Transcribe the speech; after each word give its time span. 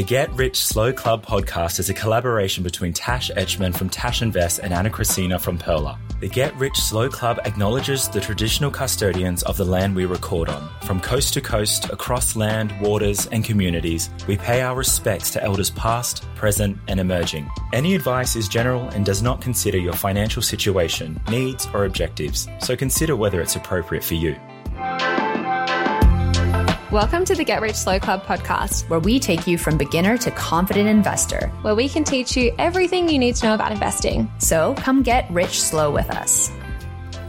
The 0.00 0.06
Get 0.06 0.32
Rich 0.32 0.58
Slow 0.58 0.94
Club 0.94 1.26
podcast 1.26 1.78
is 1.78 1.90
a 1.90 1.92
collaboration 1.92 2.64
between 2.64 2.94
Tash 2.94 3.30
Etschmann 3.32 3.76
from 3.76 3.90
Tash 3.90 4.22
Invest 4.22 4.60
and 4.60 4.72
Ana 4.72 4.88
Kresina 4.88 5.38
from 5.38 5.58
Pearler. 5.58 5.98
The 6.20 6.28
Get 6.30 6.56
Rich 6.56 6.78
Slow 6.78 7.10
Club 7.10 7.38
acknowledges 7.44 8.08
the 8.08 8.18
traditional 8.18 8.70
custodians 8.70 9.42
of 9.42 9.58
the 9.58 9.64
land 9.66 9.94
we 9.94 10.06
record 10.06 10.48
on. 10.48 10.70
From 10.84 11.02
coast 11.02 11.34
to 11.34 11.42
coast, 11.42 11.90
across 11.90 12.34
land, 12.34 12.72
waters, 12.80 13.26
and 13.26 13.44
communities, 13.44 14.08
we 14.26 14.38
pay 14.38 14.62
our 14.62 14.74
respects 14.74 15.30
to 15.32 15.42
elders 15.44 15.68
past, 15.68 16.24
present, 16.34 16.78
and 16.88 16.98
emerging. 16.98 17.50
Any 17.74 17.94
advice 17.94 18.36
is 18.36 18.48
general 18.48 18.88
and 18.94 19.04
does 19.04 19.20
not 19.20 19.42
consider 19.42 19.76
your 19.76 19.92
financial 19.92 20.40
situation, 20.40 21.20
needs, 21.28 21.68
or 21.74 21.84
objectives, 21.84 22.48
so 22.60 22.74
consider 22.74 23.16
whether 23.16 23.42
it's 23.42 23.56
appropriate 23.56 24.02
for 24.02 24.14
you. 24.14 24.34
Welcome 26.92 27.24
to 27.26 27.36
the 27.36 27.44
Get 27.44 27.60
Rich 27.60 27.76
Slow 27.76 28.00
Club 28.00 28.24
podcast, 28.24 28.88
where 28.88 28.98
we 28.98 29.20
take 29.20 29.46
you 29.46 29.56
from 29.56 29.78
beginner 29.78 30.18
to 30.18 30.30
confident 30.32 30.88
investor, 30.88 31.46
where 31.62 31.76
we 31.76 31.88
can 31.88 32.02
teach 32.02 32.36
you 32.36 32.52
everything 32.58 33.08
you 33.08 33.16
need 33.16 33.36
to 33.36 33.46
know 33.46 33.54
about 33.54 33.70
investing. 33.70 34.28
So 34.38 34.74
come 34.74 35.04
get 35.04 35.30
rich 35.30 35.62
slow 35.62 35.92
with 35.92 36.10
us. 36.10 36.50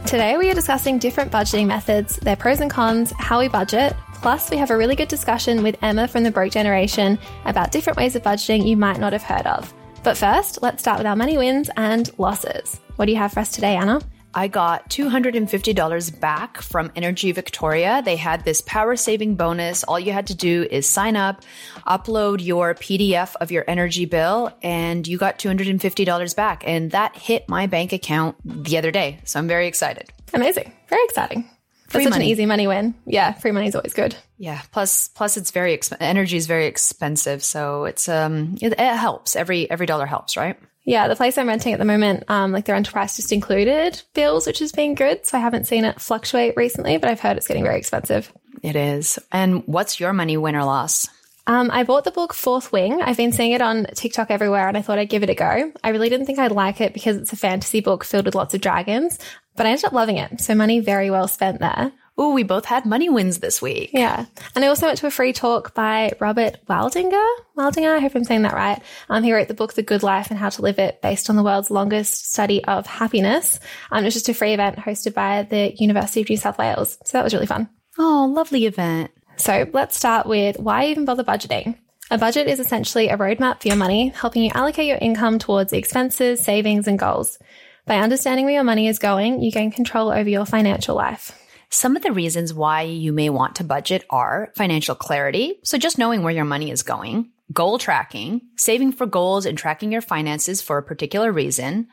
Today, 0.04 0.36
we 0.36 0.50
are 0.50 0.54
discussing 0.54 0.98
different 0.98 1.30
budgeting 1.30 1.68
methods, 1.68 2.16
their 2.16 2.34
pros 2.34 2.58
and 2.58 2.72
cons, 2.72 3.12
how 3.18 3.38
we 3.38 3.46
budget. 3.46 3.94
Plus, 4.14 4.50
we 4.50 4.56
have 4.56 4.72
a 4.72 4.76
really 4.76 4.96
good 4.96 5.06
discussion 5.06 5.62
with 5.62 5.80
Emma 5.80 6.08
from 6.08 6.24
the 6.24 6.32
Broke 6.32 6.50
Generation 6.50 7.16
about 7.44 7.70
different 7.70 7.96
ways 7.96 8.16
of 8.16 8.24
budgeting 8.24 8.66
you 8.66 8.76
might 8.76 8.98
not 8.98 9.12
have 9.12 9.22
heard 9.22 9.46
of. 9.46 9.72
But 10.02 10.16
first, 10.16 10.60
let's 10.60 10.82
start 10.82 10.98
with 10.98 11.06
our 11.06 11.14
money 11.14 11.38
wins 11.38 11.70
and 11.76 12.10
losses. 12.18 12.80
What 12.96 13.06
do 13.06 13.12
you 13.12 13.18
have 13.18 13.32
for 13.32 13.38
us 13.38 13.52
today, 13.52 13.76
Ana? 13.76 14.00
I 14.34 14.48
got 14.48 14.88
$250 14.88 16.20
back 16.20 16.62
from 16.62 16.90
Energy 16.96 17.32
Victoria. 17.32 18.02
They 18.04 18.16
had 18.16 18.44
this 18.44 18.62
power 18.62 18.96
saving 18.96 19.34
bonus. 19.34 19.84
All 19.84 20.00
you 20.00 20.12
had 20.12 20.26
to 20.28 20.34
do 20.34 20.66
is 20.70 20.86
sign 20.88 21.16
up, 21.16 21.42
upload 21.86 22.44
your 22.44 22.74
PDF 22.74 23.34
of 23.40 23.50
your 23.50 23.64
energy 23.68 24.06
bill, 24.06 24.50
and 24.62 25.06
you 25.06 25.18
got 25.18 25.38
$250 25.38 26.36
back. 26.36 26.62
And 26.66 26.90
that 26.92 27.16
hit 27.16 27.48
my 27.48 27.66
bank 27.66 27.92
account 27.92 28.36
the 28.44 28.78
other 28.78 28.90
day. 28.90 29.20
So 29.24 29.38
I'm 29.38 29.48
very 29.48 29.66
excited. 29.66 30.10
Amazing. 30.32 30.72
Very 30.88 31.04
exciting. 31.04 31.48
Free 31.88 32.04
That's 32.04 32.14
such 32.14 32.20
money. 32.20 32.24
an 32.24 32.30
easy 32.30 32.46
money 32.46 32.66
win. 32.66 32.94
Yeah, 33.04 33.32
free 33.32 33.50
money 33.52 33.66
is 33.68 33.74
always 33.74 33.92
good. 33.92 34.16
Yeah. 34.38 34.62
Plus, 34.72 35.08
plus 35.08 35.36
it's 35.36 35.50
very 35.50 35.76
exp- 35.76 35.96
energy 36.00 36.38
is 36.38 36.46
very 36.46 36.64
expensive, 36.66 37.44
so 37.44 37.84
it's 37.84 38.08
um 38.08 38.56
it, 38.62 38.72
it 38.72 38.78
helps. 38.78 39.36
Every 39.36 39.70
every 39.70 39.84
dollar 39.84 40.06
helps, 40.06 40.34
right? 40.38 40.58
Yeah, 40.84 41.06
the 41.06 41.16
place 41.16 41.38
I'm 41.38 41.48
renting 41.48 41.72
at 41.72 41.78
the 41.78 41.84
moment, 41.84 42.24
um, 42.28 42.50
like 42.50 42.64
their 42.64 42.82
price 42.82 43.16
just 43.16 43.32
included 43.32 44.02
bills, 44.14 44.46
which 44.46 44.58
has 44.58 44.72
been 44.72 44.94
good. 44.94 45.24
So 45.24 45.38
I 45.38 45.40
haven't 45.40 45.66
seen 45.66 45.84
it 45.84 46.00
fluctuate 46.00 46.54
recently, 46.56 46.98
but 46.98 47.08
I've 47.08 47.20
heard 47.20 47.36
it's 47.36 47.46
getting 47.46 47.62
very 47.62 47.78
expensive. 47.78 48.32
It 48.62 48.76
is. 48.76 49.18
And 49.30 49.64
what's 49.66 50.00
your 50.00 50.12
money 50.12 50.36
win 50.36 50.56
or 50.56 50.64
loss? 50.64 51.08
Um, 51.46 51.70
I 51.72 51.82
bought 51.82 52.04
the 52.04 52.12
book 52.12 52.34
Fourth 52.34 52.70
Wing. 52.70 53.02
I've 53.02 53.16
been 53.16 53.32
seeing 53.32 53.52
it 53.52 53.60
on 53.60 53.86
TikTok 53.94 54.30
everywhere 54.30 54.68
and 54.68 54.76
I 54.76 54.82
thought 54.82 54.98
I'd 54.98 55.08
give 55.08 55.24
it 55.24 55.30
a 55.30 55.34
go. 55.34 55.72
I 55.82 55.88
really 55.88 56.08
didn't 56.08 56.26
think 56.26 56.38
I'd 56.38 56.52
like 56.52 56.80
it 56.80 56.94
because 56.94 57.16
it's 57.16 57.32
a 57.32 57.36
fantasy 57.36 57.80
book 57.80 58.04
filled 58.04 58.26
with 58.26 58.36
lots 58.36 58.54
of 58.54 58.60
dragons, 58.60 59.18
but 59.56 59.66
I 59.66 59.70
ended 59.70 59.86
up 59.86 59.92
loving 59.92 60.18
it. 60.18 60.40
So 60.40 60.54
money 60.54 60.78
very 60.78 61.10
well 61.10 61.26
spent 61.26 61.58
there. 61.58 61.92
Oh, 62.18 62.34
we 62.34 62.42
both 62.42 62.66
had 62.66 62.84
money 62.84 63.08
wins 63.08 63.38
this 63.38 63.62
week. 63.62 63.90
Yeah. 63.92 64.26
And 64.54 64.64
I 64.64 64.68
also 64.68 64.86
went 64.86 64.98
to 64.98 65.06
a 65.06 65.10
free 65.10 65.32
talk 65.32 65.74
by 65.74 66.12
Robert 66.20 66.58
Waldinger. 66.68 67.34
Waldinger, 67.56 67.96
I 67.96 68.00
hope 68.00 68.14
I'm 68.14 68.24
saying 68.24 68.42
that 68.42 68.52
right. 68.52 68.82
Um, 69.08 69.22
he 69.22 69.32
wrote 69.32 69.48
the 69.48 69.54
book 69.54 69.72
The 69.72 69.82
Good 69.82 70.02
Life 70.02 70.30
and 70.30 70.38
How 70.38 70.50
to 70.50 70.62
Live 70.62 70.78
It 70.78 71.00
based 71.00 71.30
on 71.30 71.36
the 71.36 71.42
world's 71.42 71.70
longest 71.70 72.30
study 72.30 72.62
of 72.64 72.86
happiness. 72.86 73.58
Um, 73.90 74.04
it 74.04 74.08
was 74.08 74.14
just 74.14 74.28
a 74.28 74.34
free 74.34 74.52
event 74.52 74.76
hosted 74.76 75.14
by 75.14 75.44
the 75.44 75.74
University 75.78 76.20
of 76.20 76.28
New 76.28 76.36
South 76.36 76.58
Wales. 76.58 76.98
So 77.04 77.16
that 77.16 77.24
was 77.24 77.32
really 77.32 77.46
fun. 77.46 77.68
Oh, 77.98 78.30
lovely 78.30 78.66
event. 78.66 79.10
So 79.36 79.66
let's 79.72 79.96
start 79.96 80.26
with 80.26 80.58
why 80.58 80.86
even 80.86 81.06
bother 81.06 81.24
budgeting? 81.24 81.78
A 82.10 82.18
budget 82.18 82.46
is 82.46 82.60
essentially 82.60 83.08
a 83.08 83.16
roadmap 83.16 83.62
for 83.62 83.68
your 83.68 83.76
money, 83.78 84.08
helping 84.08 84.42
you 84.42 84.50
allocate 84.54 84.86
your 84.86 84.98
income 84.98 85.38
towards 85.38 85.72
expenses, 85.72 86.44
savings, 86.44 86.86
and 86.86 86.98
goals. 86.98 87.38
By 87.86 87.96
understanding 87.96 88.44
where 88.44 88.54
your 88.54 88.64
money 88.64 88.86
is 88.86 88.98
going, 88.98 89.42
you 89.42 89.50
gain 89.50 89.72
control 89.72 90.10
over 90.10 90.28
your 90.28 90.44
financial 90.44 90.94
life. 90.94 91.38
Some 91.74 91.96
of 91.96 92.02
the 92.02 92.12
reasons 92.12 92.52
why 92.52 92.82
you 92.82 93.14
may 93.14 93.30
want 93.30 93.56
to 93.56 93.64
budget 93.64 94.04
are 94.10 94.52
financial 94.54 94.94
clarity. 94.94 95.58
So 95.64 95.78
just 95.78 95.96
knowing 95.96 96.22
where 96.22 96.34
your 96.34 96.44
money 96.44 96.70
is 96.70 96.82
going, 96.82 97.30
goal 97.50 97.78
tracking, 97.78 98.42
saving 98.58 98.92
for 98.92 99.06
goals 99.06 99.46
and 99.46 99.56
tracking 99.56 99.90
your 99.90 100.02
finances 100.02 100.60
for 100.60 100.76
a 100.76 100.82
particular 100.82 101.32
reason, 101.32 101.88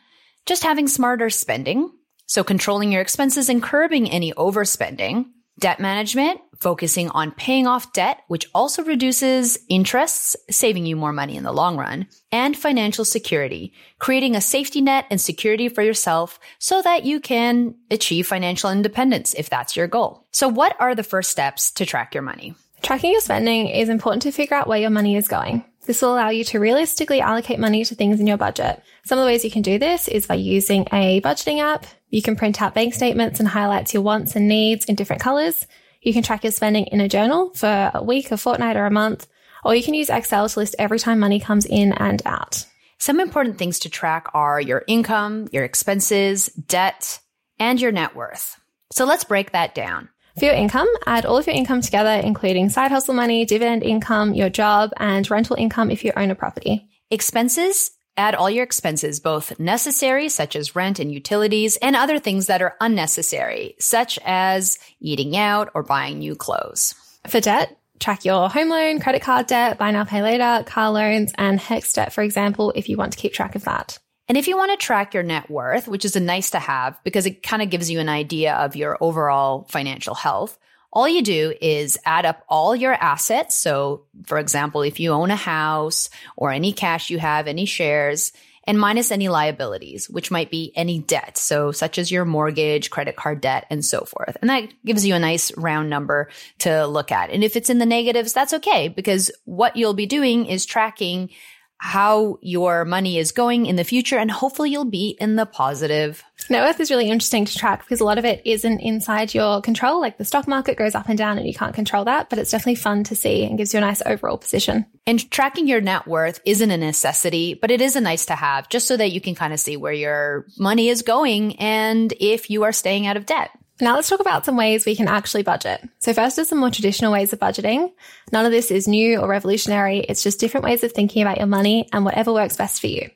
just 0.46 0.64
having 0.64 0.90
smarter 0.90 1.30
spending. 1.30 1.90
So 2.26 2.44
controlling 2.44 2.92
your 2.92 3.02
expenses 3.02 3.48
and 3.48 3.64
curbing 3.64 4.12
any 4.12 4.34
overspending, 4.34 5.28
debt 5.60 5.80
management, 5.80 6.42
focusing 6.60 7.10
on 7.10 7.32
paying 7.32 7.68
off 7.68 7.94
debt, 7.94 8.22
which 8.28 8.50
also 8.54 8.84
reduces 8.84 9.58
interests, 9.70 10.36
saving 10.50 10.86
you 10.86 10.96
more 10.96 11.14
money 11.14 11.38
in 11.38 11.44
the 11.44 11.52
long 11.52 11.78
run, 11.78 12.08
and 12.32 12.56
financial 12.56 13.06
security, 13.06 13.74
creating 13.98 14.36
a 14.36 14.42
safety 14.42 14.82
net 14.82 15.06
and 15.10 15.20
security 15.20 15.70
for 15.70 15.82
yourself 15.82 16.40
so 16.60 16.82
that 16.82 17.06
you 17.06 17.20
can 17.20 17.76
achieve 17.92 18.28
financial 18.28 18.72
independence 18.72 19.34
if 19.34 19.50
that's 19.50 19.76
your 19.76 19.88
goal. 19.88 20.26
So 20.32 20.48
what 20.48 20.76
are 20.80 20.96
the 20.96 21.04
first 21.04 21.32
steps 21.32 21.72
to 21.72 21.86
track 21.86 22.14
your 22.14 22.24
money? 22.24 22.56
Tracking 22.82 23.12
your 23.12 23.22
spending 23.22 23.68
is 23.68 23.90
important 23.90 24.24
to 24.24 24.32
figure 24.32 24.56
out 24.56 24.68
where 24.68 24.80
your 24.80 24.90
money 24.90 25.16
is 25.16 25.28
going. 25.28 25.66
This 25.86 26.02
will 26.02 26.14
allow 26.14 26.30
you 26.30 26.44
to 26.46 26.60
realistically 26.60 27.20
allocate 27.20 27.60
money 27.60 27.84
to 27.84 27.96
things 27.96 28.20
in 28.20 28.28
your 28.28 28.38
budget. 28.38 28.82
Some 29.06 29.18
of 29.18 29.24
the 29.24 29.26
ways 29.26 29.44
you 29.44 29.52
can 29.52 29.64
do 29.64 29.80
this 29.80 30.08
is 30.08 30.28
by 30.28 30.36
using 30.36 30.88
a 30.92 31.20
budgeting 31.22 31.60
app. 31.60 31.86
You 32.10 32.22
can 32.22 32.36
print 32.36 32.62
out 32.62 32.74
bank 32.74 32.94
statements 32.94 33.40
and 33.40 33.48
highlights 33.48 33.94
your 33.94 34.04
wants 34.04 34.36
and 34.36 34.48
needs 34.48 34.86
in 34.86 34.96
different 34.96 35.22
colors. 35.22 35.68
You 36.02 36.14
can 36.14 36.24
track 36.24 36.44
your 36.44 36.52
spending 36.52 36.86
in 36.88 37.02
a 37.02 37.10
journal 37.10 37.52
for 37.54 37.92
a 37.94 38.04
week, 38.04 38.32
a 38.32 38.38
fortnight, 38.38 38.78
or 38.78 38.86
a 38.86 38.92
month, 38.92 39.28
or 39.64 39.76
you 39.76 39.84
can 39.84 39.94
use 39.94 40.10
Excel 40.10 40.48
to 40.48 40.60
list 40.60 40.76
every 40.80 41.00
time 41.00 41.20
money 41.20 41.40
comes 41.40 41.66
in 41.66 41.94
and 41.94 42.22
out. 42.26 42.66
Some 42.98 43.20
important 43.20 43.58
things 43.58 43.80
to 43.80 43.90
track 43.90 44.28
are 44.34 44.60
your 44.60 44.84
income, 44.88 45.48
your 45.52 45.64
expenses, 45.64 46.48
debt, 46.48 47.20
and 47.60 47.80
your 47.80 47.92
net 47.92 48.16
worth. 48.16 48.60
So 48.92 49.06
let's 49.06 49.24
break 49.24 49.52
that 49.52 49.76
down. 49.76 50.10
For 50.38 50.46
your 50.46 50.54
income, 50.54 50.88
add 51.06 51.26
all 51.26 51.38
of 51.38 51.48
your 51.48 51.56
income 51.56 51.82
together, 51.82 52.12
including 52.12 52.70
side 52.70 52.92
hustle 52.92 53.14
money, 53.14 53.46
dividend 53.46 53.84
income, 53.84 54.34
your 54.34 54.50
job, 54.50 54.92
and 54.98 55.30
rental 55.30 55.56
income 55.58 55.92
if 55.92 56.04
you 56.06 56.14
own 56.16 56.32
a 56.32 56.36
property. 56.36 56.88
Expenses 57.12 57.92
Add 58.20 58.36
all 58.36 58.50
your 58.50 58.66
expenses, 58.66 59.22
both 59.22 59.58
necessary, 59.62 60.28
such 60.28 60.58
as 60.58 60.76
rent 60.76 61.00
and 61.00 61.10
utilities, 61.10 61.78
and 61.78 61.96
other 61.96 62.20
things 62.20 62.48
that 62.48 62.62
are 62.62 62.76
unnecessary, 62.82 63.76
such 63.80 64.20
as 64.26 64.78
eating 65.00 65.38
out 65.38 65.70
or 65.74 65.84
buying 65.84 66.20
new 66.20 66.36
clothes. 66.36 66.96
For 67.30 67.40
debt, 67.40 67.78
track 67.98 68.26
your 68.26 68.50
home 68.50 68.68
loan, 68.68 69.00
credit 69.00 69.22
card 69.22 69.48
debt, 69.48 69.78
buy 69.78 69.92
now, 69.92 70.04
pay 70.04 70.22
later, 70.22 70.66
car 70.68 70.92
loans, 70.92 71.32
and 71.38 71.62
HECS 71.62 71.94
debt, 71.94 72.12
for 72.12 72.22
example, 72.22 72.74
if 72.76 72.90
you 72.90 72.98
want 72.98 73.14
to 73.14 73.18
keep 73.18 73.32
track 73.32 73.56
of 73.56 73.64
that. 73.64 73.98
And 74.28 74.38
if 74.38 74.50
you 74.50 74.58
want 74.58 74.78
to 74.78 74.86
track 74.86 75.14
your 75.14 75.24
net 75.24 75.50
worth, 75.50 75.88
which 75.88 76.04
is 76.04 76.18
a 76.18 76.20
nice 76.20 76.50
to 76.50 76.60
have 76.60 77.02
because 77.06 77.26
it 77.26 77.42
kind 77.42 77.62
of 77.62 77.70
gives 77.70 77.90
you 77.90 78.02
an 78.02 78.10
idea 78.10 78.54
of 78.54 78.76
your 78.76 78.98
overall 79.00 79.66
financial 79.70 80.14
health, 80.14 80.60
all 80.92 81.08
you 81.08 81.22
do 81.22 81.54
is 81.62 82.00
add 82.06 82.26
up 82.26 82.44
all 82.50 82.76
your 82.76 82.94
assets. 82.94 83.56
So, 83.56 84.06
for 84.26 84.40
example, 84.40 84.82
if 84.82 85.00
you 85.00 85.12
own 85.12 85.32
a 85.32 85.36
house 85.36 86.10
or 86.36 86.52
any 86.52 86.74
cash 86.74 87.10
you 87.10 87.20
have, 87.20 87.48
any 87.48 87.66
shares, 87.66 88.32
and 88.66 88.80
minus 88.80 89.12
any 89.12 89.30
liabilities, 89.30 90.10
which 90.10 90.30
might 90.30 90.52
be 90.52 90.72
any 90.76 91.00
debt. 91.00 91.38
So, 91.38 91.72
such 91.72 91.98
as 91.98 92.12
your 92.12 92.26
mortgage, 92.26 92.90
credit 92.90 93.16
card 93.16 93.42
debt, 93.42 93.66
and 93.70 93.84
so 93.84 94.02
forth. 94.02 94.38
And 94.42 94.50
that 94.50 94.70
gives 94.86 95.06
you 95.06 95.16
a 95.16 95.20
nice 95.20 95.56
round 95.58 95.90
number 95.90 96.30
to 96.60 96.86
look 96.86 97.12
at. 97.12 97.30
And 97.30 97.44
if 97.44 97.56
it's 97.56 97.70
in 97.70 97.80
the 97.80 97.86
negatives, 97.86 98.34
that's 98.34 98.54
okay 98.54 98.88
because 98.88 99.32
what 99.46 99.76
you'll 99.76 99.94
be 99.94 100.06
doing 100.06 100.46
is 100.46 100.66
tracking 100.66 101.30
how 101.80 102.38
your 102.42 102.84
money 102.84 103.18
is 103.18 103.32
going 103.32 103.66
in 103.66 103.78
the 103.78 103.86
future 103.86 104.18
and 104.18 104.30
hopefully 104.30 104.70
you'll 104.70 104.84
be 104.84 105.16
in 105.20 105.38
the 105.38 105.46
positive. 105.46 106.24
Net 106.50 106.62
worth 106.62 106.80
is 106.80 106.92
really 106.92 107.10
interesting 107.10 107.46
to 107.46 107.58
track 107.58 107.80
because 107.80 108.02
a 108.02 108.04
lot 108.04 108.18
of 108.18 108.26
it 108.26 108.42
isn't 108.44 108.82
inside 108.82 109.34
your 109.34 109.62
control. 109.62 110.02
Like 110.02 110.18
the 110.18 110.26
stock 110.26 110.46
market 110.46 110.78
goes 110.78 110.94
up 110.94 111.08
and 111.08 111.18
down 111.18 111.38
and 111.38 111.48
you 111.48 111.54
can't 111.54 111.74
control 111.74 112.04
that, 112.06 112.30
but 112.30 112.38
it's 112.38 112.52
definitely 112.52 112.76
fun 112.76 113.06
to 113.06 113.16
see 113.16 113.46
and 113.46 113.58
gives 113.58 113.74
you 113.74 113.78
a 113.78 113.82
nice 113.82 114.02
overall 114.06 114.38
position. 114.38 114.86
And 115.08 115.32
tracking 115.32 115.70
your 115.70 115.80
net 115.80 116.06
worth 116.06 116.42
isn't 116.46 116.70
a 116.70 116.78
necessity, 116.78 117.54
but 117.54 117.72
it 117.72 117.80
is 117.80 117.96
a 117.96 118.02
nice 118.02 118.26
to 118.26 118.36
have 118.36 118.68
just 118.68 118.88
so 118.88 118.98
that 118.98 119.12
you 119.12 119.22
can 119.22 119.34
kind 119.34 119.54
of 119.54 119.60
see 119.60 119.78
where 119.78 119.94
your 119.94 120.48
money 120.58 120.90
is 120.90 121.02
going 121.02 121.56
and 121.60 122.14
if 122.20 122.50
you 122.50 122.64
are 122.64 122.74
staying 122.74 123.08
out 123.08 123.16
of 123.16 123.26
debt. 123.26 123.52
Now 123.82 123.96
let's 123.96 124.10
talk 124.10 124.20
about 124.20 124.46
some 124.46 124.58
ways 124.58 124.86
we 124.86 124.96
can 124.96 125.08
actually 125.08 125.44
budget. 125.44 125.88
So 126.00 126.14
first 126.14 126.38
are 126.38 126.44
some 126.44 126.58
more 126.58 126.70
traditional 126.70 127.14
ways 127.14 127.32
of 127.32 127.40
budgeting. 127.40 127.94
None 128.32 128.46
of 128.46 128.52
this 128.52 128.72
is 128.72 128.90
new 128.90 129.20
or 129.20 129.28
revolutionary. 129.28 130.00
It's 130.00 130.22
just 130.22 130.40
different 130.40 130.66
ways 130.66 130.84
of 130.84 130.92
thinking 130.92 131.22
about 131.22 131.38
your 131.38 131.48
money 131.48 131.88
and 131.94 132.04
whatever 132.04 132.34
works 132.34 132.58
best 132.58 132.82
for 132.82 132.88
you. 132.88 133.10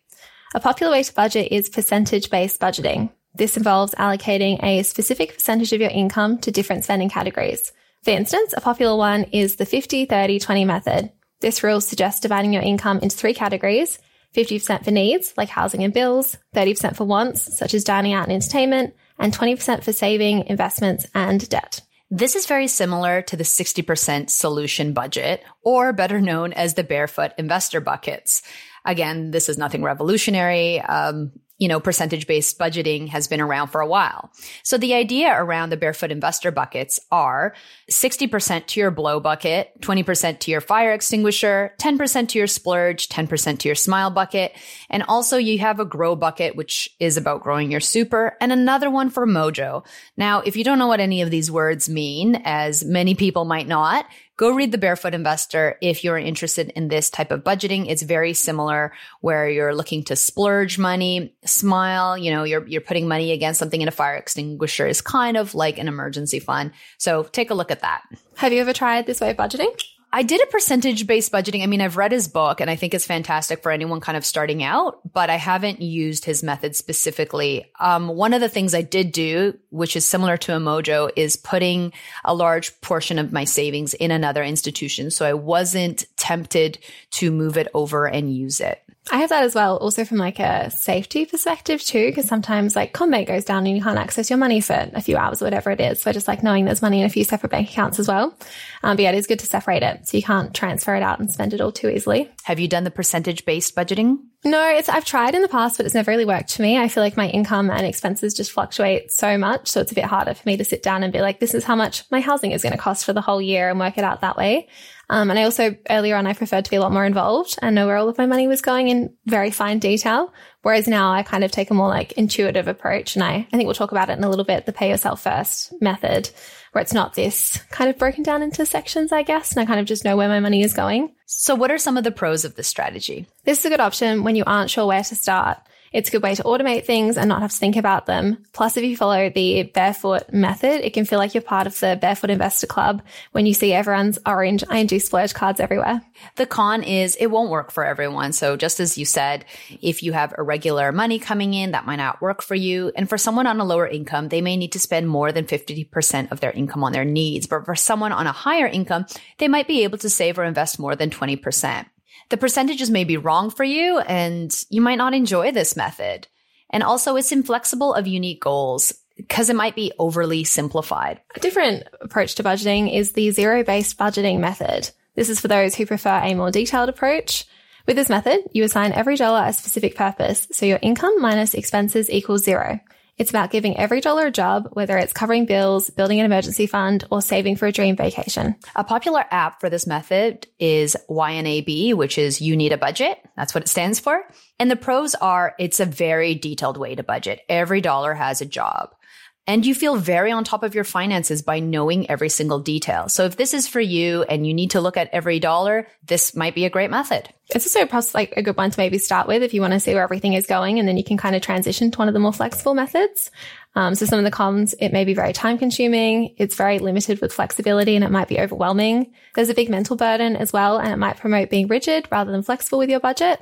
A 0.55 0.61
popular 0.61 0.93
way 0.93 1.03
to 1.03 1.13
budget 1.13 1.51
is 1.51 1.67
percentage 1.67 2.29
based 2.29 2.61
budgeting. 2.61 3.11
This 3.35 3.57
involves 3.57 3.95
allocating 3.95 4.63
a 4.63 4.83
specific 4.83 5.33
percentage 5.33 5.73
of 5.73 5.81
your 5.81 5.89
income 5.89 6.37
to 6.39 6.51
different 6.51 6.85
spending 6.85 7.09
categories. 7.09 7.73
For 8.03 8.11
instance, 8.11 8.53
a 8.55 8.61
popular 8.61 8.95
one 8.95 9.23
is 9.23 9.57
the 9.57 9.65
50, 9.65 10.05
30, 10.05 10.39
20 10.39 10.65
method. 10.65 11.11
This 11.41 11.63
rule 11.63 11.81
suggests 11.81 12.21
dividing 12.21 12.53
your 12.53 12.63
income 12.63 12.99
into 12.99 13.17
three 13.17 13.33
categories 13.33 13.99
50% 14.33 14.83
for 14.83 14.91
needs, 14.91 15.33
like 15.37 15.49
housing 15.49 15.83
and 15.83 15.93
bills, 15.93 16.37
30% 16.55 16.95
for 16.95 17.03
wants, 17.03 17.55
such 17.55 17.75
as 17.75 17.83
dining 17.83 18.13
out 18.13 18.23
and 18.23 18.33
entertainment, 18.33 18.95
and 19.19 19.33
20% 19.33 19.83
for 19.83 19.93
saving, 19.93 20.47
investments, 20.47 21.05
and 21.13 21.47
debt. 21.49 21.81
This 22.09 22.35
is 22.35 22.45
very 22.45 22.67
similar 22.67 23.21
to 23.23 23.35
the 23.35 23.43
60% 23.43 24.29
solution 24.29 24.93
budget, 24.93 25.43
or 25.63 25.93
better 25.93 26.21
known 26.21 26.53
as 26.53 26.75
the 26.75 26.83
barefoot 26.83 27.31
investor 27.37 27.81
buckets. 27.81 28.43
Again, 28.85 29.31
this 29.31 29.49
is 29.49 29.57
nothing 29.57 29.81
revolutionary. 29.81 30.79
Um, 30.81 31.31
you 31.63 31.69
know, 31.69 31.79
percentage 31.79 32.27
based 32.27 32.59
budgeting 32.59 33.07
has 33.07 33.29
been 33.29 33.39
around 33.39 33.69
for 33.69 33.79
a 33.79 33.87
while. 33.87 34.29
So 34.63 34.77
the 34.77 34.95
idea 34.95 35.33
around 35.33 35.69
the 35.69 35.77
barefoot 35.77 36.11
investor 36.11 36.51
buckets 36.51 36.99
are 37.09 37.55
60% 37.89 38.65
to 38.65 38.81
your 38.81 38.91
blow 38.91 39.21
bucket, 39.21 39.71
20% 39.79 40.39
to 40.39 40.51
your 40.51 40.59
fire 40.59 40.91
extinguisher, 40.91 41.73
10% 41.79 42.27
to 42.27 42.37
your 42.37 42.47
splurge, 42.47 43.07
10% 43.07 43.59
to 43.59 43.69
your 43.69 43.75
smile 43.75 44.09
bucket. 44.09 44.51
And 44.89 45.03
also 45.03 45.37
you 45.37 45.57
have 45.59 45.79
a 45.79 45.85
grow 45.85 46.17
bucket, 46.17 46.57
which 46.57 46.93
is 46.99 47.15
about 47.15 47.43
growing 47.43 47.71
your 47.71 47.79
super 47.79 48.35
and 48.41 48.51
another 48.51 48.89
one 48.89 49.09
for 49.09 49.25
mojo. 49.25 49.85
Now, 50.17 50.41
if 50.41 50.57
you 50.57 50.65
don't 50.65 50.79
know 50.79 50.87
what 50.87 50.99
any 50.99 51.21
of 51.21 51.31
these 51.31 51.49
words 51.49 51.87
mean, 51.87 52.41
as 52.43 52.83
many 52.83 53.15
people 53.15 53.45
might 53.45 53.69
not, 53.69 54.05
go 54.37 54.51
read 54.51 54.71
The 54.71 54.77
Barefoot 54.77 55.13
Investor 55.13 55.77
if 55.81 56.03
you're 56.03 56.17
interested 56.17 56.71
in 56.75 56.87
this 56.87 57.09
type 57.09 57.31
of 57.31 57.43
budgeting. 57.43 57.89
It's 57.89 58.01
very 58.01 58.33
similar 58.33 58.93
where 59.21 59.47
you're 59.49 59.75
looking 59.75 60.03
to 60.05 60.15
splurge 60.15 60.79
money, 60.79 61.35
smile, 61.45 62.17
you 62.17 62.31
know, 62.31 62.43
you're, 62.43 62.67
you're 62.67 62.81
putting 62.81 63.07
money 63.07 63.31
against 63.31 63.59
something 63.59 63.81
in 63.81 63.87
a 63.87 63.91
fire 63.91 64.15
extinguisher 64.15 64.87
is 64.87 65.01
kind 65.01 65.37
of 65.37 65.55
like 65.55 65.77
an 65.77 65.87
emergency 65.87 66.39
fund. 66.39 66.71
So 66.97 67.23
take 67.23 67.49
a 67.49 67.55
look 67.55 67.71
at 67.71 67.81
that. 67.81 68.03
Have 68.37 68.53
you 68.53 68.61
ever 68.61 68.73
tried 68.73 69.05
this 69.05 69.21
way 69.21 69.31
of 69.31 69.37
budgeting? 69.37 69.73
I 70.15 70.21
did 70.21 70.43
a 70.43 70.51
percentage 70.51 71.07
based 71.07 71.31
budgeting. 71.31 71.63
I 71.63 71.65
mean, 71.65 71.81
I've 71.81 71.97
read 71.97 72.11
his 72.11 72.27
book 72.27 72.61
and 72.61 72.69
I 72.69 72.75
think 72.75 72.93
it's 72.93 73.07
fantastic 73.07 73.63
for 73.63 73.71
anyone 73.71 73.99
kind 73.99 74.15
of 74.15 74.23
starting 74.23 74.61
out, 74.61 74.99
but 75.11 75.31
I 75.31 75.37
haven't 75.37 75.81
used 75.81 76.23
his 76.23 76.43
method 76.43 76.75
specifically. 76.75 77.71
Um, 77.79 78.09
one 78.09 78.33
of 78.33 78.39
the 78.39 78.47
things 78.47 78.75
I 78.75 78.83
did 78.83 79.11
do, 79.11 79.57
which 79.71 79.95
is 79.95 80.05
similar 80.05 80.37
to 80.37 80.55
a 80.55 80.59
Mojo, 80.59 81.09
is 81.15 81.35
putting 81.35 81.93
a 82.23 82.35
large 82.35 82.79
portion 82.81 83.17
of 83.17 83.33
my 83.33 83.43
savings 83.43 83.95
in 83.95 84.11
another 84.11 84.43
institution. 84.43 85.09
So 85.09 85.25
I 85.25 85.33
wasn't 85.33 86.05
tempted 86.15 86.77
to 87.13 87.31
move 87.31 87.57
it 87.57 87.69
over 87.73 88.05
and 88.07 88.31
use 88.31 88.61
it. 88.61 88.82
I 89.11 89.17
have 89.17 89.29
that 89.29 89.43
as 89.43 89.53
well, 89.53 89.77
also 89.77 90.05
from 90.05 90.17
like 90.17 90.39
a 90.39 90.71
safety 90.71 91.25
perspective 91.25 91.83
too, 91.83 92.07
because 92.07 92.25
sometimes 92.25 92.75
like 92.75 92.93
CommBank 92.93 93.27
goes 93.27 93.43
down 93.43 93.67
and 93.67 93.75
you 93.75 93.83
can't 93.83 93.97
access 93.97 94.29
your 94.29 94.37
money 94.37 94.61
for 94.61 94.89
a 94.93 95.01
few 95.01 95.17
hours 95.17 95.41
or 95.41 95.45
whatever 95.45 95.71
it 95.71 95.81
is. 95.81 96.01
So 96.01 96.13
just 96.13 96.27
like 96.27 96.41
knowing 96.41 96.63
there's 96.65 96.81
money 96.81 97.01
in 97.01 97.05
a 97.05 97.09
few 97.09 97.25
separate 97.25 97.49
bank 97.49 97.69
accounts 97.69 97.99
as 97.99 98.07
well. 98.07 98.37
Um, 98.81 98.95
but 98.95 99.03
yeah, 99.03 99.11
it 99.11 99.17
is 99.17 99.27
good 99.27 99.39
to 99.39 99.45
separate 99.45 99.83
it 99.83 100.07
so 100.07 100.15
you 100.15 100.23
can't 100.23 100.53
transfer 100.53 100.95
it 100.95 101.03
out 101.03 101.19
and 101.19 101.31
spend 101.31 101.53
it 101.53 101.59
all 101.59 101.71
too 101.71 101.89
easily. 101.89 102.31
Have 102.43 102.59
you 102.59 102.69
done 102.69 102.85
the 102.85 102.91
percentage 102.91 103.43
based 103.45 103.75
budgeting? 103.75 104.19
No, 104.45 104.69
it's 104.69 104.89
I've 104.89 105.05
tried 105.05 105.35
in 105.35 105.41
the 105.41 105.47
past, 105.47 105.77
but 105.77 105.85
it's 105.85 105.95
never 105.95 106.11
really 106.11 106.25
worked 106.25 106.53
for 106.53 106.61
me. 106.61 106.77
I 106.77 106.89
feel 106.89 107.03
like 107.03 107.15
my 107.15 107.29
income 107.29 107.69
and 107.69 107.85
expenses 107.85 108.33
just 108.33 108.51
fluctuate 108.51 109.11
so 109.11 109.37
much, 109.37 109.69
so 109.69 109.79
it's 109.79 109.93
a 109.93 109.95
bit 109.95 110.03
harder 110.03 110.33
for 110.33 110.47
me 110.47 110.57
to 110.57 110.65
sit 110.65 110.83
down 110.83 111.03
and 111.03 111.13
be 111.13 111.21
like, 111.21 111.39
this 111.39 111.53
is 111.53 111.63
how 111.63 111.75
much 111.75 112.03
my 112.11 112.19
housing 112.19 112.51
is 112.51 112.61
going 112.61 112.73
to 112.73 112.77
cost 112.77 113.05
for 113.05 113.13
the 113.13 113.21
whole 113.21 113.41
year 113.41 113.69
and 113.69 113.79
work 113.79 113.97
it 113.97 114.03
out 114.03 114.19
that 114.21 114.35
way. 114.35 114.67
Um, 115.09 115.29
and 115.29 115.37
I 115.37 115.43
also 115.43 115.75
earlier 115.89 116.15
on, 116.15 116.25
I 116.25 116.33
preferred 116.33 116.65
to 116.65 116.71
be 116.71 116.77
a 116.77 116.81
lot 116.81 116.91
more 116.91 117.05
involved 117.05 117.57
and 117.61 117.75
know 117.75 117.87
where 117.87 117.97
all 117.97 118.09
of 118.09 118.17
my 118.17 118.25
money 118.25 118.47
was 118.47 118.61
going 118.61 118.87
in 118.87 119.13
very 119.25 119.51
fine 119.51 119.79
detail. 119.79 120.33
Whereas 120.61 120.87
now 120.87 121.11
I 121.11 121.23
kind 121.23 121.43
of 121.43 121.51
take 121.51 121.69
a 121.69 121.73
more 121.73 121.89
like 121.89 122.13
intuitive 122.13 122.67
approach. 122.67 123.15
And 123.15 123.23
I, 123.23 123.47
I 123.51 123.57
think 123.57 123.65
we'll 123.65 123.73
talk 123.73 123.91
about 123.91 124.09
it 124.09 124.17
in 124.17 124.23
a 124.23 124.29
little 124.29 124.45
bit, 124.45 124.65
the 124.65 124.73
pay 124.73 124.89
yourself 124.89 125.23
first 125.23 125.73
method, 125.81 126.29
where 126.71 126.81
it's 126.81 126.93
not 126.93 127.13
this 127.13 127.57
kind 127.69 127.89
of 127.89 127.97
broken 127.97 128.23
down 128.23 128.41
into 128.41 128.65
sections, 128.65 129.11
I 129.11 129.23
guess. 129.23 129.51
And 129.51 129.61
I 129.61 129.65
kind 129.65 129.79
of 129.79 129.85
just 129.85 130.05
know 130.05 130.15
where 130.15 130.29
my 130.29 130.39
money 130.39 130.63
is 130.63 130.73
going. 130.73 131.13
So 131.25 131.53
what 131.53 131.71
are 131.71 131.77
some 131.77 131.97
of 131.97 132.03
the 132.03 132.11
pros 132.11 132.45
of 132.45 132.55
this 132.55 132.67
strategy? 132.67 133.27
This 133.43 133.59
is 133.59 133.65
a 133.65 133.69
good 133.69 133.81
option 133.81 134.23
when 134.23 134.35
you 134.35 134.43
aren't 134.45 134.69
sure 134.69 134.87
where 134.87 135.03
to 135.03 135.15
start. 135.15 135.57
It's 135.93 136.09
a 136.09 136.11
good 136.11 136.23
way 136.23 136.33
to 136.35 136.43
automate 136.43 136.85
things 136.85 137.17
and 137.17 137.29
not 137.29 137.41
have 137.41 137.51
to 137.51 137.57
think 137.57 137.75
about 137.75 138.07
them. 138.07 138.43
Plus, 138.51 138.75
if 138.77 138.83
you 138.83 138.97
follow 138.97 139.29
the 139.29 139.63
barefoot 139.63 140.33
method, 140.33 140.85
it 140.85 140.93
can 140.93 141.05
feel 141.05 141.19
like 141.19 141.33
you're 141.33 141.43
part 141.43 141.67
of 141.67 141.79
the 141.79 141.97
barefoot 142.01 142.31
investor 142.31 142.67
club 142.67 143.03
when 143.31 143.45
you 143.45 143.53
see 143.53 143.73
everyone's 143.73 144.17
orange 144.25 144.63
ING 144.71 144.99
splurge 144.99 145.33
cards 145.33 145.59
everywhere. 145.59 146.01
The 146.35 146.47
con 146.47 146.83
is 146.83 147.15
it 147.15 147.27
won't 147.27 147.51
work 147.51 147.71
for 147.71 147.85
everyone. 147.85 148.33
So 148.33 148.57
just 148.57 148.79
as 148.79 148.97
you 148.97 149.05
said, 149.05 149.45
if 149.81 150.01
you 150.01 150.13
have 150.13 150.33
irregular 150.37 150.91
money 150.91 151.19
coming 151.19 151.53
in, 151.53 151.71
that 151.71 151.85
might 151.85 151.97
not 151.97 152.21
work 152.21 152.41
for 152.41 152.55
you. 152.55 152.91
And 152.95 153.07
for 153.07 153.17
someone 153.17 153.45
on 153.45 153.59
a 153.59 153.65
lower 153.65 153.87
income, 153.87 154.29
they 154.29 154.41
may 154.41 154.57
need 154.57 154.71
to 154.71 154.79
spend 154.79 155.07
more 155.07 155.31
than 155.31 155.45
50% 155.45 156.31
of 156.31 156.39
their 156.39 156.51
income 156.51 156.83
on 156.83 156.91
their 156.91 157.05
needs. 157.05 157.45
But 157.45 157.65
for 157.65 157.75
someone 157.75 158.11
on 158.11 158.25
a 158.25 158.31
higher 158.31 158.67
income, 158.67 159.05
they 159.37 159.47
might 159.47 159.67
be 159.67 159.83
able 159.83 159.99
to 159.99 160.09
save 160.09 160.39
or 160.39 160.43
invest 160.43 160.79
more 160.79 160.95
than 160.95 161.11
20% 161.11 161.85
the 162.29 162.37
percentages 162.37 162.89
may 162.89 163.03
be 163.03 163.17
wrong 163.17 163.49
for 163.49 163.63
you 163.63 163.99
and 163.99 164.63
you 164.69 164.81
might 164.81 164.97
not 164.97 165.13
enjoy 165.13 165.51
this 165.51 165.75
method. 165.75 166.27
And 166.69 166.83
also 166.83 167.15
it's 167.15 167.31
inflexible 167.31 167.93
of 167.93 168.07
unique 168.07 168.41
goals 168.41 168.93
because 169.15 169.49
it 169.49 169.55
might 169.55 169.75
be 169.75 169.91
overly 169.99 170.43
simplified. 170.43 171.21
A 171.35 171.39
different 171.39 171.83
approach 172.01 172.35
to 172.35 172.43
budgeting 172.43 172.93
is 172.93 173.11
the 173.11 173.31
zero 173.31 173.63
based 173.63 173.97
budgeting 173.97 174.39
method. 174.39 174.89
This 175.15 175.29
is 175.29 175.39
for 175.39 175.47
those 175.47 175.75
who 175.75 175.85
prefer 175.85 176.19
a 176.23 176.33
more 176.33 176.51
detailed 176.51 176.89
approach. 176.89 177.45
With 177.85 177.97
this 177.97 178.09
method, 178.09 178.39
you 178.53 178.63
assign 178.63 178.93
every 178.93 179.17
dollar 179.17 179.45
a 179.45 179.53
specific 179.53 179.95
purpose, 179.95 180.47
so 180.51 180.65
your 180.65 180.79
income 180.81 181.21
minus 181.21 181.53
expenses 181.53 182.09
equals 182.09 182.43
zero. 182.43 182.79
It's 183.17 183.29
about 183.29 183.51
giving 183.51 183.77
every 183.77 184.01
dollar 184.01 184.27
a 184.27 184.31
job, 184.31 184.69
whether 184.73 184.97
it's 184.97 185.13
covering 185.13 185.45
bills, 185.45 185.89
building 185.91 186.19
an 186.19 186.25
emergency 186.25 186.65
fund, 186.65 187.05
or 187.11 187.21
saving 187.21 187.57
for 187.57 187.67
a 187.67 187.71
dream 187.71 187.95
vacation. 187.95 188.55
A 188.75 188.83
popular 188.83 189.23
app 189.29 189.59
for 189.59 189.69
this 189.69 189.85
method 189.85 190.47
is 190.57 190.97
YNAB, 191.09 191.93
which 191.93 192.17
is 192.17 192.41
You 192.41 192.55
Need 192.55 192.71
a 192.71 192.77
Budget. 192.77 193.19
That's 193.37 193.53
what 193.53 193.63
it 193.63 193.67
stands 193.67 193.99
for. 193.99 194.23
And 194.59 194.71
the 194.71 194.75
pros 194.75 195.13
are 195.13 195.53
it's 195.59 195.79
a 195.79 195.85
very 195.85 196.33
detailed 196.33 196.77
way 196.77 196.95
to 196.95 197.03
budget. 197.03 197.41
Every 197.49 197.81
dollar 197.81 198.15
has 198.15 198.41
a 198.41 198.47
job. 198.47 198.95
And 199.45 199.65
you 199.65 199.75
feel 199.75 199.97
very 199.97 200.31
on 200.31 200.45
top 200.45 200.63
of 200.63 200.73
your 200.73 200.85
finances 200.85 201.41
by 201.41 201.59
knowing 201.59 202.09
every 202.09 202.29
single 202.29 202.59
detail. 202.59 203.09
So 203.09 203.25
if 203.25 203.35
this 203.35 203.53
is 203.53 203.67
for 203.67 203.81
you 203.81 204.23
and 204.23 204.47
you 204.47 204.53
need 204.53 204.71
to 204.71 204.79
look 204.79 204.95
at 204.95 205.09
every 205.11 205.39
dollar, 205.39 205.85
this 206.05 206.33
might 206.33 206.55
be 206.55 206.63
a 206.63 206.69
great 206.69 206.89
method. 206.89 207.27
It's 207.49 207.65
also 207.75 208.07
like 208.13 208.33
a 208.37 208.41
good 208.41 208.55
one 208.55 208.71
to 208.71 208.79
maybe 208.79 208.97
start 208.97 209.27
with 209.27 209.43
if 209.43 209.53
you 209.53 209.59
want 209.59 209.73
to 209.73 209.81
see 209.81 209.93
where 209.93 210.03
everything 210.03 210.33
is 210.33 210.47
going 210.47 210.79
and 210.79 210.87
then 210.87 210.95
you 210.95 211.03
can 211.03 211.17
kind 211.17 211.35
of 211.35 211.41
transition 211.41 211.91
to 211.91 211.99
one 211.99 212.07
of 212.07 212.13
the 212.13 212.21
more 212.21 212.31
flexible 212.31 212.73
methods. 212.73 213.31
Um, 213.75 213.95
so 213.95 214.05
some 214.05 214.17
of 214.17 214.23
the 214.23 214.31
cons, 214.31 214.75
it 214.79 214.93
may 214.93 215.03
be 215.03 215.13
very 215.13 215.33
time 215.33 215.57
consuming. 215.57 216.35
It's 216.37 216.55
very 216.55 216.79
limited 216.79 217.19
with 217.19 217.33
flexibility 217.33 217.95
and 217.95 218.05
it 218.05 218.11
might 218.11 218.29
be 218.29 218.39
overwhelming. 218.39 219.13
There's 219.35 219.49
a 219.49 219.53
big 219.53 219.69
mental 219.69 219.97
burden 219.97 220.37
as 220.37 220.53
well 220.53 220.77
and 220.77 220.93
it 220.93 220.97
might 220.97 221.17
promote 221.17 221.49
being 221.49 221.67
rigid 221.67 222.07
rather 222.09 222.31
than 222.31 222.43
flexible 222.43 222.79
with 222.79 222.89
your 222.89 223.01
budget. 223.01 223.41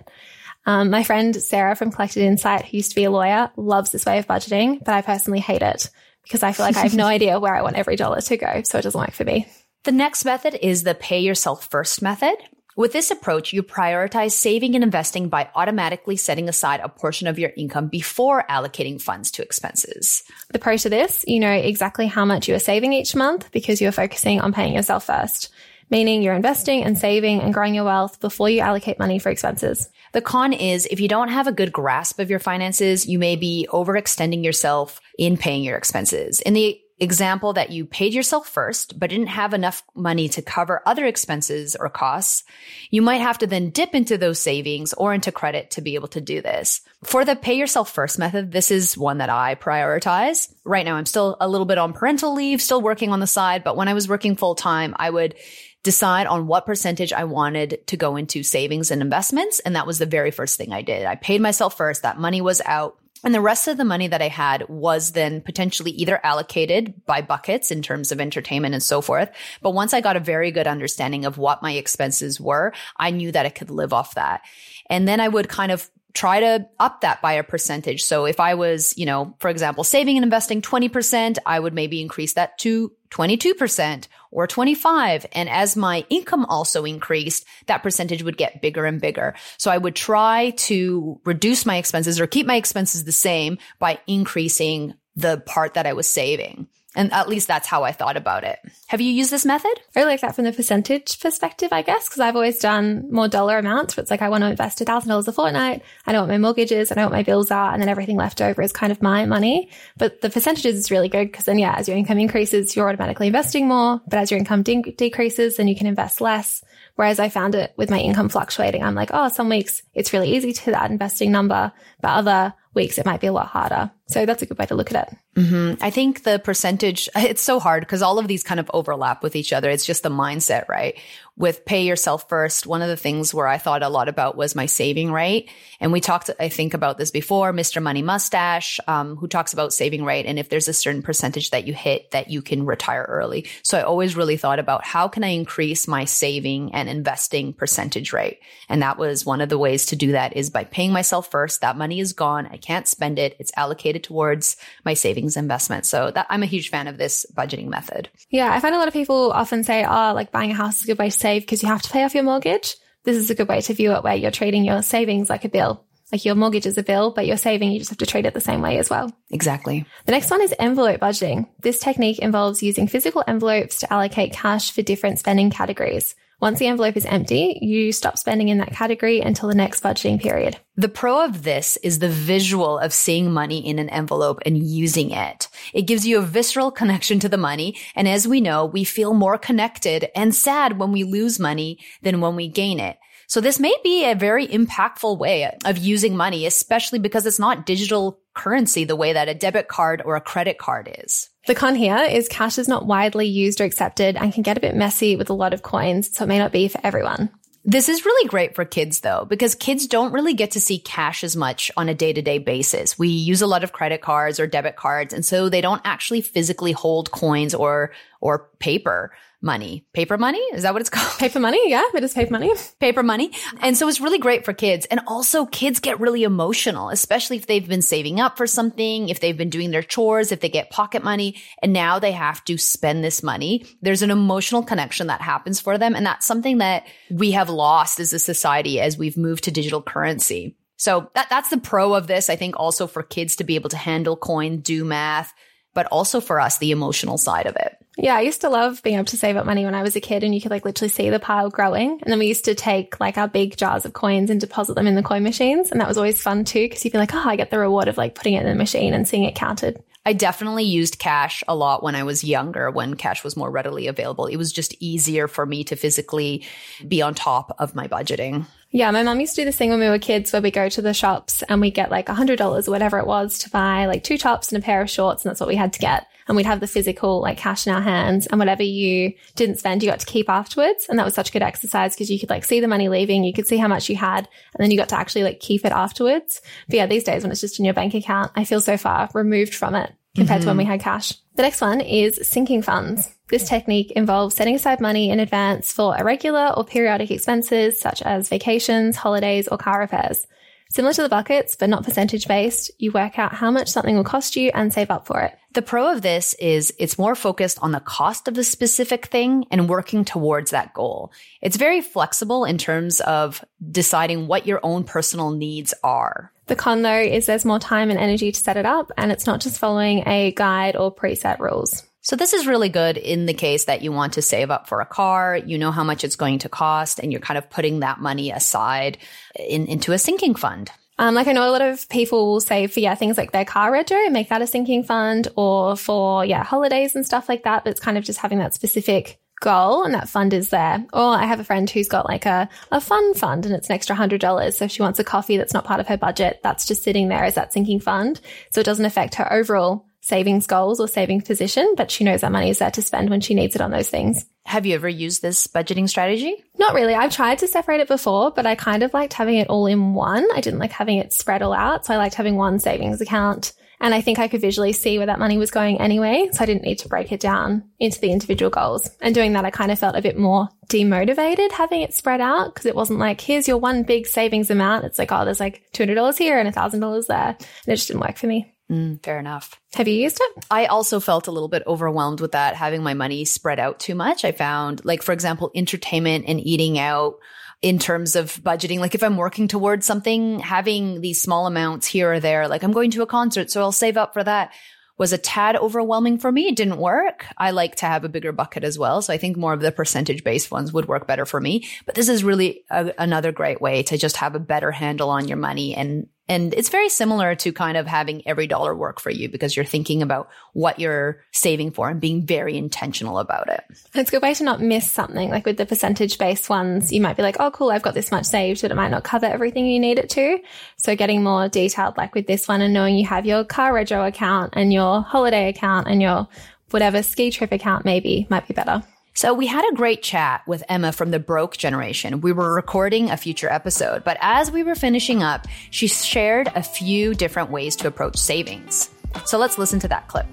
Um, 0.66 0.90
my 0.90 1.04
friend 1.04 1.36
Sarah 1.36 1.76
from 1.76 1.92
Collected 1.92 2.24
Insight, 2.24 2.66
who 2.66 2.78
used 2.78 2.92
to 2.92 2.96
be 2.96 3.06
a 3.06 3.12
lawyer, 3.12 3.50
loves 3.56 3.92
this 3.92 4.06
way 4.06 4.20
of 4.20 4.28
budgeting, 4.28 4.84
but 4.84 4.94
I 4.94 5.02
personally 5.02 5.40
hate 5.40 5.62
it 5.64 5.90
because 6.24 6.44
I 6.44 6.52
feel 6.52 6.66
like 6.66 6.78
I 6.78 6.82
have 6.82 6.96
no 6.96 7.06
idea 7.18 7.40
where 7.40 7.56
I 7.56 7.62
want 7.62 7.78
every 7.78 7.96
dollar 7.96 8.22
to 8.22 8.38
go. 8.38 8.62
So 8.64 8.78
it 8.78 8.84
doesn't 8.84 9.00
work 9.00 9.12
for 9.12 9.24
me. 9.24 9.48
The 9.84 9.92
next 9.92 10.26
method 10.26 10.60
is 10.62 10.84
the 10.84 10.94
pay 10.94 11.20
yourself 11.20 11.68
first 11.70 12.02
method. 12.02 12.36
With 12.78 12.94
this 12.94 13.12
approach, 13.12 13.52
you 13.52 13.64
prioritize 13.64 14.32
saving 14.32 14.76
and 14.76 14.84
investing 14.84 15.28
by 15.28 15.50
automatically 15.56 16.16
setting 16.16 16.48
aside 16.48 16.80
a 16.82 16.88
portion 16.88 17.28
of 17.28 17.38
your 17.38 17.52
income 17.58 17.88
before 17.88 18.46
allocating 18.50 19.02
funds 19.02 19.30
to 19.32 19.42
expenses. 19.42 20.24
The 20.54 20.60
pro 20.60 20.78
to 20.78 20.90
this, 20.90 21.26
you 21.28 21.40
know 21.40 21.52
exactly 21.52 22.08
how 22.08 22.24
much 22.24 22.48
you 22.48 22.56
are 22.56 22.60
saving 22.60 22.94
each 22.94 23.14
month 23.14 23.52
because 23.52 23.82
you're 23.82 23.92
focusing 23.92 24.40
on 24.40 24.54
paying 24.54 24.74
yourself 24.74 25.08
first, 25.08 25.52
meaning 25.90 26.22
you're 26.22 26.34
investing 26.34 26.84
and 26.84 26.98
saving 26.98 27.42
and 27.42 27.54
growing 27.54 27.76
your 27.76 27.84
wealth 27.84 28.22
before 28.22 28.50
you 28.50 28.62
allocate 28.62 29.00
money 29.00 29.20
for 29.20 29.30
expenses. 29.30 29.90
The 30.14 30.22
con 30.22 30.54
is 30.54 30.88
if 30.90 31.00
you 31.00 31.08
don't 31.08 31.30
have 31.30 31.48
a 31.48 31.52
good 31.52 31.72
grasp 31.72 32.20
of 32.20 32.30
your 32.30 32.40
finances, 32.40 33.08
you 33.08 33.18
may 33.20 33.36
be 33.36 33.68
overextending 33.72 34.44
yourself 34.44 35.00
in 35.18 35.38
paying 35.38 35.64
your 35.64 35.78
expenses. 35.78 36.42
In 36.42 36.54
the 36.54 36.82
example 37.02 37.54
that 37.54 37.72
you 37.72 37.84
paid 37.84 38.14
yourself 38.14 38.48
first, 38.48 39.00
but 39.00 39.10
didn't 39.10 39.28
have 39.28 39.56
enough 39.56 39.84
money 39.96 40.30
to 40.30 40.42
cover 40.42 40.84
other 40.86 41.04
expenses 41.06 41.76
or 41.76 41.90
costs, 41.90 42.44
you 42.92 43.02
might 43.02 43.22
have 43.22 43.40
to 43.40 43.48
then 43.48 43.72
dip 43.72 43.96
into 43.96 44.20
those 44.20 44.38
savings 44.38 44.94
or 44.94 45.12
into 45.12 45.32
credit 45.32 45.72
to 45.72 45.82
be 45.82 45.96
able 45.96 46.10
to 46.10 46.22
do 46.22 46.42
this. 46.42 46.82
For 47.04 47.26
the 47.26 47.36
pay 47.36 47.56
yourself 47.56 47.92
first 47.92 48.20
method, 48.20 48.52
this 48.52 48.70
is 48.70 48.96
one 48.96 49.18
that 49.18 49.32
I 49.32 49.56
prioritize. 49.56 50.54
Right 50.64 50.86
now, 50.86 50.96
I'm 50.96 51.08
still 51.08 51.38
a 51.42 51.50
little 51.50 51.66
bit 51.66 51.80
on 51.80 51.94
parental 51.94 52.36
leave, 52.36 52.62
still 52.62 52.82
working 52.82 53.12
on 53.12 53.20
the 53.20 53.28
side, 53.28 53.64
but 53.64 53.76
when 53.76 53.88
I 53.88 53.96
was 53.96 54.08
working 54.08 54.36
full 54.36 54.54
time, 54.54 54.94
I 54.98 55.10
would 55.10 55.36
decide 55.84 56.28
on 56.28 56.48
what 56.48 56.66
percentage 56.66 57.12
I 57.12 57.24
wanted 57.24 57.86
to 57.88 57.98
go 57.98 58.16
into 58.16 58.44
savings 58.44 58.92
and 58.92 59.02
investments. 59.02 59.60
And 59.60 59.76
that 59.76 59.88
was 59.88 60.00
the 60.00 60.06
very 60.06 60.32
first 60.32 60.58
thing 60.58 60.74
I 60.74 60.82
did. 60.82 61.06
I 61.06 61.16
paid 61.16 61.42
myself 61.42 61.76
first. 61.76 62.04
That 62.04 62.20
money 62.20 62.42
was 62.42 62.62
out. 62.66 62.98
And 63.24 63.36
the 63.36 63.42
rest 63.42 63.68
of 63.68 63.78
the 63.78 63.86
money 63.86 64.08
that 64.08 64.22
I 64.22 64.30
had 64.30 64.68
was 64.68 65.12
then 65.12 65.42
potentially 65.42 65.92
either 65.92 66.20
allocated 66.24 67.06
by 67.06 67.22
buckets 67.22 67.70
in 67.70 67.84
terms 67.84 68.12
of 68.12 68.20
entertainment 68.20 68.74
and 68.74 68.82
so 68.82 69.00
forth. 69.02 69.30
But 69.62 69.72
once 69.72 69.94
I 69.94 70.02
got 70.02 70.18
a 70.18 70.22
very 70.22 70.52
good 70.52 70.66
understanding 70.66 71.26
of 71.26 71.38
what 71.38 71.62
my 71.62 71.74
expenses 71.74 72.40
were, 72.42 72.74
I 72.98 73.12
knew 73.12 73.32
that 73.32 73.46
I 73.46 73.50
could 73.50 73.70
live 73.70 73.94
off 73.94 74.16
that. 74.16 74.42
And 74.90 75.08
then 75.08 75.20
I 75.20 75.28
would 75.28 75.50
kind 75.50 75.72
of 75.72 75.88
try 76.14 76.40
to 76.40 76.68
up 76.80 77.02
that 77.02 77.22
by 77.22 77.34
a 77.34 77.44
percentage. 77.44 78.04
So 78.04 78.26
if 78.26 78.40
I 78.40 78.56
was, 78.56 78.98
you 78.98 79.06
know, 79.06 79.36
for 79.40 79.50
example, 79.50 79.84
saving 79.84 80.18
and 80.18 80.24
investing 80.24 80.62
20%, 80.62 81.38
I 81.46 81.60
would 81.60 81.74
maybe 81.74 82.02
increase 82.02 82.34
that 82.34 82.58
to 82.60 82.92
22% 83.12 84.08
or 84.32 84.48
25. 84.48 85.26
And 85.34 85.50
as 85.50 85.76
my 85.76 86.06
income 86.10 86.46
also 86.46 86.86
increased, 86.86 87.46
that 87.68 87.84
percentage 87.84 88.24
would 88.24 88.38
get 88.38 88.62
bigger 88.62 88.86
and 88.86 89.00
bigger. 89.00 89.36
So 89.58 89.70
I 89.70 89.78
would 89.78 89.96
try 89.96 90.52
to 90.52 91.20
reduce 91.26 91.66
my 91.66 91.78
expenses 91.78 92.20
or 92.20 92.28
keep 92.28 92.48
my 92.48 92.56
expenses 92.56 93.04
the 93.04 93.12
same 93.12 93.58
by 93.80 94.00
increasing 94.08 94.96
the 95.16 95.44
part 95.46 95.74
that 95.74 95.86
I 95.86 95.94
was 95.94 96.08
saving. 96.08 96.68
And 96.94 97.14
at 97.14 97.30
least 97.30 97.48
that's 97.48 97.68
how 97.68 97.84
I 97.84 97.94
thought 97.94 98.18
about 98.18 98.44
it. 98.44 98.60
Have 98.88 99.00
you 99.00 99.12
used 99.12 99.32
this 99.32 99.46
method? 99.46 99.72
I 99.96 100.04
like 100.04 100.22
that 100.22 100.36
from 100.36 100.44
the 100.44 100.52
percentage 100.52 101.20
perspective, 101.22 101.70
I 101.72 101.84
guess, 101.84 102.10
because 102.10 102.20
I've 102.20 102.36
always 102.36 102.60
done 102.60 103.08
more 103.10 103.30
dollar 103.30 103.58
amounts. 103.58 103.96
But 103.96 104.04
it's 104.04 104.12
like 104.12 104.22
I 104.22 104.28
want 104.28 104.44
to 104.44 104.50
invest 104.50 104.80
$1,000 104.80 105.28
a 105.28 105.32
fortnight. 105.32 105.84
I 106.06 106.12
know 106.12 106.22
what 106.22 106.30
my 106.30 106.38
mortgage 106.38 106.74
is. 106.74 106.92
I 106.92 106.96
know 106.96 107.06
what 107.06 107.14
my 107.14 107.24
bills 107.24 107.50
are. 107.50 107.72
And 107.72 107.82
then 107.82 107.88
everything 107.88 108.18
left 108.18 108.42
over 108.42 108.62
is 108.62 108.74
kind 108.74 108.92
of 108.92 109.02
my 109.02 109.26
money. 109.26 109.70
But 109.98 110.20
the 110.20 110.30
percentages 110.30 110.76
is 110.76 110.92
really 110.92 111.08
good 111.08 111.32
because 111.32 111.46
then, 111.46 111.60
yeah, 111.60 111.76
as 111.78 111.88
your 111.88 111.98
income 111.98 112.20
increases, 112.20 112.76
you're 112.76 112.90
automatically 112.90 113.28
investing 113.28 113.70
more. 113.70 114.02
But 114.08 114.20
as 114.20 114.32
your 114.32 114.40
income 114.40 114.64
de- 114.64 114.82
decreases, 114.82 115.56
then 115.56 115.70
you 115.70 115.78
can 115.78 115.88
invest 115.88 116.20
less. 116.20 116.62
Whereas 116.96 117.20
I 117.20 117.30
found 117.30 117.56
it 117.56 117.74
with 117.78 117.90
my 117.90 118.00
income 118.00 118.28
fluctuating. 118.28 118.84
I'm 118.84 118.96
like, 118.96 119.12
oh, 119.14 119.30
some 119.30 119.48
weeks 119.48 119.82
it's 119.94 120.12
really 120.12 120.36
easy 120.36 120.52
to 120.52 120.72
that 120.72 120.92
investing 120.92 121.32
number, 121.32 121.72
but 122.02 122.10
other 122.10 122.54
weeks 122.74 122.98
it 122.98 123.06
might 123.06 123.22
be 123.22 123.28
a 123.28 123.34
lot 123.34 123.48
harder. 123.48 123.92
So 124.08 124.26
that's 124.26 124.42
a 124.42 124.46
good 124.46 124.58
way 124.60 124.66
to 124.66 124.76
look 124.76 124.94
at 124.94 125.08
it. 125.08 125.18
Mm-hmm. 125.36 125.84
I 125.84 125.90
think 125.90 126.24
the 126.24 126.40
percentage, 126.40 127.08
it's 127.16 127.42
so 127.42 127.60
hard 127.60 127.82
because 127.82 128.02
all 128.02 128.20
of 128.20 128.28
these 128.28 128.44
kind 128.44 128.60
of 128.60 128.70
overlap 128.74 129.24
with 129.24 129.36
each 129.36 129.54
other. 129.54 129.70
It's 129.70 129.86
just 129.86 130.04
the 130.04 130.10
mindset, 130.10 130.68
right? 130.68 130.98
With 131.42 131.66
pay 131.66 131.86
yourself 131.86 132.30
first, 132.30 132.68
one 132.68 132.84
of 132.84 132.88
the 132.88 132.96
things 132.96 133.34
where 133.34 133.48
I 133.48 133.58
thought 133.58 133.82
a 133.82 133.90
lot 133.90 134.08
about 134.08 134.38
was 134.38 134.54
my 134.54 134.68
saving 134.68 135.12
rate. 135.12 135.50
And 135.80 135.92
we 135.92 136.00
talked, 136.00 136.30
I 136.40 136.50
think, 136.50 136.76
about 136.76 137.00
this 137.00 137.10
before, 137.10 137.52
Mr. 137.52 137.82
Money 137.82 138.04
Mustache, 138.04 138.80
um, 138.88 139.16
who 139.16 139.28
talks 139.28 139.52
about 139.52 139.74
saving 139.74 140.06
rate. 140.06 140.28
And 140.28 140.38
if 140.38 140.50
there's 140.50 140.68
a 140.68 140.74
certain 140.74 141.02
percentage 141.02 141.50
that 141.50 141.66
you 141.66 141.74
hit, 141.74 142.12
that 142.12 142.30
you 142.30 142.44
can 142.44 142.68
retire 142.68 143.08
early. 143.10 143.48
So 143.64 143.80
I 143.80 143.82
always 143.82 144.16
really 144.16 144.38
thought 144.38 144.60
about 144.60 144.86
how 144.86 145.08
can 145.08 145.24
I 145.24 145.30
increase 145.30 145.88
my 145.88 146.06
saving 146.06 146.76
and 146.76 146.88
investing 146.88 147.54
percentage 147.54 148.14
rate? 148.14 148.40
And 148.70 148.84
that 148.84 149.00
was 149.00 149.26
one 149.26 149.42
of 149.42 149.50
the 149.50 149.58
ways 149.58 149.88
to 149.88 149.96
do 149.96 150.12
that 150.12 150.38
is 150.38 150.52
by 150.52 150.64
paying 150.66 150.94
myself 150.94 151.32
first. 151.32 151.62
That 151.62 151.76
money 151.76 152.00
is 152.00 152.14
gone. 152.14 152.46
I 152.52 152.58
can't 152.58 152.88
spend 152.88 153.18
it. 153.18 153.36
It's 153.40 153.52
allocated 153.58 154.04
towards 154.04 154.58
my 154.86 154.94
savings 154.94 155.36
investment. 155.38 155.88
So 155.88 156.12
that 156.12 156.28
I'm 156.30 156.44
a 156.44 156.46
huge 156.46 156.70
fan 156.70 156.88
of 156.88 157.00
this 157.00 157.26
budgeting 157.34 157.68
method. 157.68 158.10
Yeah. 158.30 158.54
I 158.54 158.60
find 158.60 158.76
a 158.76 158.78
lot 158.78 158.90
of 158.90 158.94
people 158.94 159.32
often 159.32 159.64
say, 159.64 159.84
oh, 159.84 160.14
like 160.14 160.32
buying 160.32 160.52
a 160.52 160.54
house 160.54 160.82
is 160.82 160.86
good 160.86 161.00
way 161.00 161.10
to 161.10 161.31
save 161.32 161.44
because 161.44 161.64
you 161.64 161.70
have 161.70 161.82
to 161.82 161.90
pay 161.90 162.04
off 162.04 162.16
your 162.16 162.24
mortgage. 162.24 162.76
This 163.04 163.18
is 163.18 163.30
a 163.30 163.36
good 163.36 163.48
way 163.48 163.62
to 163.62 163.74
view 163.74 163.94
it 163.94 164.04
where 164.04 164.16
you're 164.16 164.32
treating 164.32 164.66
your 164.66 164.82
savings 164.82 165.30
like 165.30 165.46
a 165.46 165.50
bill. 165.50 165.86
Like 166.12 166.26
your 166.26 166.36
mortgage 166.36 166.66
is 166.66 166.78
a 166.78 166.84
bill, 166.84 167.12
but 167.12 167.26
you're 167.26 167.38
saving, 167.38 167.72
you 167.72 167.80
just 167.80 167.90
have 167.90 168.00
to 168.00 168.06
treat 168.06 168.26
it 168.26 168.34
the 168.34 168.42
same 168.42 168.62
way 168.62 168.78
as 168.80 168.90
well. 168.90 169.16
Exactly. 169.30 169.86
The 170.06 170.12
next 170.12 170.30
one 170.30 170.42
is 170.42 170.54
envelope 170.60 171.00
budgeting. 171.00 171.48
This 171.62 171.80
technique 171.80 172.20
involves 172.20 172.62
using 172.62 172.88
physical 172.88 173.24
envelopes 173.26 173.80
to 173.80 173.94
allocate 173.94 174.34
cash 174.34 174.72
for 174.72 174.82
different 174.82 175.20
spending 175.20 175.50
categories. 175.52 176.16
Once 176.42 176.58
the 176.58 176.66
envelope 176.66 176.98
is 176.98 177.06
empty, 177.06 177.60
you 177.62 177.92
stop 177.92 178.18
spending 178.18 178.50
in 178.50 178.58
that 178.58 178.74
category 178.74 179.22
until 179.22 179.48
the 179.48 179.54
next 179.54 179.84
budgeting 179.84 180.20
period. 180.20 180.58
The 180.76 180.90
pro 180.90 181.24
of 181.24 181.44
this 181.44 181.78
is 181.84 182.00
the 182.00 182.10
visual 182.10 182.80
of 182.80 182.94
seeing 182.94 183.32
money 183.32 183.66
in 183.66 183.78
an 183.78 183.90
envelope 183.90 184.40
and 184.44 184.58
using 184.58 185.12
it. 185.12 185.50
It 185.72 185.84
gives 185.84 186.08
you 186.08 186.18
a 186.18 186.24
visceral 186.24 186.72
connection 186.72 187.20
to 187.20 187.30
the 187.30 187.38
money. 187.38 187.78
And 187.96 188.08
as 188.08 188.28
we 188.28 188.42
know, 188.42 188.66
we 188.66 188.84
feel 188.86 189.14
more 189.14 189.38
connected 189.38 190.10
and 190.16 190.34
sad 190.34 190.80
when 190.80 190.92
we 190.92 191.04
lose 191.04 191.40
money 191.40 191.78
than 192.02 192.22
when 192.22 192.36
we 192.36 192.48
gain 192.48 192.80
it. 192.80 192.98
So 193.28 193.40
this 193.40 193.60
may 193.60 193.76
be 193.84 194.04
a 194.04 194.16
very 194.16 194.48
impactful 194.48 195.20
way 195.20 195.56
of 195.64 195.78
using 195.78 196.18
money, 196.18 196.48
especially 196.48 196.98
because 196.98 197.28
it's 197.28 197.40
not 197.40 197.68
digital 197.68 198.20
currency 198.34 198.84
the 198.84 198.96
way 198.96 199.14
that 199.14 199.30
a 199.30 199.36
debit 199.36 199.68
card 199.68 200.02
or 200.04 200.16
a 200.16 200.22
credit 200.22 200.58
card 200.58 200.94
is. 201.04 201.30
The 201.48 201.56
con 201.56 201.76
here 201.76 201.98
is 201.98 202.28
cash 202.28 202.60
is 202.60 202.68
not 202.68 202.86
widely 202.86 203.28
used 203.28 203.62
or 203.62 203.64
accepted 203.64 204.16
and 204.16 204.32
can 204.32 204.44
get 204.44 204.58
a 204.58 204.62
bit 204.62 204.76
messy 204.76 205.16
with 205.16 205.30
a 205.30 205.34
lot 205.34 205.54
of 205.54 205.64
coins, 205.64 206.16
so 206.16 206.24
it 206.24 206.28
may 206.28 206.38
not 206.38 206.52
be 206.52 206.68
for 206.68 206.80
everyone. 206.84 207.32
This 207.64 207.90
is 207.90 208.06
really 208.06 208.28
great 208.28 208.56
for 208.56 208.66
kids 208.66 209.02
though, 209.02 209.26
because 209.26 209.54
kids 209.54 209.88
don't 209.88 210.14
really 210.14 210.34
get 210.34 210.52
to 210.52 210.62
see 210.62 210.80
cash 210.80 211.24
as 211.24 211.36
much 211.36 211.72
on 211.78 211.90
a 211.90 211.96
day 211.96 212.14
to 212.14 212.22
day 212.22 212.38
basis. 212.38 212.98
We 212.98 213.10
use 213.10 213.42
a 213.42 213.48
lot 213.48 213.64
of 213.64 213.72
credit 213.72 214.02
cards 214.02 214.40
or 214.40 214.48
debit 214.48 214.76
cards. 214.76 215.14
And 215.14 215.26
so 215.26 215.50
they 215.50 215.62
don't 215.62 215.82
actually 215.84 216.22
physically 216.22 216.72
hold 216.72 217.12
coins 217.12 217.54
or, 217.54 217.92
or 218.20 218.50
paper 218.60 219.12
money. 219.42 219.86
Paper 219.94 220.18
money? 220.18 220.40
Is 220.54 220.64
that 220.64 220.74
what 220.74 220.82
it's 220.82 220.90
called? 220.92 221.18
Paper 221.18 221.40
money? 221.40 221.70
Yeah, 221.70 221.84
it 221.94 222.04
is 222.04 222.14
paper 222.14 222.32
money. 222.32 222.52
Paper 222.80 223.04
money. 223.04 223.32
And 223.62 223.78
so 223.78 223.88
it's 223.88 224.00
really 224.00 224.20
great 224.20 224.46
for 224.46 224.54
kids. 224.54 224.86
And 224.86 225.02
also 225.08 225.46
kids 225.46 225.80
get 225.80 226.00
really 226.00 226.24
emotional, 226.24 226.90
especially 226.90 227.38
if 227.38 227.48
they've 227.48 227.68
been 227.68 227.82
saving 227.82 228.20
up 228.20 228.38
for 228.38 228.48
something, 228.48 229.10
if 229.10 229.20
they've 229.20 229.38
been 229.38 229.50
doing 229.50 229.72
their 229.72 229.84
chores, 229.84 230.32
if 230.32 230.40
they 230.40 230.50
get 230.50 230.70
pocket 230.70 231.04
money 231.04 231.42
and 231.62 231.74
now 231.74 232.00
they 232.00 232.12
have 232.12 232.44
to 232.46 232.58
spend 232.58 233.04
this 233.04 233.24
money. 233.24 233.66
There's 233.82 234.02
an 234.02 234.12
emotional 234.12 234.64
connection 234.64 235.08
that 235.08 235.22
happens 235.22 235.60
for 235.60 235.78
them. 235.78 235.96
And 235.96 236.06
that's 236.06 236.26
something 236.26 236.60
that 236.60 236.86
we 237.10 237.32
have 237.32 237.50
lost 237.50 238.00
as 238.00 238.14
a 238.14 238.20
society 238.20 238.80
as 238.80 238.98
we've 238.98 239.18
moved 239.18 239.46
to 239.46 239.52
digital 239.52 239.82
currency. 239.82 240.58
So 240.78 241.12
that, 241.14 241.30
that's 241.30 241.50
the 241.50 241.60
pro 241.60 241.94
of 241.94 242.08
this. 242.08 242.30
I 242.30 242.36
think 242.36 242.60
also 242.60 242.88
for 242.88 243.04
kids 243.04 243.36
to 243.36 243.44
be 243.44 243.54
able 243.54 243.70
to 243.70 243.78
handle 243.78 244.18
coin, 244.18 244.62
do 244.62 244.84
math, 244.84 245.32
but 245.74 245.88
also 245.88 246.22
for 246.22 246.40
us, 246.40 246.58
the 246.58 246.72
emotional 246.72 247.18
side 247.18 247.46
of 247.46 247.56
it. 247.56 247.78
Yeah, 247.98 248.16
I 248.16 248.22
used 248.22 248.42
to 248.42 248.50
love 248.50 248.82
being 248.84 248.96
able 248.96 249.06
to 249.06 249.18
save 249.18 249.36
up 249.36 249.46
money 249.46 249.66
when 249.66 249.76
I 249.76 249.84
was 249.84 249.96
a 249.96 250.02
kid 250.02 250.24
and 250.24 250.34
you 250.34 250.42
could 250.42 250.52
like 250.52 250.66
literally 250.66 250.90
see 250.90 251.10
the 251.10 251.20
pile 251.20 251.50
growing. 251.50 252.00
And 252.02 252.12
then 252.12 252.20
we 252.20 252.28
used 252.28 252.46
to 252.46 252.56
take 252.56 253.00
like 253.00 253.18
our 253.18 253.28
big 253.28 253.58
jars 253.58 253.86
of 253.86 253.94
coins 253.94 254.30
and 254.30 254.40
deposit 254.40 254.76
them 254.76 254.88
in 254.88 254.96
the 254.96 255.04
coin 255.04 255.24
machines. 255.24 255.72
And 255.72 255.82
that 255.82 255.90
was 255.90 255.98
always 255.98 256.22
fun 256.22 256.46
too, 256.46 256.68
because 256.68 256.84
you'd 256.86 256.94
be 256.94 256.98
like, 256.98 257.14
oh, 257.14 257.24
I 257.24 257.36
get 257.36 257.52
the 257.52 257.60
reward 257.60 257.90
of 257.90 257.98
like 257.98 258.16
putting 258.16 258.34
it 258.34 258.44
in 258.44 258.50
the 258.50 258.56
machine 258.56 258.94
and 258.94 259.08
seeing 259.08 259.26
it 259.26 259.36
counted. 259.36 259.84
I 260.06 260.14
definitely 260.14 260.64
used 260.64 260.98
cash 260.98 261.44
a 261.48 261.56
lot 261.56 261.84
when 261.84 261.96
I 261.96 262.04
was 262.04 262.24
younger, 262.24 262.72
when 262.72 262.96
cash 262.96 263.24
was 263.24 263.38
more 263.38 263.52
readily 263.52 263.88
available. 263.88 264.26
It 264.26 264.38
was 264.38 264.52
just 264.52 264.74
easier 264.80 265.28
for 265.28 265.46
me 265.46 265.64
to 265.66 265.76
physically 265.76 266.44
be 266.88 267.04
on 267.04 267.14
top 267.14 267.56
of 267.60 267.76
my 267.76 267.88
budgeting. 267.88 268.48
Yeah, 268.72 268.90
my 268.92 269.04
mum 269.04 269.20
used 269.20 269.36
to 269.36 269.42
do 269.42 269.46
this 269.46 269.58
thing 269.58 269.70
when 269.70 269.80
we 269.80 269.90
were 269.90 270.00
kids 270.00 270.32
where 270.32 270.42
we 270.42 270.50
go 270.50 270.70
to 270.70 270.82
the 270.82 270.94
shops 270.94 271.44
and 271.44 271.60
we 271.60 271.72
get 271.72 271.92
like 271.92 272.08
$100 272.08 272.68
or 272.68 272.72
whatever 272.72 273.00
it 273.00 273.08
was 273.08 273.40
to 273.40 273.50
buy 273.50 273.86
like 273.86 274.04
two 274.04 274.18
tops 274.18 274.52
and 274.52 274.64
a 274.64 274.66
pair 274.66 274.82
of 274.82 274.90
shorts. 274.90 275.24
And 275.24 275.30
that's 275.30 275.40
what 275.40 275.50
we 275.50 275.56
had 275.56 275.74
to 275.74 275.80
get 275.80 276.08
and 276.32 276.38
we'd 276.38 276.46
have 276.46 276.62
the 276.62 276.68
physical 276.68 277.20
like 277.20 277.38
cash 277.38 277.68
in 277.68 277.74
our 277.74 277.82
hands 277.82 278.26
and 278.28 278.40
whatever 278.40 278.64
you 278.64 279.14
didn't 279.36 279.60
spend, 279.60 279.84
you 279.84 279.90
got 279.90 280.00
to 280.00 280.06
keep 280.06 280.30
afterwards. 280.30 280.88
And 280.88 280.98
that 280.98 281.06
was 281.06 281.14
such 281.14 281.34
good 281.34 281.42
exercise 281.42 281.94
because 281.94 282.10
you 282.10 282.20
could 282.20 282.30
like 282.30 282.46
see 282.46 282.62
the 282.62 282.70
money 282.70 282.88
leaving, 282.88 283.26
you 283.26 283.34
could 283.34 283.48
see 283.48 283.58
how 283.58 283.68
much 283.68 283.90
you 283.90 283.98
had, 283.98 284.30
and 284.56 284.64
then 284.64 284.72
you 284.72 284.78
got 284.78 284.90
to 284.90 284.98
actually 284.98 285.24
like 285.24 285.42
keep 285.42 285.66
it 285.66 285.74
afterwards. 285.74 286.42
But 286.68 286.78
yeah, 286.78 286.86
these 286.86 287.04
days 287.04 287.24
when 287.24 287.32
it's 287.32 287.42
just 287.42 287.60
in 287.60 287.66
your 287.66 287.74
bank 287.74 287.94
account, 287.94 288.32
I 288.36 288.46
feel 288.46 288.62
so 288.62 288.78
far 288.78 289.10
removed 289.14 289.54
from 289.54 289.76
it 289.76 289.92
compared 290.16 290.40
mm-hmm. 290.40 290.44
to 290.44 290.48
when 290.48 290.58
we 290.58 290.64
mm-hmm. 290.64 290.72
had 290.72 290.82
cash. 290.82 291.14
The 291.36 291.44
next 291.44 291.60
one 291.60 291.82
is 291.82 292.20
sinking 292.28 292.62
funds. 292.62 293.14
This 293.32 293.48
technique 293.48 293.92
involves 293.92 294.36
setting 294.36 294.56
aside 294.56 294.82
money 294.82 295.10
in 295.10 295.22
advance 295.22 295.72
for 295.72 295.98
irregular 295.98 296.54
or 296.58 296.66
periodic 296.66 297.12
expenses 297.12 297.80
such 297.80 298.02
as 298.02 298.28
vacations, 298.28 298.98
holidays, 298.98 299.48
or 299.48 299.58
car 299.58 299.80
repairs. 299.80 300.28
Similar 300.70 300.94
to 300.96 301.02
the 301.04 301.10
buckets, 301.10 301.56
but 301.56 301.70
not 301.70 301.86
percentage 301.86 302.28
based, 302.28 302.72
you 302.78 302.92
work 302.92 303.18
out 303.18 303.34
how 303.34 303.50
much 303.50 303.70
something 303.70 303.96
will 303.96 304.04
cost 304.04 304.36
you 304.36 304.52
and 304.54 304.74
save 304.74 304.92
up 304.92 305.08
for 305.08 305.22
it. 305.22 305.34
The 305.54 305.62
pro 305.62 305.94
of 305.94 306.02
this 306.02 306.34
is 306.36 306.74
it's 306.78 306.98
more 306.98 307.16
focused 307.16 307.58
on 307.62 307.72
the 307.72 307.80
cost 307.80 308.28
of 308.28 308.34
the 308.34 308.44
specific 308.44 309.06
thing 309.06 309.46
and 309.50 309.70
working 309.70 310.04
towards 310.04 310.52
that 310.52 310.74
goal. 310.74 311.14
It's 311.42 311.56
very 311.56 311.80
flexible 311.80 312.44
in 312.44 312.58
terms 312.58 313.00
of 313.00 313.44
deciding 313.72 314.28
what 314.28 314.46
your 314.46 314.60
own 314.62 314.84
personal 314.84 315.32
needs 315.32 315.74
are. 315.86 316.34
The 316.48 316.58
con 316.58 316.82
though 316.82 317.00
is 317.00 317.28
there's 317.28 317.46
more 317.46 317.60
time 317.60 317.90
and 317.90 318.00
energy 318.00 318.34
to 318.34 318.40
set 318.40 318.58
it 318.58 318.66
up 318.66 318.92
and 318.98 319.10
it's 319.10 319.26
not 319.26 319.40
just 319.40 319.58
following 319.58 320.06
a 320.06 320.34
guide 320.34 320.76
or 320.76 320.94
preset 320.94 321.40
rules. 321.40 321.84
So 322.04 322.16
this 322.16 322.34
is 322.34 322.48
really 322.48 322.70
good 322.70 322.98
in 322.98 323.28
the 323.28 323.34
case 323.34 323.66
that 323.66 323.84
you 323.84 323.92
want 323.92 324.14
to 324.14 324.24
save 324.24 324.50
up 324.50 324.68
for 324.68 324.82
a 324.82 324.88
car, 324.88 325.38
you 325.38 325.60
know 325.60 325.72
how 325.72 325.84
much 325.84 326.04
it's 326.04 326.16
going 326.16 326.40
to 326.40 326.50
cost, 326.50 327.00
and 327.00 327.12
you're 327.12 327.22
kind 327.22 327.38
of 327.38 327.50
putting 327.52 327.82
that 327.82 328.00
money 328.00 328.32
aside 328.32 328.98
in, 329.36 329.68
into 329.68 329.92
a 329.92 330.00
sinking 330.00 330.34
fund. 330.34 330.72
Um, 330.98 331.14
like 331.14 331.28
I 331.28 331.34
know 331.34 331.48
a 331.48 331.52
lot 331.52 331.62
of 331.62 331.88
people 331.90 332.26
will 332.26 332.42
save 332.42 332.74
for 332.74 332.80
yeah 332.80 332.96
things 332.96 333.18
like 333.18 333.32
their 333.32 333.46
car 333.46 333.72
rego 333.72 334.04
and 334.04 334.14
make 334.14 334.30
that 334.30 334.42
a 334.42 334.48
sinking 334.48 334.84
fund, 334.84 335.28
or 335.36 335.76
for 335.78 336.26
yeah 336.26 336.44
holidays 336.44 336.96
and 336.96 337.06
stuff 337.06 337.30
like 337.30 337.44
that. 337.44 337.64
But 337.64 337.72
it's 337.72 337.80
kind 337.80 338.00
of 338.00 338.04
just 338.04 338.20
having 338.20 338.40
that 338.40 338.56
specific 338.56 339.20
goal 339.40 339.84
and 339.84 339.94
that 339.94 340.10
fund 340.10 340.34
is 340.34 340.50
there. 340.50 340.84
Or 340.94 341.16
I 341.16 341.26
have 341.26 341.40
a 341.40 341.44
friend 341.44 341.70
who's 341.70 341.88
got 341.88 342.08
like 342.08 342.26
a, 342.26 342.50
a 342.72 342.82
fun 342.82 343.14
fund 343.14 343.46
and 343.46 343.54
it's 343.54 343.70
an 343.70 343.76
extra 343.76 343.96
hundred 343.96 344.22
dollars. 344.22 344.58
So 344.58 344.66
if 344.66 344.72
she 344.72 344.82
wants 344.82 344.98
a 344.98 345.04
coffee 345.04 345.38
that's 345.38 345.54
not 345.54 345.66
part 345.66 345.80
of 345.80 345.88
her 345.88 345.98
budget, 345.98 346.40
that's 346.42 346.66
just 346.66 346.84
sitting 346.84 347.10
there 347.10 347.24
as 347.24 347.36
that 347.36 347.54
sinking 347.54 347.80
fund. 347.80 348.20
So 348.50 348.62
it 348.62 348.66
doesn't 348.66 348.86
affect 348.86 349.16
her 349.16 349.32
overall 349.32 349.86
savings 350.02 350.48
goals 350.48 350.80
or 350.80 350.88
savings 350.88 351.24
position, 351.24 351.74
but 351.78 351.90
she 351.90 352.04
knows 352.04 352.22
that 352.22 352.32
money 352.32 352.50
is 352.50 352.60
there 352.60 352.72
to 352.72 352.82
spend 352.82 353.10
when 353.10 353.22
she 353.22 353.34
needs 353.34 353.56
it 353.56 353.62
on 353.62 353.72
those 353.72 353.90
things. 353.90 354.26
Have 354.46 354.66
you 354.66 354.76
ever 354.76 354.90
used 354.90 355.22
this 355.22 355.48
budgeting 355.48 355.88
strategy? 355.88 356.36
Not 356.58 356.74
really. 356.74 356.96
I've 356.96 357.14
tried 357.14 357.38
to 357.40 357.48
separate 357.48 357.80
it 357.80 357.88
before, 357.88 358.32
but 358.32 358.46
I 358.46 358.56
kind 358.56 358.84
of 358.84 358.94
liked 358.94 359.14
having 359.14 359.36
it 359.36 359.48
all 359.48 359.68
in 359.68 359.94
one. 359.94 360.28
I 360.36 360.42
didn't 360.42 360.60
like 360.60 360.72
having 360.72 360.98
it 360.98 361.14
spread 361.14 361.42
all 361.42 361.54
out. 361.54 361.86
So 361.86 361.94
I 361.94 361.98
liked 361.98 362.16
having 362.16 362.36
one 362.36 362.60
savings 362.60 363.00
account. 363.00 363.54
And 363.80 363.96
I 363.96 364.02
think 364.02 364.20
I 364.20 364.28
could 364.28 364.42
visually 364.42 364.74
see 364.74 364.98
where 364.98 365.08
that 365.08 365.18
money 365.18 365.40
was 365.40 365.50
going 365.50 365.82
anyway. 365.82 366.30
So 366.32 366.44
I 366.44 366.46
didn't 366.46 366.64
need 366.64 366.78
to 366.80 366.88
break 366.88 367.12
it 367.12 367.20
down 367.20 367.64
into 367.80 368.00
the 368.00 368.12
individual 368.12 368.52
goals. 368.52 368.88
And 369.02 369.16
doing 369.16 369.34
that, 369.34 369.44
I 369.44 369.50
kind 369.50 369.72
of 369.72 369.80
felt 369.80 369.96
a 369.96 370.04
bit 370.04 370.20
more 370.20 370.50
demotivated 370.68 371.52
having 371.52 371.82
it 371.82 371.94
spread 371.94 372.22
out 372.22 372.54
because 372.54 372.68
it 372.68 372.76
wasn't 372.76 373.00
like, 373.00 373.20
here's 373.20 373.48
your 373.48 373.58
one 373.58 373.82
big 373.82 374.06
savings 374.06 374.52
amount. 374.52 374.86
It's 374.86 375.00
like, 375.00 375.12
oh, 375.12 375.26
there's 375.26 375.40
like 375.40 375.64
$200 375.74 376.18
here 376.18 376.40
and 376.40 376.54
$1,000 376.54 377.08
there. 377.08 377.28
And 377.28 377.38
it 377.68 377.76
just 377.76 377.88
didn't 377.88 378.02
work 378.02 378.18
for 378.18 378.28
me. 378.28 378.54
Mm, 378.72 379.04
fair 379.04 379.20
enough. 379.20 379.60
Have 379.74 379.90
you 379.90 379.96
used 379.96 380.20
it? 380.22 380.46
I 380.50 380.68
also 380.68 381.02
felt 381.02 381.28
a 381.28 381.32
little 381.32 381.50
bit 381.50 381.64
overwhelmed 381.68 382.22
with 382.22 382.32
that, 382.32 382.56
having 382.56 382.82
my 382.82 382.94
money 382.94 383.26
spread 383.26 383.60
out 383.60 383.80
too 383.80 383.96
much. 383.96 384.24
I 384.24 384.32
found, 384.32 384.86
like, 384.86 385.04
for 385.04 385.12
example, 385.12 385.52
entertainment 385.54 386.26
and 386.28 386.40
eating 386.40 386.80
out 386.80 387.16
in 387.62 387.80
terms 387.80 388.16
of 388.16 388.34
budgeting. 388.36 388.80
Like, 388.80 388.96
if 388.96 389.04
I'm 389.04 389.18
working 389.18 389.50
towards 389.50 389.86
something, 389.86 390.40
having 390.40 391.02
these 391.02 391.22
small 391.22 391.48
amounts 391.48 391.86
here 391.86 392.14
or 392.14 392.20
there, 392.22 392.48
like, 392.48 392.64
I'm 392.64 392.72
going 392.72 392.92
to 392.92 393.02
a 393.02 393.08
concert, 393.08 393.52
so 393.52 393.62
I'll 393.62 393.74
save 393.74 393.98
up 393.98 394.14
for 394.14 394.24
that 394.24 394.54
was 395.02 395.14
a 395.14 395.18
tad 395.18 395.56
overwhelming 395.56 396.20
for 396.20 396.32
me. 396.32 396.48
It 396.48 396.56
didn't 396.56 396.78
work. 396.78 397.26
I 397.36 397.50
like 397.50 397.78
to 397.78 397.88
have 397.88 398.04
a 398.04 398.10
bigger 398.10 398.32
bucket 398.32 398.64
as 398.64 398.78
well. 398.78 399.02
So 399.02 399.12
I 399.12 399.18
think 399.18 399.36
more 399.36 399.52
of 399.52 399.60
the 399.60 399.72
percentage 399.72 400.24
based 400.24 400.52
ones 400.52 400.72
would 400.72 400.88
work 400.88 401.08
better 401.08 401.26
for 401.26 401.42
me. 401.42 401.68
But 401.88 401.96
this 401.96 402.08
is 402.08 402.24
really 402.24 402.66
a, 402.70 402.94
another 403.00 403.32
great 403.32 403.60
way 403.60 403.82
to 403.82 403.98
just 403.98 404.18
have 404.18 404.36
a 404.36 404.40
better 404.40 404.70
handle 404.70 405.10
on 405.10 405.28
your 405.28 405.38
money 405.38 405.74
and 405.74 406.08
and 406.32 406.54
it's 406.54 406.70
very 406.70 406.88
similar 406.88 407.36
to 407.36 407.52
kind 407.52 407.76
of 407.76 407.86
having 407.86 408.26
every 408.26 408.48
dollar 408.48 408.74
work 408.74 409.02
for 409.02 409.10
you 409.10 409.28
because 409.28 409.54
you're 409.54 409.66
thinking 409.66 410.02
about 410.02 410.30
what 410.54 410.80
you're 410.80 411.22
saving 411.34 411.72
for 411.72 411.90
and 411.90 412.00
being 412.00 412.26
very 412.26 412.56
intentional 412.56 413.20
about 413.20 413.50
it. 413.50 413.66
It's 413.94 414.10
a 414.10 414.12
good 414.12 414.22
way 414.22 414.34
to 414.36 414.44
not 414.46 414.62
miss 414.62 414.90
something. 414.90 415.30
Like 415.30 415.46
with 415.46 415.58
the 415.58 415.66
percentage 415.66 416.18
based 416.18 416.50
ones, 416.50 416.94
you 416.94 417.02
might 417.02 417.18
be 417.18 417.22
like, 417.22 417.36
oh, 417.42 417.52
cool, 417.52 417.70
I've 417.70 417.82
got 417.82 417.96
this 417.96 418.12
much 418.12 418.24
saved, 418.24 418.62
but 418.62 418.72
it 418.72 418.76
might 418.76 418.92
not 418.92 419.04
cover 419.04 419.26
everything 419.26 419.66
you 419.66 419.78
need 419.78 420.00
it 420.00 420.10
to. 420.12 420.40
So 420.78 420.96
getting 420.96 421.22
more 421.22 421.50
detailed, 421.50 421.98
like 421.98 422.16
with 422.16 422.28
this 422.28 422.48
one 422.48 422.62
and 422.62 422.74
knowing 422.74 422.96
you 422.96 423.08
have 423.08 423.26
your 423.26 423.44
car 423.44 423.74
rego 423.74 424.08
account 424.08 424.54
and 424.56 424.72
your 424.72 425.02
holiday 425.02 425.50
account 425.50 425.90
and 425.90 426.02
your 426.02 426.30
whatever 426.70 427.04
ski 427.04 427.32
trip 427.32 427.52
account 427.52 427.84
maybe 427.84 428.26
might 428.30 428.48
be 428.48 428.54
better. 428.54 428.84
So 429.22 429.36
we 429.36 429.46
had 429.46 429.64
a 429.72 429.76
great 429.76 430.02
chat 430.02 430.42
with 430.48 430.64
Emma 430.68 430.92
from 430.92 431.12
the 431.12 431.20
Broke 431.20 431.56
Generation. 431.56 432.22
We 432.22 432.32
were 432.32 432.56
recording 432.56 433.12
a 433.12 433.18
future 433.18 433.48
episode, 433.52 434.04
but 434.04 434.18
as 434.20 434.50
we 434.50 434.64
were 434.64 434.74
finishing 434.74 435.22
up, 435.22 435.46
she 435.70 435.86
shared 435.86 436.52
a 436.56 436.64
few 436.64 437.14
different 437.14 437.52
ways 437.52 437.76
to 437.76 437.88
approach 437.88 438.18
savings. 438.18 438.90
So 439.26 439.38
let's 439.38 439.60
listen 439.60 439.80
to 439.82 439.88
that 439.90 440.08
clip. 440.08 440.26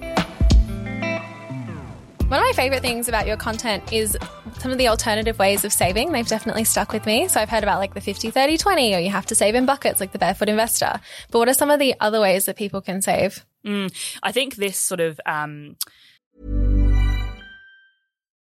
One 2.30 2.40
of 2.40 2.46
my 2.46 2.52
favorite 2.56 2.80
things 2.80 3.08
about 3.08 3.26
your 3.26 3.36
content 3.36 3.92
is 3.92 4.16
some 4.58 4.72
of 4.72 4.78
the 4.78 4.88
alternative 4.88 5.38
ways 5.38 5.66
of 5.66 5.72
saving. 5.74 6.12
They've 6.12 6.26
definitely 6.26 6.64
stuck 6.64 6.90
with 6.90 7.04
me. 7.04 7.28
So 7.28 7.42
I've 7.42 7.50
heard 7.50 7.64
about 7.64 7.80
like 7.80 7.92
the 7.92 8.00
50, 8.00 8.30
30, 8.30 8.56
20, 8.56 8.94
or 8.94 9.00
you 9.00 9.10
have 9.10 9.26
to 9.26 9.34
save 9.34 9.54
in 9.54 9.66
buckets 9.66 10.00
like 10.00 10.12
the 10.12 10.18
barefoot 10.18 10.48
investor. 10.48 10.98
But 11.30 11.40
what 11.40 11.48
are 11.50 11.52
some 11.52 11.70
of 11.70 11.78
the 11.78 11.94
other 12.00 12.22
ways 12.22 12.46
that 12.46 12.56
people 12.56 12.80
can 12.80 13.02
save? 13.02 13.44
Mm, 13.66 13.94
I 14.22 14.32
think 14.32 14.56
this 14.56 14.78
sort 14.78 15.00
of, 15.00 15.20
um, 15.26 15.76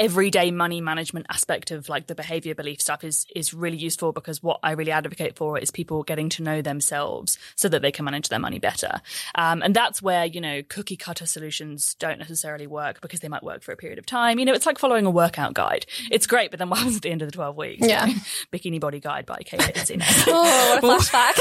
Everyday 0.00 0.50
money 0.50 0.80
management 0.80 1.26
aspect 1.28 1.70
of 1.70 1.90
like 1.90 2.06
the 2.06 2.14
behavior 2.14 2.54
belief 2.54 2.80
stuff 2.80 3.04
is 3.04 3.26
is 3.36 3.52
really 3.52 3.76
useful 3.76 4.12
because 4.12 4.42
what 4.42 4.58
I 4.62 4.72
really 4.72 4.90
advocate 4.90 5.36
for 5.36 5.58
is 5.58 5.70
people 5.70 6.02
getting 6.02 6.30
to 6.30 6.42
know 6.42 6.62
themselves 6.62 7.38
so 7.54 7.68
that 7.68 7.82
they 7.82 7.92
can 7.92 8.06
manage 8.06 8.30
their 8.30 8.38
money 8.38 8.58
better. 8.58 9.02
Um, 9.34 9.60
and 9.62 9.76
that's 9.76 10.00
where 10.00 10.24
you 10.24 10.40
know 10.40 10.62
cookie 10.68 10.96
cutter 10.96 11.26
solutions 11.26 11.94
don't 11.98 12.18
necessarily 12.18 12.66
work 12.66 13.02
because 13.02 13.20
they 13.20 13.28
might 13.28 13.42
work 13.42 13.62
for 13.62 13.72
a 13.72 13.76
period 13.76 13.98
of 13.98 14.06
time. 14.06 14.38
You 14.38 14.46
know, 14.46 14.54
it's 14.54 14.64
like 14.64 14.78
following 14.78 15.04
a 15.04 15.10
workout 15.10 15.52
guide. 15.52 15.84
It's 16.10 16.26
great, 16.26 16.50
but 16.50 16.58
then 16.58 16.70
what 16.70 16.78
happens 16.78 16.96
at 16.96 17.02
the 17.02 17.10
end 17.10 17.20
of 17.20 17.28
the 17.28 17.32
twelve 17.32 17.58
weeks? 17.58 17.86
Yeah, 17.86 18.06
Bikini 18.52 18.80
Body 18.80 19.00
Guide 19.00 19.26
by 19.26 19.42
Kate 19.44 19.60
oh, 20.26 20.78
what 20.80 20.82
a 20.82 21.04
flashback! 21.04 21.36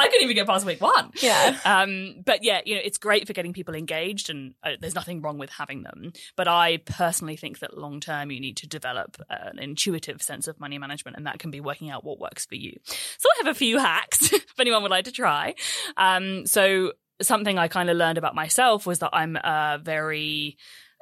I 0.00 0.08
couldn't 0.08 0.24
even 0.24 0.36
get 0.36 0.46
past 0.46 0.66
week 0.66 0.80
one. 0.80 1.12
Yeah. 1.20 1.58
Um, 1.64 2.22
but 2.24 2.42
yeah, 2.42 2.60
you 2.64 2.74
know, 2.74 2.80
it's 2.84 2.98
great 2.98 3.26
for 3.26 3.32
getting 3.32 3.52
people 3.52 3.74
engaged, 3.74 4.30
and 4.30 4.54
uh, 4.62 4.72
there's 4.80 4.94
nothing 4.94 5.22
wrong 5.22 5.38
with 5.38 5.50
having 5.50 5.82
them. 5.82 6.12
But 6.36 6.48
I 6.48 6.78
personally 6.78 7.36
think 7.36 7.60
that 7.60 7.76
long 7.76 8.00
term, 8.00 8.30
you 8.30 8.40
need 8.40 8.56
to 8.58 8.68
develop 8.68 9.16
an 9.28 9.58
intuitive 9.58 10.22
sense 10.22 10.48
of 10.48 10.58
money 10.58 10.78
management, 10.78 11.16
and 11.16 11.26
that 11.26 11.38
can 11.38 11.50
be 11.50 11.60
working 11.60 11.90
out 11.90 12.04
what 12.04 12.18
works 12.18 12.46
for 12.46 12.54
you. 12.54 12.78
So 12.84 13.28
I 13.28 13.44
have 13.44 13.54
a 13.54 13.58
few 13.58 13.78
hacks 13.78 14.32
if 14.32 14.58
anyone 14.58 14.82
would 14.82 14.90
like 14.90 15.04
to 15.04 15.12
try. 15.12 15.54
Um, 15.96 16.46
so 16.46 16.92
something 17.22 17.58
I 17.58 17.68
kind 17.68 17.90
of 17.90 17.96
learned 17.96 18.18
about 18.18 18.34
myself 18.34 18.86
was 18.86 19.00
that 19.00 19.10
I'm 19.12 19.36
uh, 19.36 19.78
very 19.78 20.56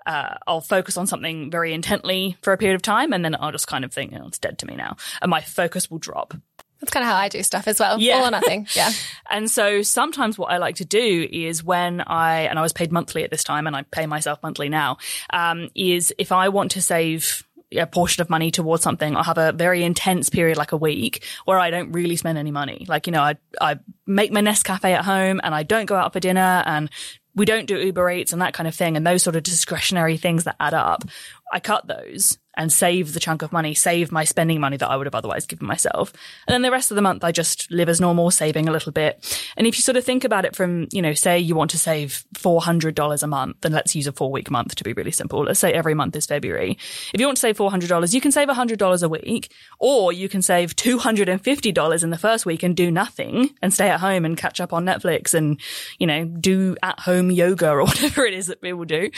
uh, 0.06 0.34
I'll 0.46 0.62
focus 0.62 0.96
on 0.96 1.06
something 1.06 1.50
very 1.50 1.74
intently 1.74 2.38
for 2.42 2.52
a 2.52 2.58
period 2.58 2.76
of 2.76 2.82
time, 2.82 3.12
and 3.12 3.24
then 3.24 3.36
I'll 3.38 3.52
just 3.52 3.66
kind 3.66 3.84
of 3.84 3.92
think, 3.92 4.14
oh, 4.16 4.26
it's 4.28 4.38
dead 4.38 4.58
to 4.60 4.66
me 4.66 4.74
now, 4.74 4.96
and 5.20 5.30
my 5.30 5.42
focus 5.42 5.90
will 5.90 5.98
drop. 5.98 6.34
That's 6.80 6.92
kind 6.92 7.02
of 7.02 7.10
how 7.10 7.16
I 7.16 7.28
do 7.28 7.42
stuff 7.42 7.66
as 7.66 7.80
well. 7.80 8.00
Yeah. 8.00 8.18
All 8.18 8.26
or 8.26 8.30
nothing. 8.30 8.66
Yeah. 8.76 8.92
and 9.28 9.50
so 9.50 9.82
sometimes 9.82 10.38
what 10.38 10.52
I 10.52 10.58
like 10.58 10.76
to 10.76 10.84
do 10.84 11.26
is 11.30 11.64
when 11.64 12.00
I, 12.00 12.42
and 12.42 12.58
I 12.58 12.62
was 12.62 12.72
paid 12.72 12.92
monthly 12.92 13.24
at 13.24 13.30
this 13.30 13.42
time 13.42 13.66
and 13.66 13.74
I 13.74 13.82
pay 13.82 14.06
myself 14.06 14.38
monthly 14.42 14.68
now, 14.68 14.98
um, 15.30 15.70
is 15.74 16.12
if 16.18 16.30
I 16.30 16.50
want 16.50 16.72
to 16.72 16.82
save 16.82 17.44
a 17.72 17.86
portion 17.86 18.20
of 18.22 18.30
money 18.30 18.50
towards 18.50 18.82
something, 18.82 19.16
I'll 19.16 19.24
have 19.24 19.38
a 19.38 19.52
very 19.52 19.82
intense 19.82 20.30
period, 20.30 20.56
like 20.56 20.72
a 20.72 20.76
week, 20.76 21.24
where 21.44 21.58
I 21.58 21.70
don't 21.70 21.92
really 21.92 22.16
spend 22.16 22.38
any 22.38 22.50
money. 22.50 22.86
Like, 22.88 23.06
you 23.06 23.12
know, 23.12 23.22
I, 23.22 23.36
I 23.60 23.78
make 24.06 24.32
my 24.32 24.40
Nescafe 24.40 24.84
at 24.84 25.04
home 25.04 25.40
and 25.42 25.54
I 25.54 25.64
don't 25.64 25.86
go 25.86 25.96
out 25.96 26.12
for 26.12 26.20
dinner 26.20 26.62
and 26.64 26.88
we 27.34 27.44
don't 27.44 27.66
do 27.66 27.78
Uber 27.78 28.10
Eats 28.10 28.32
and 28.32 28.42
that 28.42 28.54
kind 28.54 28.66
of 28.66 28.74
thing. 28.74 28.96
And 28.96 29.06
those 29.06 29.22
sort 29.22 29.36
of 29.36 29.42
discretionary 29.42 30.16
things 30.16 30.44
that 30.44 30.56
add 30.58 30.74
up. 30.74 31.04
I 31.52 31.60
cut 31.60 31.86
those 31.86 32.38
and 32.58 32.72
save 32.72 33.14
the 33.14 33.20
chunk 33.20 33.42
of 33.42 33.52
money, 33.52 33.72
save 33.72 34.10
my 34.10 34.24
spending 34.24 34.60
money 34.60 34.76
that 34.76 34.90
I 34.90 34.96
would 34.96 35.06
have 35.06 35.14
otherwise 35.14 35.46
given 35.46 35.66
myself. 35.66 36.12
And 36.46 36.52
then 36.52 36.62
the 36.62 36.72
rest 36.72 36.90
of 36.90 36.96
the 36.96 37.02
month, 37.02 37.22
I 37.22 37.30
just 37.30 37.70
live 37.70 37.88
as 37.88 38.00
normal, 38.00 38.32
saving 38.32 38.68
a 38.68 38.72
little 38.72 38.90
bit. 38.90 39.24
And 39.56 39.66
if 39.66 39.78
you 39.78 39.82
sort 39.82 39.96
of 39.96 40.04
think 40.04 40.24
about 40.24 40.44
it 40.44 40.56
from, 40.56 40.88
you 40.90 41.00
know, 41.00 41.14
say 41.14 41.38
you 41.38 41.54
want 41.54 41.70
to 41.70 41.78
save 41.78 42.24
$400 42.34 43.22
a 43.22 43.26
month, 43.26 43.58
then 43.60 43.72
let's 43.72 43.94
use 43.94 44.08
a 44.08 44.12
four 44.12 44.32
week 44.32 44.50
month 44.50 44.74
to 44.74 44.84
be 44.84 44.92
really 44.92 45.12
simple. 45.12 45.44
Let's 45.44 45.60
say 45.60 45.72
every 45.72 45.94
month 45.94 46.16
is 46.16 46.26
February. 46.26 46.76
If 47.14 47.20
you 47.20 47.26
want 47.26 47.36
to 47.36 47.40
save 47.40 47.56
$400, 47.56 48.12
you 48.12 48.20
can 48.20 48.32
save 48.32 48.48
$100 48.48 49.02
a 49.02 49.08
week, 49.08 49.52
or 49.78 50.12
you 50.12 50.28
can 50.28 50.42
save 50.42 50.74
$250 50.74 52.02
in 52.02 52.10
the 52.10 52.18
first 52.18 52.44
week 52.44 52.64
and 52.64 52.76
do 52.76 52.90
nothing 52.90 53.50
and 53.62 53.72
stay 53.72 53.88
at 53.88 54.00
home 54.00 54.24
and 54.24 54.36
catch 54.36 54.60
up 54.60 54.72
on 54.72 54.84
Netflix 54.84 55.32
and, 55.32 55.60
you 55.98 56.08
know, 56.08 56.24
do 56.24 56.76
at 56.82 56.98
home 56.98 57.30
yoga 57.30 57.70
or 57.70 57.82
whatever 57.84 58.26
it 58.26 58.34
is 58.34 58.48
that 58.48 58.60
people 58.60 58.84
do. 58.84 59.10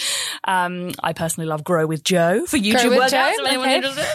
Um, 0.45 0.93
I 1.03 1.15
personally 1.15 1.49
love 1.49 1.65
Grow 1.65 1.87
with 1.87 2.05
Jo 2.05 2.45
for 2.45 2.59
YouTube 2.59 2.91
with 2.91 3.11
workouts. 3.37 3.37
Jo? 3.37 3.45
if 3.45 3.67
anyone 3.67 3.93
Okay. 3.99 4.09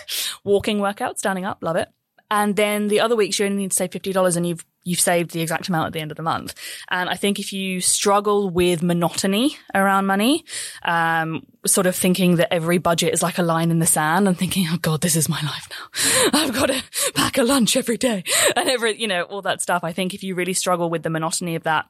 Walking 0.44 0.80
workout, 0.80 1.20
standing 1.20 1.46
up, 1.46 1.60
love 1.62 1.76
it. 1.76 1.90
And 2.32 2.56
then 2.56 2.88
the 2.88 3.02
other 3.02 3.16
weeks 3.16 3.38
you 3.38 3.46
only 3.46 3.58
need 3.58 3.72
to 3.72 3.78
save 3.78 3.92
fifty 3.92 4.12
dollars, 4.12 4.36
and 4.36 4.48
you've 4.48 4.66
you've 4.84 5.00
saved 5.00 5.32
the 5.32 5.42
exact 5.42 5.68
amount 5.68 5.88
at 5.88 5.94
the 5.94 6.00
end 6.00 6.12
of 6.12 6.18
the 6.18 6.24
month. 6.24 6.54
And 6.90 7.10
I 7.10 7.16
think 7.16 7.40
if 7.40 7.54
you 7.54 7.82
struggle 7.82 8.50
with 8.50 8.84
monotony 8.84 9.58
around 9.74 10.06
money, 10.06 10.46
um, 10.84 11.46
sort 11.66 11.88
of 11.88 11.96
thinking 11.96 12.36
that 12.38 12.54
every 12.54 12.78
budget 12.78 13.14
is 13.14 13.24
like 13.24 13.38
a 13.38 13.44
line 13.44 13.72
in 13.72 13.80
the 13.80 13.86
sand, 13.86 14.28
and 14.28 14.38
thinking, 14.38 14.66
oh 14.70 14.78
god, 14.78 15.02
this 15.02 15.16
is 15.16 15.30
my 15.30 15.42
life 15.42 15.68
now. 15.70 16.30
I've 16.40 16.54
got 16.54 16.68
to 16.68 16.84
pack 17.14 17.38
a 17.38 17.44
lunch 17.44 17.78
every 17.78 17.98
day, 17.98 18.24
and 18.56 18.70
every 18.70 19.00
you 19.00 19.08
know 19.08 19.22
all 19.24 19.44
that 19.44 19.62
stuff. 19.62 19.84
I 19.84 19.94
think 19.94 20.14
if 20.16 20.24
you 20.24 20.34
really 20.34 20.54
struggle 20.54 20.90
with 20.90 21.04
the 21.04 21.12
monotony 21.12 21.56
of 21.56 21.64
that, 21.64 21.86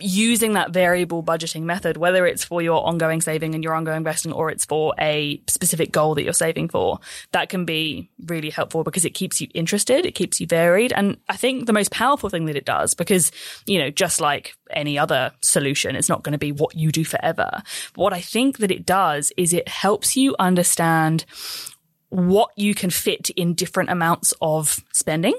using 0.00 0.54
that 0.54 0.72
variable 0.72 1.22
budgeting 1.22 1.62
method, 1.62 1.96
whether 1.96 2.26
it's 2.26 2.44
for 2.44 2.60
your 2.60 2.84
ongoing 2.84 3.20
saving 3.20 3.54
and 3.54 3.62
your 3.62 3.74
ongoing 3.74 3.98
investing 3.98 4.32
or 4.32 4.50
it's 4.50 4.64
for 4.64 4.94
a 4.98 5.40
specific 5.46 5.92
goal 5.92 6.14
that 6.14 6.24
you're 6.24 6.32
saving 6.32 6.68
for, 6.68 6.98
that 7.32 7.48
can 7.48 7.64
be 7.64 8.10
really 8.26 8.50
helpful 8.50 8.82
because 8.82 9.04
it 9.04 9.14
keeps 9.14 9.40
you 9.40 9.48
interested, 9.54 10.04
it 10.04 10.14
keeps 10.14 10.40
you 10.40 10.46
varied. 10.46 10.92
And 10.92 11.16
I 11.28 11.36
think 11.36 11.66
the 11.66 11.72
most 11.72 11.92
powerful 11.92 12.28
thing 12.28 12.46
that 12.46 12.56
it 12.56 12.64
does, 12.64 12.94
because, 12.94 13.30
you 13.66 13.78
know, 13.78 13.90
just 13.90 14.20
like 14.20 14.54
any 14.70 14.98
other 14.98 15.32
solution, 15.42 15.94
it's 15.94 16.08
not 16.08 16.24
going 16.24 16.32
to 16.32 16.38
be 16.38 16.52
what 16.52 16.74
you 16.74 16.90
do 16.90 17.04
forever. 17.04 17.48
But 17.94 18.02
what 18.02 18.12
I 18.12 18.20
think 18.20 18.58
that 18.58 18.72
it 18.72 18.84
does 18.84 19.32
is 19.36 19.52
it 19.52 19.68
helps 19.68 20.16
you 20.16 20.34
understand 20.38 21.24
what 22.10 22.50
you 22.56 22.74
can 22.74 22.90
fit 22.90 23.30
in 23.30 23.54
different 23.54 23.90
amounts 23.90 24.32
of 24.40 24.82
spending. 24.92 25.34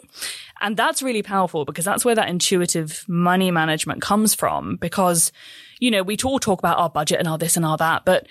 And 0.62 0.76
that's 0.76 1.02
really 1.02 1.24
powerful 1.24 1.66
because 1.66 1.86
that's 1.86 2.04
where 2.04 2.16
that 2.16 2.30
intuitive 2.30 3.06
money 3.08 3.52
management 3.52 4.02
comes 4.02 4.34
from. 4.34 4.76
Because, 4.78 5.32
you 5.80 5.92
know, 5.92 6.04
we 6.04 6.18
all 6.24 6.40
talk 6.40 6.60
about 6.60 6.78
our 6.78 6.90
budget 6.90 7.20
and 7.20 7.28
our 7.28 7.38
this 7.38 7.58
and 7.58 7.66
our 7.66 7.78
that, 7.78 8.06
but 8.06 8.28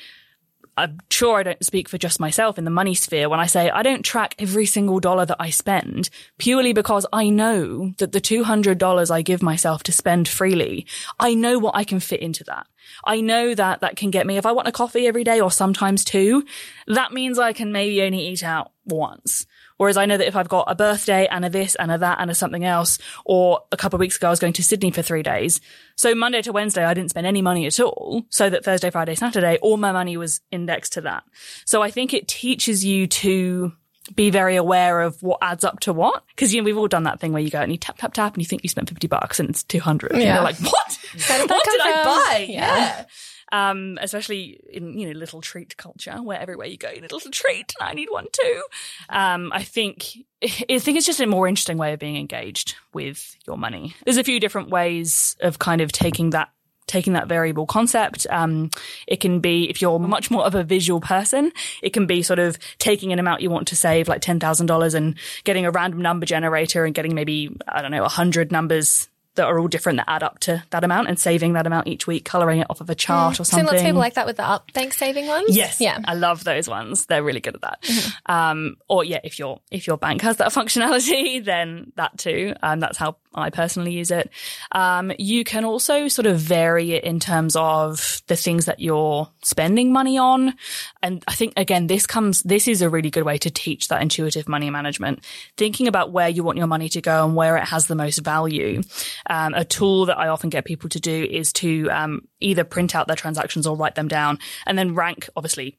I'm 0.78 1.00
sure 1.10 1.40
I 1.40 1.42
don't 1.42 1.64
speak 1.64 1.88
for 1.88 1.98
just 1.98 2.20
myself 2.20 2.56
in 2.56 2.64
the 2.64 2.70
money 2.70 2.94
sphere 2.94 3.28
when 3.28 3.40
I 3.40 3.46
say 3.46 3.68
I 3.68 3.82
don't 3.82 4.04
track 4.04 4.36
every 4.38 4.64
single 4.64 5.00
dollar 5.00 5.26
that 5.26 5.38
I 5.40 5.50
spend 5.50 6.08
purely 6.38 6.72
because 6.72 7.04
I 7.12 7.30
know 7.30 7.94
that 7.98 8.12
the 8.12 8.20
$200 8.20 9.10
I 9.10 9.22
give 9.22 9.42
myself 9.42 9.82
to 9.84 9.92
spend 9.92 10.28
freely, 10.28 10.86
I 11.18 11.34
know 11.34 11.58
what 11.58 11.74
I 11.74 11.82
can 11.82 11.98
fit 11.98 12.20
into 12.20 12.44
that. 12.44 12.68
I 13.04 13.20
know 13.20 13.56
that 13.56 13.80
that 13.80 13.96
can 13.96 14.12
get 14.12 14.24
me, 14.24 14.36
if 14.36 14.46
I 14.46 14.52
want 14.52 14.68
a 14.68 14.72
coffee 14.72 15.08
every 15.08 15.24
day 15.24 15.40
or 15.40 15.50
sometimes 15.50 16.04
two, 16.04 16.44
that 16.86 17.12
means 17.12 17.40
I 17.40 17.52
can 17.52 17.72
maybe 17.72 18.00
only 18.02 18.28
eat 18.28 18.44
out 18.44 18.70
once. 18.84 19.46
Whereas 19.78 19.96
I 19.96 20.06
know 20.06 20.16
that 20.16 20.28
if 20.28 20.36
I've 20.36 20.48
got 20.48 20.64
a 20.70 20.74
birthday 20.74 21.26
and 21.30 21.44
a 21.44 21.50
this 21.50 21.74
and 21.76 21.90
a 21.90 21.98
that 21.98 22.18
and 22.20 22.30
a 22.30 22.34
something 22.34 22.64
else, 22.64 22.98
or 23.24 23.62
a 23.72 23.76
couple 23.76 23.96
of 23.96 24.00
weeks 24.00 24.16
ago 24.16 24.26
I 24.26 24.30
was 24.30 24.38
going 24.40 24.52
to 24.54 24.62
Sydney 24.62 24.90
for 24.90 25.02
three 25.02 25.22
days. 25.22 25.60
So 25.96 26.14
Monday 26.14 26.42
to 26.42 26.52
Wednesday 26.52 26.84
I 26.84 26.94
didn't 26.94 27.10
spend 27.10 27.26
any 27.26 27.40
money 27.42 27.66
at 27.66 27.80
all. 27.80 28.24
So 28.28 28.50
that 28.50 28.64
Thursday, 28.64 28.90
Friday, 28.90 29.14
Saturday, 29.14 29.58
all 29.62 29.76
my 29.78 29.92
money 29.92 30.16
was 30.16 30.40
indexed 30.52 30.92
to 30.94 31.00
that. 31.02 31.24
So 31.64 31.80
I 31.82 31.90
think 31.90 32.12
it 32.12 32.28
teaches 32.28 32.84
you 32.84 33.06
to 33.06 33.72
be 34.14 34.30
very 34.30 34.56
aware 34.56 35.02
of 35.02 35.22
what 35.22 35.38
adds 35.42 35.64
up 35.64 35.80
to 35.80 35.92
what. 35.92 36.24
Cause 36.36 36.52
you 36.54 36.60
know, 36.60 36.64
we've 36.64 36.78
all 36.78 36.88
done 36.88 37.02
that 37.04 37.20
thing 37.20 37.32
where 37.32 37.42
you 37.42 37.50
go 37.50 37.60
and 37.60 37.70
you 37.70 37.76
tap, 37.78 37.98
tap, 37.98 38.14
tap 38.14 38.34
and 38.34 38.42
you 38.42 38.46
think 38.46 38.62
you 38.62 38.68
spent 38.68 38.88
50 38.88 39.06
bucks 39.06 39.38
and 39.38 39.50
it's 39.50 39.62
200. 39.64 40.12
And 40.12 40.22
Yeah. 40.22 40.34
you're 40.36 40.44
like, 40.44 40.58
what? 40.60 40.98
What 41.28 41.48
did 41.64 41.80
I 41.80 42.02
buy? 42.04 42.46
Yeah. 42.48 42.76
yeah 42.76 43.04
um, 43.52 43.98
especially 44.00 44.60
in 44.70 44.98
you 44.98 45.06
know 45.06 45.18
little 45.18 45.40
treat 45.40 45.76
culture 45.76 46.22
where 46.22 46.40
everywhere 46.40 46.66
you 46.66 46.76
go 46.76 46.90
you 46.90 47.00
need 47.00 47.10
a 47.10 47.14
little 47.14 47.30
treat 47.30 47.72
and 47.80 47.88
I 47.88 47.94
need 47.94 48.08
one 48.10 48.26
too. 48.32 48.62
Um, 49.08 49.52
I 49.52 49.62
think 49.62 50.18
I 50.42 50.78
think 50.78 50.96
it's 50.96 51.06
just 51.06 51.20
a 51.20 51.26
more 51.26 51.48
interesting 51.48 51.78
way 51.78 51.92
of 51.92 51.98
being 51.98 52.16
engaged 52.16 52.76
with 52.92 53.36
your 53.46 53.56
money. 53.56 53.94
There's 54.04 54.16
a 54.16 54.24
few 54.24 54.40
different 54.40 54.70
ways 54.70 55.36
of 55.40 55.58
kind 55.58 55.80
of 55.80 55.92
taking 55.92 56.30
that 56.30 56.50
taking 56.88 57.12
that 57.12 57.28
variable 57.28 57.66
concept. 57.66 58.26
Um, 58.30 58.70
it 59.06 59.20
can 59.20 59.40
be 59.40 59.68
if 59.70 59.80
you're 59.80 59.98
much 59.98 60.30
more 60.30 60.44
of 60.44 60.54
a 60.54 60.64
visual 60.64 61.00
person, 61.00 61.52
it 61.82 61.92
can 61.92 62.06
be 62.06 62.22
sort 62.22 62.38
of 62.40 62.58
taking 62.78 63.12
an 63.12 63.18
amount 63.18 63.42
you 63.42 63.50
want 63.50 63.68
to 63.68 63.76
save, 63.76 64.08
like 64.08 64.22
ten 64.22 64.40
thousand 64.40 64.66
dollars, 64.66 64.94
and 64.94 65.16
getting 65.44 65.66
a 65.66 65.70
random 65.70 66.02
number 66.02 66.26
generator 66.26 66.84
and 66.84 66.94
getting 66.94 67.14
maybe 67.14 67.54
I 67.68 67.82
don't 67.82 67.92
know 67.92 68.04
a 68.04 68.08
hundred 68.08 68.50
numbers 68.50 69.08
that 69.38 69.46
are 69.46 69.58
all 69.58 69.68
different 69.68 69.96
that 69.96 70.08
add 70.08 70.22
up 70.22 70.38
to 70.40 70.62
that 70.70 70.84
amount 70.84 71.08
and 71.08 71.18
saving 71.18 71.54
that 71.54 71.66
amount 71.66 71.88
each 71.88 72.06
week, 72.06 72.24
coloring 72.24 72.60
it 72.60 72.66
off 72.68 72.80
of 72.80 72.90
a 72.90 72.94
chart 72.94 73.36
mm. 73.36 73.40
or 73.40 73.44
Seen 73.44 73.60
something. 73.60 73.66
lots 73.66 73.78
of 73.78 73.86
people 73.86 74.00
like 74.00 74.14
that 74.14 74.26
with 74.26 74.36
the 74.36 74.44
up 74.44 74.72
bank 74.72 74.92
saving 74.92 75.26
ones. 75.26 75.56
Yes. 75.56 75.80
Yeah. 75.80 75.98
I 76.04 76.14
love 76.14 76.44
those 76.44 76.68
ones. 76.68 77.06
They're 77.06 77.22
really 77.22 77.40
good 77.40 77.54
at 77.54 77.62
that. 77.62 77.82
Mm-hmm. 77.82 78.32
Um, 78.32 78.76
or 78.88 79.04
yeah, 79.04 79.20
if 79.24 79.38
your, 79.38 79.60
if 79.70 79.86
your 79.86 79.96
bank 79.96 80.22
has 80.22 80.36
that 80.36 80.48
functionality, 80.52 81.44
then 81.44 81.92
that 81.96 82.18
too. 82.18 82.54
And 82.62 82.82
that's 82.82 82.98
how 82.98 83.16
I 83.34 83.50
personally 83.50 83.92
use 83.92 84.10
it. 84.10 84.30
Um, 84.72 85.12
you 85.18 85.44
can 85.44 85.64
also 85.64 86.08
sort 86.08 86.26
of 86.26 86.38
vary 86.38 86.92
it 86.92 87.04
in 87.04 87.20
terms 87.20 87.56
of 87.56 88.22
the 88.26 88.36
things 88.36 88.64
that 88.64 88.80
you're 88.80 89.28
spending 89.42 89.92
money 89.92 90.18
on. 90.18 90.54
And 91.02 91.22
I 91.28 91.34
think 91.34 91.52
again, 91.56 91.86
this 91.86 92.06
comes, 92.06 92.42
this 92.42 92.66
is 92.68 92.82
a 92.82 92.90
really 92.90 93.10
good 93.10 93.24
way 93.24 93.38
to 93.38 93.50
teach 93.50 93.88
that 93.88 94.02
intuitive 94.02 94.48
money 94.48 94.70
management, 94.70 95.24
thinking 95.56 95.88
about 95.88 96.12
where 96.12 96.28
you 96.28 96.42
want 96.42 96.58
your 96.58 96.66
money 96.66 96.88
to 96.90 97.00
go 97.00 97.24
and 97.24 97.36
where 97.36 97.56
it 97.56 97.64
has 97.64 97.86
the 97.86 97.94
most 97.94 98.18
value. 98.18 98.82
Um, 99.28 99.54
a 99.54 99.64
tool 99.64 100.06
that 100.06 100.18
I 100.18 100.28
often 100.28 100.50
get 100.50 100.64
people 100.64 100.88
to 100.90 101.00
do 101.00 101.24
is 101.24 101.52
to 101.54 101.88
um, 101.90 102.28
either 102.40 102.64
print 102.64 102.94
out 102.94 103.06
their 103.06 103.16
transactions 103.16 103.66
or 103.66 103.76
write 103.76 103.94
them 103.94 104.08
down 104.08 104.38
and 104.66 104.78
then 104.78 104.94
rank, 104.94 105.28
obviously, 105.36 105.76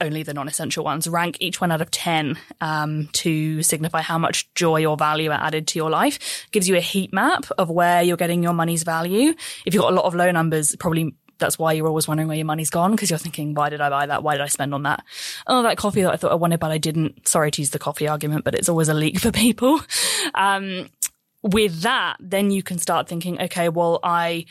only 0.00 0.22
the 0.22 0.34
non-essential 0.34 0.84
ones. 0.84 1.08
Rank 1.08 1.36
each 1.40 1.60
one 1.60 1.70
out 1.70 1.80
of 1.80 1.90
10 1.90 2.38
um, 2.60 3.08
to 3.12 3.62
signify 3.62 4.00
how 4.00 4.18
much 4.18 4.52
joy 4.54 4.84
or 4.84 4.96
value 4.96 5.30
are 5.30 5.40
added 5.40 5.66
to 5.68 5.78
your 5.78 5.90
life. 5.90 6.46
Gives 6.50 6.68
you 6.68 6.76
a 6.76 6.80
heat 6.80 7.12
map 7.12 7.46
of 7.58 7.70
where 7.70 8.02
you're 8.02 8.16
getting 8.16 8.42
your 8.42 8.52
money's 8.52 8.82
value. 8.82 9.34
If 9.64 9.74
you've 9.74 9.82
got 9.82 9.92
a 9.92 9.96
lot 9.96 10.04
of 10.04 10.14
low 10.14 10.30
numbers, 10.30 10.74
probably 10.76 11.14
that's 11.40 11.58
why 11.58 11.72
you're 11.72 11.88
always 11.88 12.06
wondering 12.06 12.28
where 12.28 12.36
your 12.36 12.46
money's 12.46 12.70
gone 12.70 12.92
because 12.92 13.10
you're 13.10 13.18
thinking, 13.18 13.54
why 13.54 13.70
did 13.70 13.80
I 13.80 13.88
buy 13.88 14.06
that? 14.06 14.22
Why 14.22 14.34
did 14.34 14.42
I 14.42 14.46
spend 14.46 14.74
on 14.74 14.84
that? 14.84 15.02
Oh, 15.46 15.62
that 15.62 15.76
coffee 15.76 16.02
that 16.02 16.12
I 16.12 16.16
thought 16.16 16.32
I 16.32 16.36
wanted, 16.36 16.60
but 16.60 16.70
I 16.70 16.78
didn't. 16.78 17.26
Sorry 17.26 17.50
to 17.50 17.62
use 17.62 17.70
the 17.70 17.78
coffee 17.78 18.06
argument, 18.06 18.44
but 18.44 18.54
it's 18.54 18.68
always 18.68 18.88
a 18.88 18.94
leak 18.94 19.18
for 19.20 19.32
people. 19.32 19.80
Um, 20.34 20.88
with 21.42 21.82
that, 21.82 22.16
then 22.20 22.50
you 22.50 22.62
can 22.62 22.78
start 22.78 23.08
thinking, 23.08 23.40
okay, 23.40 23.68
well, 23.70 23.98
I, 24.02 24.44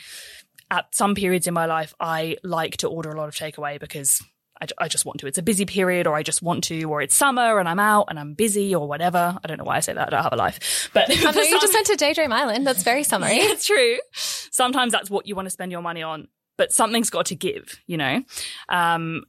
at 0.70 0.94
some 0.94 1.14
periods 1.14 1.46
in 1.46 1.54
my 1.54 1.66
life, 1.66 1.94
I 2.00 2.36
like 2.42 2.78
to 2.78 2.88
order 2.88 3.10
a 3.10 3.16
lot 3.16 3.28
of 3.28 3.34
takeaway 3.34 3.78
because 3.78 4.22
I, 4.60 4.66
I 4.78 4.88
just 4.88 5.04
want 5.04 5.20
to. 5.20 5.26
It's 5.26 5.38
a 5.38 5.42
busy 5.42 5.64
period 5.64 6.06
or 6.06 6.14
I 6.14 6.22
just 6.22 6.42
want 6.42 6.64
to, 6.64 6.82
or 6.84 7.00
it's 7.02 7.14
summer 7.14 7.58
and 7.58 7.68
I'm 7.68 7.78
out 7.80 8.06
and 8.08 8.18
I'm 8.18 8.34
busy 8.34 8.74
or 8.74 8.86
whatever. 8.86 9.38
I 9.42 9.46
don't 9.46 9.58
know 9.58 9.64
why 9.64 9.76
I 9.76 9.80
say 9.80 9.92
that. 9.92 10.08
I 10.08 10.10
don't 10.10 10.22
have 10.22 10.32
a 10.32 10.36
life, 10.36 10.90
but 10.92 11.10
I 11.10 11.30
know 11.30 11.42
you 11.42 11.60
just 11.60 11.74
went 11.74 11.86
to 11.86 11.96
Daydream 11.96 12.32
Island. 12.32 12.66
That's 12.66 12.82
very 12.82 13.02
summery. 13.02 13.36
yeah, 13.36 13.44
it's 13.52 13.66
true. 13.66 13.98
Sometimes 14.12 14.92
that's 14.92 15.10
what 15.10 15.26
you 15.26 15.34
want 15.34 15.46
to 15.46 15.50
spend 15.50 15.72
your 15.72 15.82
money 15.82 16.02
on, 16.02 16.28
but 16.56 16.72
something's 16.72 17.10
got 17.10 17.26
to 17.26 17.34
give, 17.34 17.80
you 17.86 17.96
know? 17.96 18.22
Um, 18.68 19.24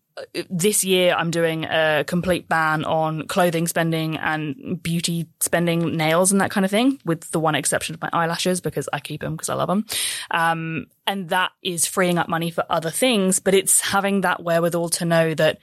this 0.49 0.83
year 0.83 1.13
I'm 1.13 1.31
doing 1.31 1.65
a 1.65 2.03
complete 2.05 2.47
ban 2.47 2.85
on 2.85 3.27
clothing 3.27 3.67
spending 3.67 4.17
and 4.17 4.81
beauty 4.81 5.27
spending 5.39 5.97
nails 5.97 6.31
and 6.31 6.41
that 6.41 6.51
kind 6.51 6.65
of 6.65 6.71
thing 6.71 6.99
with 7.05 7.29
the 7.31 7.39
one 7.39 7.55
exception 7.55 7.95
of 7.95 8.01
my 8.01 8.09
eyelashes 8.13 8.61
because 8.61 8.87
I 8.91 8.99
keep 8.99 9.21
them 9.21 9.35
because 9.35 9.49
I 9.49 9.55
love 9.55 9.67
them. 9.67 9.85
Um, 10.31 10.87
and 11.07 11.29
that 11.29 11.51
is 11.61 11.85
freeing 11.85 12.17
up 12.17 12.29
money 12.29 12.51
for 12.51 12.65
other 12.69 12.91
things, 12.91 13.39
but 13.39 13.53
it's 13.53 13.81
having 13.81 14.21
that 14.21 14.43
wherewithal 14.43 14.89
to 14.89 15.05
know 15.05 15.33
that 15.33 15.59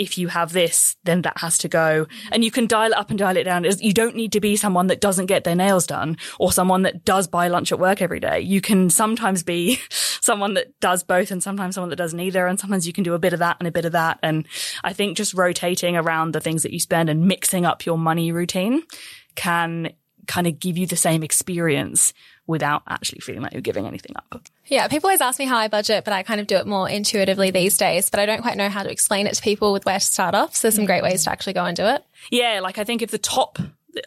if 0.00 0.16
you 0.16 0.28
have 0.28 0.54
this, 0.54 0.96
then 1.04 1.20
that 1.22 1.36
has 1.36 1.58
to 1.58 1.68
go. 1.68 2.06
And 2.32 2.42
you 2.42 2.50
can 2.50 2.66
dial 2.66 2.92
it 2.92 2.96
up 2.96 3.10
and 3.10 3.18
dial 3.18 3.36
it 3.36 3.44
down. 3.44 3.66
You 3.80 3.92
don't 3.92 4.16
need 4.16 4.32
to 4.32 4.40
be 4.40 4.56
someone 4.56 4.86
that 4.86 5.02
doesn't 5.02 5.26
get 5.26 5.44
their 5.44 5.54
nails 5.54 5.86
done 5.86 6.16
or 6.38 6.52
someone 6.52 6.82
that 6.82 7.04
does 7.04 7.28
buy 7.28 7.48
lunch 7.48 7.70
at 7.70 7.78
work 7.78 8.00
every 8.00 8.18
day. 8.18 8.40
You 8.40 8.62
can 8.62 8.88
sometimes 8.88 9.42
be 9.42 9.78
someone 9.90 10.54
that 10.54 10.80
does 10.80 11.02
both 11.02 11.30
and 11.30 11.42
sometimes 11.42 11.74
someone 11.74 11.90
that 11.90 11.96
does 11.96 12.14
neither. 12.14 12.46
And 12.46 12.58
sometimes 12.58 12.86
you 12.86 12.94
can 12.94 13.04
do 13.04 13.12
a 13.12 13.18
bit 13.18 13.34
of 13.34 13.40
that 13.40 13.58
and 13.60 13.68
a 13.68 13.70
bit 13.70 13.84
of 13.84 13.92
that. 13.92 14.18
And 14.22 14.46
I 14.82 14.94
think 14.94 15.18
just 15.18 15.34
rotating 15.34 15.98
around 15.98 16.32
the 16.32 16.40
things 16.40 16.62
that 16.62 16.72
you 16.72 16.80
spend 16.80 17.10
and 17.10 17.28
mixing 17.28 17.66
up 17.66 17.84
your 17.84 17.98
money 17.98 18.32
routine 18.32 18.82
can 19.34 19.92
kind 20.26 20.46
of 20.46 20.58
give 20.58 20.78
you 20.78 20.86
the 20.86 20.96
same 20.96 21.22
experience 21.22 22.14
without 22.46 22.82
actually 22.88 23.20
feeling 23.20 23.42
like 23.42 23.52
you're 23.52 23.60
giving 23.60 23.86
anything 23.86 24.16
up. 24.16 24.46
Yeah, 24.70 24.86
people 24.86 25.08
always 25.08 25.20
ask 25.20 25.38
me 25.40 25.46
how 25.46 25.58
I 25.58 25.66
budget, 25.66 26.04
but 26.04 26.14
I 26.14 26.22
kind 26.22 26.40
of 26.40 26.46
do 26.46 26.56
it 26.56 26.66
more 26.66 26.88
intuitively 26.88 27.50
these 27.50 27.76
days. 27.76 28.08
But 28.08 28.20
I 28.20 28.26
don't 28.26 28.40
quite 28.40 28.56
know 28.56 28.68
how 28.68 28.84
to 28.84 28.90
explain 28.90 29.26
it 29.26 29.34
to 29.34 29.42
people 29.42 29.72
with 29.72 29.84
where 29.84 29.98
to 29.98 30.04
start 30.04 30.34
off. 30.34 30.54
So 30.54 30.68
there's 30.68 30.76
some 30.76 30.86
great 30.86 31.02
ways 31.02 31.24
to 31.24 31.32
actually 31.32 31.54
go 31.54 31.64
and 31.64 31.76
do 31.76 31.84
it. 31.86 32.04
Yeah, 32.30 32.60
like 32.62 32.78
I 32.78 32.84
think 32.84 33.02
if 33.02 33.10
the 33.10 33.18
top 33.18 33.58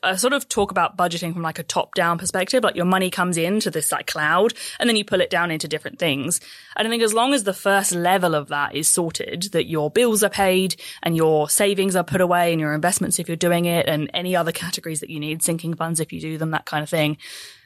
I 0.02 0.16
sort 0.16 0.32
of 0.32 0.48
talk 0.48 0.72
about 0.72 0.96
budgeting 0.98 1.34
from 1.34 1.42
like 1.42 1.60
a 1.60 1.64
top 1.64 1.94
down 1.94 2.18
perspective. 2.18 2.64
Like 2.64 2.78
your 2.78 2.86
money 2.86 3.10
comes 3.10 3.38
into 3.38 3.70
this 3.70 3.92
like 3.92 4.08
cloud 4.08 4.54
and 4.80 4.88
then 4.88 4.96
you 4.96 5.04
pull 5.04 5.20
it 5.20 5.30
down 5.30 5.52
into 5.52 5.68
different 5.68 6.00
things. 6.00 6.40
And 6.78 6.88
I 6.88 6.90
think 6.90 7.04
as 7.04 7.14
long 7.14 7.34
as 7.34 7.44
the 7.44 7.54
first 7.54 7.92
level 7.92 8.34
of 8.34 8.48
that 8.48 8.76
is 8.76 8.88
sorted, 8.88 9.50
that 9.52 9.68
your 9.68 9.92
bills 9.92 10.24
are 10.24 10.30
paid 10.30 10.78
and 11.02 11.18
your 11.18 11.50
savings 11.50 11.98
are 11.98 12.04
put 12.04 12.22
away 12.22 12.52
and 12.54 12.62
your 12.62 12.74
investments 12.74 13.20
if 13.20 13.28
you're 13.28 13.36
doing 13.36 13.66
it 13.66 13.88
and 13.88 14.10
any 14.14 14.38
other 14.38 14.54
categories 14.54 15.02
that 15.02 15.10
you 15.10 15.20
need, 15.20 15.44
sinking 15.44 15.74
funds 15.74 16.00
if 16.00 16.14
you 16.14 16.22
do 16.22 16.38
them, 16.38 16.52
that 16.52 16.66
kind 16.66 16.84
of 16.84 16.90
thing. 16.90 17.18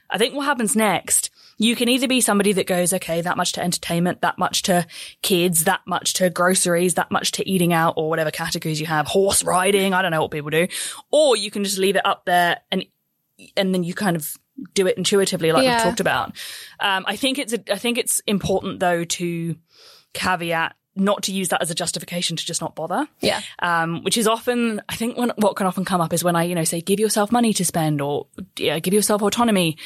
I 0.09 0.17
think 0.17 0.33
what 0.33 0.45
happens 0.45 0.75
next 0.75 1.29
you 1.57 1.75
can 1.75 1.89
either 1.89 2.07
be 2.07 2.21
somebody 2.21 2.53
that 2.53 2.67
goes, 2.67 2.93
okay, 2.93 3.21
that 3.21 3.35
much 3.37 3.53
to 3.53 3.63
entertainment, 3.63 4.21
that 4.21 4.37
much 4.37 4.61
to 4.63 4.85
kids, 5.21 5.63
that 5.63 5.81
much 5.87 6.13
to 6.13 6.29
groceries, 6.29 6.93
that 6.95 7.09
much 7.11 7.31
to 7.33 7.49
eating 7.49 7.73
out 7.73 7.95
or 7.97 8.09
whatever 8.09 8.29
categories 8.31 8.79
you 8.79 8.85
have, 8.85 9.07
horse 9.07 9.43
riding. 9.43 9.93
I 9.93 10.01
don't 10.01 10.11
know 10.11 10.21
what 10.21 10.31
people 10.31 10.51
do. 10.51 10.67
Or 11.11 11.35
you 11.35 11.49
can 11.49 11.63
just 11.63 11.77
leave 11.79 11.95
it 11.95 12.05
up 12.05 12.25
there 12.25 12.59
and, 12.71 12.85
and 13.55 13.73
then 13.73 13.83
you 13.83 13.93
kind 13.95 14.15
of 14.15 14.35
do 14.73 14.85
it 14.87 14.97
intuitively 14.97 15.51
like 15.51 15.63
Yeah. 15.63 15.77
we've 15.77 15.83
talked 15.83 15.99
about. 15.99 16.33
Um, 16.79 17.03
I 17.07 17.15
think 17.15 17.39
it's, 17.39 17.53
a, 17.53 17.73
I 17.73 17.77
think 17.77 17.97
it's 17.97 18.21
important 18.27 18.79
though 18.79 19.03
to 19.03 19.55
caveat 20.13 20.75
not 20.95 21.21
to 21.23 21.31
use 21.31 21.49
that 21.49 21.61
as 21.61 21.69
a 21.69 21.75
justification 21.75 22.35
to 22.35 22.43
just 22.43 22.59
not 22.59 22.73
bother 22.75 23.07
Yeah. 23.21 23.41
um, 23.59 24.03
which 24.03 24.17
is 24.17 24.27
often, 24.27 24.81
I 24.89 24.95
think, 24.95 25.15
when, 25.15 25.31
what 25.37 25.55
can 25.55 25.67
often 25.67 25.85
come 25.85 26.01
up 26.01 26.11
is 26.11 26.23
when 26.23 26.35
I, 26.35 26.43
you 26.43 26.55
know, 26.55 26.63
say, 26.63 26.81
give 26.81 26.99
yourself 26.99 27.31
money 27.31 27.53
to 27.53 27.63
spend 27.63 28.01
or 28.01 28.25
yeah, 28.57 28.79
give 28.79 28.95
yourself 28.95 29.21
autonomy. 29.21 29.77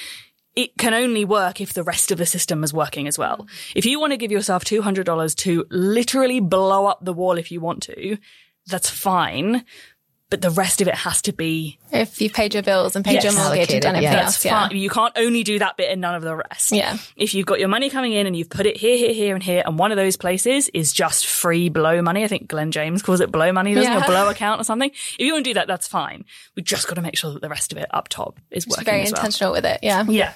It 0.56 0.78
can 0.78 0.94
only 0.94 1.24
work 1.24 1.62
if 1.62 1.74
the 1.74 1.84
rest 1.84 2.12
of 2.12 2.18
the 2.18 2.26
system 2.26 2.64
is 2.64 2.74
working 2.74 3.08
as 3.08 3.18
well. 3.18 3.48
If 3.76 3.86
you 3.86 4.00
want 4.00 4.12
to 4.12 4.18
give 4.18 4.32
yourself 4.32 4.66
$200 4.66 5.36
to 5.38 5.66
literally 5.70 6.40
blow 6.40 6.86
up 6.86 7.04
the 7.04 7.14
wall 7.14 7.38
if 7.38 7.52
you 7.52 7.62
want 7.62 7.84
to, 7.84 8.18
that's 8.68 8.90
fine. 8.90 9.66
But 10.32 10.42
the 10.42 10.50
rest 10.50 10.82
of 10.82 10.88
it 10.88 10.96
has 10.96 11.22
to 11.24 11.34
be 11.34 11.78
If 11.92 12.22
you've 12.22 12.32
paid 12.34 12.54
your 12.54 12.64
bills 12.64 12.96
and 12.96 13.04
paid 13.06 13.16
Yes. 13.16 13.24
your 13.26 13.34
mortgage 13.34 13.70
and 13.72 13.82
done 13.82 13.96
everything 13.98 14.18
yeah. 14.18 14.24
else, 14.24 14.44
yeah. 14.46 14.68
fine. 14.70 14.78
You 14.78 14.90
can't 14.90 15.12
only 15.18 15.44
do 15.44 15.60
that 15.60 15.76
bit 15.76 15.92
and 15.92 16.00
none 16.00 16.16
of 16.16 16.24
the 16.24 16.36
rest. 16.36 16.72
Yeah. 16.72 16.98
If 17.18 17.34
you've 17.34 17.46
got 17.46 17.60
your 17.60 17.68
money 17.68 17.90
coming 17.90 18.14
in 18.14 18.26
and 18.26 18.36
you've 18.36 18.50
put 18.50 18.66
it 18.66 18.78
here, 18.78 18.98
here, 18.98 19.14
here, 19.14 19.36
and 19.36 19.44
here, 19.44 19.62
and 19.66 19.78
one 19.78 19.92
of 19.92 19.98
those 19.98 20.16
places 20.16 20.70
is 20.74 20.94
just 20.94 21.28
free 21.28 21.68
blow 21.68 22.02
money. 22.02 22.24
I 22.24 22.28
think 22.28 22.48
Glen 22.48 22.72
James 22.72 23.02
calls 23.04 23.20
it 23.20 23.30
blow 23.30 23.52
money, 23.52 23.74
doesn't 23.76 23.92
he? 23.92 23.98
Yeah. 23.98 24.04
Or 24.06 24.08
blow 24.08 24.30
account 24.32 24.62
or 24.62 24.64
something. 24.64 24.90
If 24.90 25.20
you 25.20 25.34
want 25.34 25.44
to 25.44 25.50
do 25.50 25.54
that, 25.56 25.68
that's 25.68 25.88
fine. 25.88 26.24
We 26.56 26.64
just 26.64 26.88
got 26.88 26.96
to 26.96 27.02
make 27.02 27.18
sure 27.18 27.34
that 27.34 27.42
the 27.42 27.50
rest 27.50 27.74
of 27.74 27.78
it 27.78 27.88
up 27.94 28.08
top 28.08 28.40
is 28.52 28.64
Just 28.64 28.78
working 28.78 28.86
very 28.86 29.02
as 29.02 29.12
well. 29.12 29.20
intentional 29.20 29.52
with 29.52 29.66
it. 29.66 29.80
Yeah. 29.84 30.04
Yeah. 30.08 30.34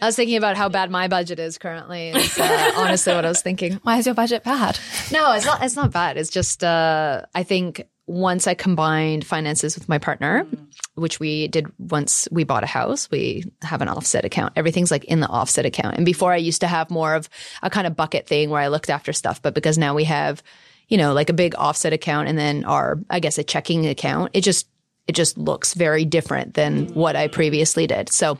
I 0.00 0.06
was 0.06 0.16
thinking 0.16 0.36
about 0.36 0.56
how 0.56 0.68
bad 0.68 0.90
my 0.90 1.08
budget 1.08 1.38
is 1.38 1.56
currently. 1.58 2.10
Is 2.10 2.38
uh, 2.38 2.72
honestly 2.76 3.14
what 3.14 3.24
I 3.24 3.28
was 3.28 3.42
thinking. 3.42 3.80
Why 3.82 3.98
is 3.98 4.06
your 4.06 4.14
budget 4.14 4.44
bad? 4.44 4.78
No, 5.10 5.32
it's 5.32 5.46
not. 5.46 5.62
It's 5.64 5.76
not 5.76 5.92
bad. 5.92 6.16
It's 6.18 6.30
just 6.30 6.62
uh, 6.62 7.22
I 7.34 7.42
think 7.42 7.82
once 8.06 8.46
I 8.46 8.54
combined 8.54 9.26
finances 9.26 9.76
with 9.76 9.88
my 9.88 9.98
partner, 9.98 10.46
which 10.94 11.18
we 11.18 11.48
did 11.48 11.66
once 11.78 12.28
we 12.30 12.44
bought 12.44 12.62
a 12.62 12.66
house, 12.66 13.10
we 13.10 13.44
have 13.62 13.80
an 13.80 13.88
offset 13.88 14.24
account. 14.24 14.52
Everything's 14.56 14.90
like 14.90 15.04
in 15.04 15.20
the 15.20 15.28
offset 15.28 15.64
account. 15.64 15.96
And 15.96 16.04
before 16.04 16.32
I 16.32 16.36
used 16.36 16.60
to 16.60 16.66
have 16.66 16.90
more 16.90 17.14
of 17.14 17.28
a 17.62 17.70
kind 17.70 17.86
of 17.86 17.96
bucket 17.96 18.26
thing 18.26 18.50
where 18.50 18.60
I 18.60 18.68
looked 18.68 18.90
after 18.90 19.12
stuff, 19.12 19.40
but 19.40 19.54
because 19.54 19.78
now 19.78 19.94
we 19.94 20.04
have, 20.04 20.42
you 20.88 20.98
know, 20.98 21.14
like 21.14 21.30
a 21.30 21.34
big 21.34 21.54
offset 21.56 21.94
account 21.94 22.28
and 22.28 22.38
then 22.38 22.64
our, 22.64 22.98
I 23.08 23.20
guess, 23.20 23.38
a 23.38 23.44
checking 23.44 23.86
account, 23.86 24.32
it 24.34 24.42
just 24.42 24.68
it 25.06 25.12
just 25.14 25.36
looks 25.36 25.74
very 25.74 26.04
different 26.04 26.54
than 26.54 26.86
what 26.94 27.16
I 27.16 27.28
previously 27.28 27.86
did. 27.86 28.10
So 28.10 28.38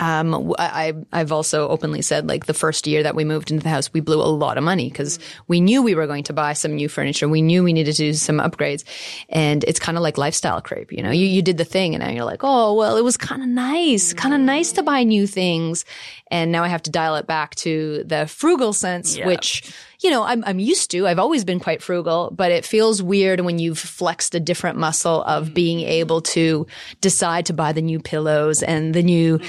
um, 0.00 0.54
I, 0.58 0.94
have 1.12 1.32
also 1.32 1.68
openly 1.68 2.02
said 2.02 2.28
like 2.28 2.46
the 2.46 2.54
first 2.54 2.86
year 2.86 3.02
that 3.02 3.14
we 3.16 3.24
moved 3.24 3.50
into 3.50 3.62
the 3.62 3.68
house, 3.68 3.92
we 3.92 4.00
blew 4.00 4.20
a 4.20 4.26
lot 4.26 4.56
of 4.56 4.64
money 4.64 4.88
because 4.88 5.18
we 5.48 5.60
knew 5.60 5.82
we 5.82 5.94
were 5.94 6.06
going 6.06 6.24
to 6.24 6.32
buy 6.32 6.52
some 6.52 6.76
new 6.76 6.88
furniture. 6.88 7.28
We 7.28 7.42
knew 7.42 7.64
we 7.64 7.72
needed 7.72 7.92
to 7.96 8.02
do 8.02 8.12
some 8.14 8.38
upgrades 8.38 8.84
and 9.28 9.64
it's 9.64 9.80
kind 9.80 9.98
of 9.98 10.02
like 10.02 10.16
lifestyle 10.16 10.60
creep. 10.60 10.92
You 10.92 11.02
know, 11.02 11.10
you, 11.10 11.26
you 11.26 11.42
did 11.42 11.58
the 11.58 11.64
thing 11.64 11.94
and 11.94 12.04
now 12.04 12.10
you're 12.10 12.24
like, 12.24 12.40
Oh, 12.42 12.74
well, 12.74 12.96
it 12.96 13.02
was 13.02 13.16
kind 13.16 13.42
of 13.42 13.48
nice, 13.48 14.12
kind 14.12 14.34
of 14.34 14.40
nice 14.40 14.72
to 14.72 14.82
buy 14.82 15.02
new 15.02 15.26
things. 15.26 15.84
And 16.30 16.52
now 16.52 16.62
I 16.62 16.68
have 16.68 16.82
to 16.82 16.90
dial 16.90 17.16
it 17.16 17.26
back 17.26 17.54
to 17.56 18.04
the 18.04 18.26
frugal 18.26 18.72
sense, 18.72 19.16
Yeah. 19.16 19.26
which 19.26 19.72
you 20.00 20.10
know, 20.10 20.22
I'm, 20.22 20.44
I'm 20.46 20.60
used 20.60 20.90
to. 20.92 21.08
I've 21.08 21.18
always 21.18 21.44
been 21.44 21.58
quite 21.58 21.82
frugal, 21.82 22.32
but 22.34 22.52
it 22.52 22.64
feels 22.64 23.02
weird 23.02 23.40
when 23.40 23.58
you've 23.58 23.78
flexed 23.78 24.34
a 24.34 24.40
different 24.40 24.78
muscle 24.78 25.22
of 25.24 25.46
mm-hmm. 25.46 25.54
being 25.54 25.80
able 25.80 26.20
to 26.22 26.66
decide 27.00 27.46
to 27.46 27.52
buy 27.52 27.72
the 27.72 27.82
new 27.82 27.98
pillows 27.98 28.62
and 28.62 28.94
the 28.94 29.02
new, 29.02 29.40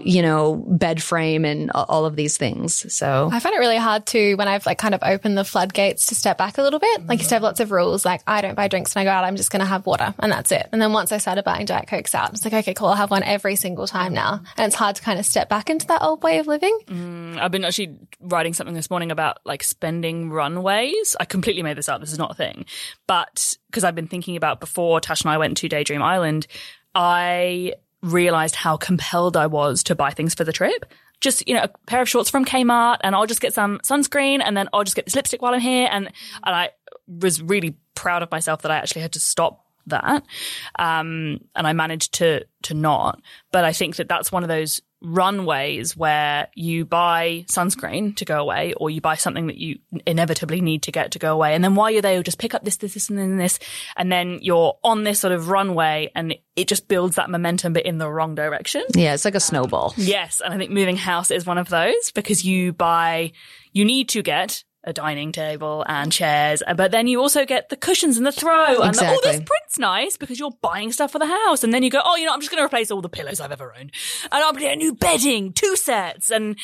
you 0.00 0.20
know, 0.20 0.56
bed 0.66 1.00
frame 1.00 1.44
and 1.44 1.70
all 1.70 2.06
of 2.06 2.16
these 2.16 2.36
things. 2.36 2.92
So 2.92 3.28
I 3.32 3.38
find 3.38 3.54
it 3.54 3.58
really 3.58 3.76
hard 3.76 4.06
to 4.06 4.34
when 4.34 4.48
I've 4.48 4.66
like 4.66 4.78
kind 4.78 4.94
of 4.96 5.02
opened 5.04 5.38
the 5.38 5.44
floodgates 5.44 6.06
to 6.06 6.16
step 6.16 6.38
back 6.38 6.58
a 6.58 6.62
little 6.62 6.80
bit. 6.80 7.06
Like 7.06 7.18
you 7.18 7.22
used 7.22 7.28
to 7.28 7.36
have 7.36 7.42
lots 7.42 7.60
of 7.60 7.70
rules, 7.70 8.04
like 8.04 8.22
I 8.26 8.40
don't 8.40 8.56
buy 8.56 8.66
drinks 8.66 8.96
when 8.96 9.02
I 9.02 9.04
go 9.04 9.12
out. 9.12 9.24
I'm 9.24 9.36
just 9.36 9.52
going 9.52 9.60
to 9.60 9.66
have 9.66 9.86
water 9.86 10.12
and 10.18 10.32
that's 10.32 10.50
it. 10.50 10.68
And 10.72 10.82
then 10.82 10.92
once 10.92 11.12
I 11.12 11.18
started 11.18 11.44
buying 11.44 11.66
Diet 11.66 11.86
Cokes 11.86 12.16
out, 12.16 12.32
it's 12.32 12.44
like, 12.44 12.54
okay, 12.54 12.74
cool. 12.74 12.88
I'll 12.88 12.94
have 12.94 13.12
one 13.12 13.22
every 13.22 13.54
single 13.54 13.86
time 13.86 14.12
now. 14.12 14.40
And 14.56 14.66
it's 14.66 14.74
hard 14.74 14.96
to 14.96 15.02
kind 15.02 15.20
of 15.20 15.26
step 15.26 15.48
back 15.48 15.70
into 15.70 15.86
that 15.86 16.02
old 16.02 16.24
way 16.24 16.38
of 16.38 16.48
living. 16.48 16.76
Mm, 16.86 17.38
I've 17.38 17.52
been 17.52 17.64
actually 17.64 17.96
writing 18.20 18.54
something 18.54 18.74
this 18.74 18.90
morning 18.90 19.12
about 19.12 19.38
like 19.44 19.62
spending 19.84 20.30
runways. 20.30 21.14
I 21.20 21.26
completely 21.26 21.62
made 21.62 21.76
this 21.76 21.90
up. 21.90 22.00
This 22.00 22.10
is 22.10 22.18
not 22.18 22.30
a 22.30 22.34
thing. 22.34 22.64
But 23.06 23.54
because 23.66 23.84
I've 23.84 23.94
been 23.94 24.06
thinking 24.06 24.34
about 24.34 24.58
before 24.58 24.98
Tash 24.98 25.20
and 25.20 25.30
I 25.30 25.36
went 25.36 25.58
to 25.58 25.68
Daydream 25.68 26.00
Island, 26.00 26.46
I 26.94 27.74
realized 28.00 28.54
how 28.54 28.78
compelled 28.78 29.36
I 29.36 29.46
was 29.46 29.82
to 29.84 29.94
buy 29.94 30.12
things 30.12 30.34
for 30.34 30.42
the 30.42 30.54
trip. 30.54 30.86
Just, 31.20 31.46
you 31.46 31.54
know, 31.54 31.64
a 31.64 31.68
pair 31.86 32.00
of 32.00 32.08
shorts 32.08 32.30
from 32.30 32.46
Kmart 32.46 32.96
and 33.02 33.14
I'll 33.14 33.26
just 33.26 33.42
get 33.42 33.52
some 33.52 33.78
sunscreen 33.80 34.40
and 34.42 34.56
then 34.56 34.70
I'll 34.72 34.84
just 34.84 34.96
get 34.96 35.04
this 35.04 35.14
lipstick 35.14 35.42
while 35.42 35.52
I'm 35.52 35.60
here. 35.60 35.86
And, 35.90 36.06
and 36.06 36.56
I 36.56 36.70
was 37.06 37.42
really 37.42 37.76
proud 37.94 38.22
of 38.22 38.30
myself 38.30 38.62
that 38.62 38.70
I 38.70 38.76
actually 38.76 39.02
had 39.02 39.12
to 39.12 39.20
stop 39.20 39.66
that. 39.88 40.24
Um, 40.78 41.40
and 41.54 41.66
I 41.66 41.74
managed 41.74 42.14
to, 42.14 42.46
to 42.62 42.72
not. 42.72 43.20
But 43.52 43.64
I 43.64 43.74
think 43.74 43.96
that 43.96 44.08
that's 44.08 44.32
one 44.32 44.44
of 44.44 44.48
those 44.48 44.80
runways 45.04 45.96
where 45.96 46.48
you 46.54 46.84
buy 46.84 47.44
sunscreen 47.48 48.16
to 48.16 48.24
go 48.24 48.40
away 48.40 48.72
or 48.74 48.90
you 48.90 49.00
buy 49.00 49.14
something 49.14 49.46
that 49.46 49.56
you 49.56 49.78
inevitably 50.06 50.60
need 50.60 50.82
to 50.82 50.92
get 50.92 51.12
to 51.12 51.18
go 51.18 51.32
away. 51.32 51.54
And 51.54 51.62
then 51.62 51.74
while 51.74 51.90
you're 51.90 52.02
there, 52.02 52.14
you'll 52.14 52.22
just 52.22 52.38
pick 52.38 52.54
up 52.54 52.64
this, 52.64 52.78
this, 52.78 52.94
this, 52.94 53.10
and 53.10 53.18
then 53.18 53.36
this. 53.36 53.58
And 53.96 54.10
then 54.10 54.38
you're 54.40 54.78
on 54.82 55.04
this 55.04 55.20
sort 55.20 55.32
of 55.32 55.48
runway 55.48 56.10
and 56.14 56.34
it 56.56 56.68
just 56.68 56.88
builds 56.88 57.16
that 57.16 57.30
momentum, 57.30 57.74
but 57.74 57.84
in 57.84 57.98
the 57.98 58.10
wrong 58.10 58.34
direction. 58.34 58.82
yeah, 58.94 59.14
it's 59.14 59.24
like 59.24 59.34
a 59.34 59.40
snowball. 59.40 59.92
Yes. 59.96 60.40
And 60.44 60.54
I 60.54 60.56
think 60.56 60.70
moving 60.70 60.96
house 60.96 61.30
is 61.30 61.46
one 61.46 61.58
of 61.58 61.68
those 61.68 62.10
because 62.12 62.44
you 62.44 62.72
buy, 62.72 63.32
you 63.72 63.84
need 63.84 64.08
to 64.10 64.22
get 64.22 64.64
a 64.84 64.92
dining 64.92 65.32
table 65.32 65.84
and 65.88 66.12
chairs, 66.12 66.62
uh, 66.66 66.74
but 66.74 66.90
then 66.90 67.06
you 67.06 67.20
also 67.20 67.44
get 67.44 67.68
the 67.68 67.76
cushions 67.76 68.16
and 68.16 68.26
the 68.26 68.32
throw 68.32 68.82
and 68.82 68.94
the, 68.94 69.08
oh, 69.08 69.20
this 69.22 69.36
print's 69.36 69.78
nice 69.78 70.16
because 70.16 70.38
you're 70.38 70.52
buying 70.60 70.92
stuff 70.92 71.12
for 71.12 71.18
the 71.18 71.26
house. 71.26 71.64
And 71.64 71.72
then 71.72 71.82
you 71.82 71.90
go, 71.90 72.00
oh, 72.04 72.16
you 72.16 72.26
know, 72.26 72.32
I'm 72.32 72.40
just 72.40 72.50
going 72.50 72.60
to 72.60 72.66
replace 72.66 72.90
all 72.90 73.00
the 73.00 73.08
pillows 73.08 73.40
I've 73.40 73.52
ever 73.52 73.74
owned 73.78 73.92
and 74.24 74.32
I'm 74.32 74.52
going 74.52 74.64
to 74.64 74.68
get 74.68 74.78
new 74.78 74.94
bedding, 74.94 75.52
two 75.52 75.76
sets. 75.76 76.30
And 76.30 76.56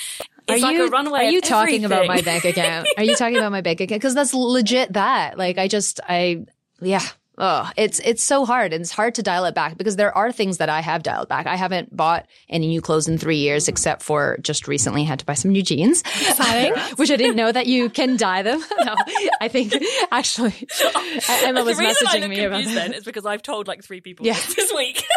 it's 0.49 0.63
are 0.63 0.67
like 0.67 0.77
you, 0.77 0.87
a 0.87 0.91
runway. 0.91 1.27
Are 1.27 1.31
you 1.31 1.41
talking 1.41 1.85
about 1.85 2.07
my 2.07 2.21
bank 2.21 2.45
account? 2.45 2.89
Are 2.97 3.05
you 3.05 3.17
talking 3.17 3.37
about 3.37 3.53
my 3.53 3.61
bank 3.61 3.81
account? 3.81 4.01
Because 4.01 4.15
that's 4.15 4.35
legit 4.35 4.93
that. 4.95 5.39
Like 5.39 5.59
I 5.59 5.69
just 5.69 6.01
I 6.09 6.45
yeah. 6.81 7.03
Oh, 7.43 7.71
it's 7.77 8.01
it's 8.01 8.23
so 8.23 8.45
hard 8.45 8.75
and 8.75 8.83
it's 8.83 8.91
hard 8.91 9.15
to 9.15 9.23
dial 9.23 9.47
it 9.47 9.55
back 9.55 9.79
because 9.79 9.97
there 9.97 10.15
are 10.17 10.31
things 10.31 10.59
that 10.59 10.69
I 10.69 10.81
have 10.81 11.03
dialed 11.03 11.29
back. 11.29 11.47
I 11.47 11.57
haven't 11.57 11.97
bought 11.97 12.27
any 12.51 12.67
new 12.69 12.83
clothes 12.83 13.09
in 13.09 13.17
three 13.17 13.39
years 13.39 13.67
except 13.67 14.03
for 14.03 14.37
just 14.43 14.69
recently 14.69 15.05
had 15.05 15.19
to 15.21 15.25
buy 15.25 15.33
some 15.35 15.51
new 15.51 15.63
jeans, 15.63 16.03
which 16.97 17.11
I 17.11 17.17
didn't 17.17 17.37
know 17.37 17.51
that 17.51 17.67
you 17.67 17.89
can 17.89 18.19
dye 18.19 18.43
them. 18.43 18.61
no, 18.85 18.95
I 19.41 19.49
think 19.49 19.73
actually 20.13 20.53
Emma 21.43 21.65
was 21.65 21.79
messaging 21.79 22.29
me 22.29 22.45
about 22.45 22.63
that. 22.65 22.75
then 22.75 22.93
is 22.93 23.05
because 23.05 23.25
I've 23.25 23.43
told 23.43 23.67
like 23.69 23.83
three 23.83 24.03
people 24.03 24.27
Yeah. 24.27 24.35
this, 24.35 24.71
week. 24.77 25.03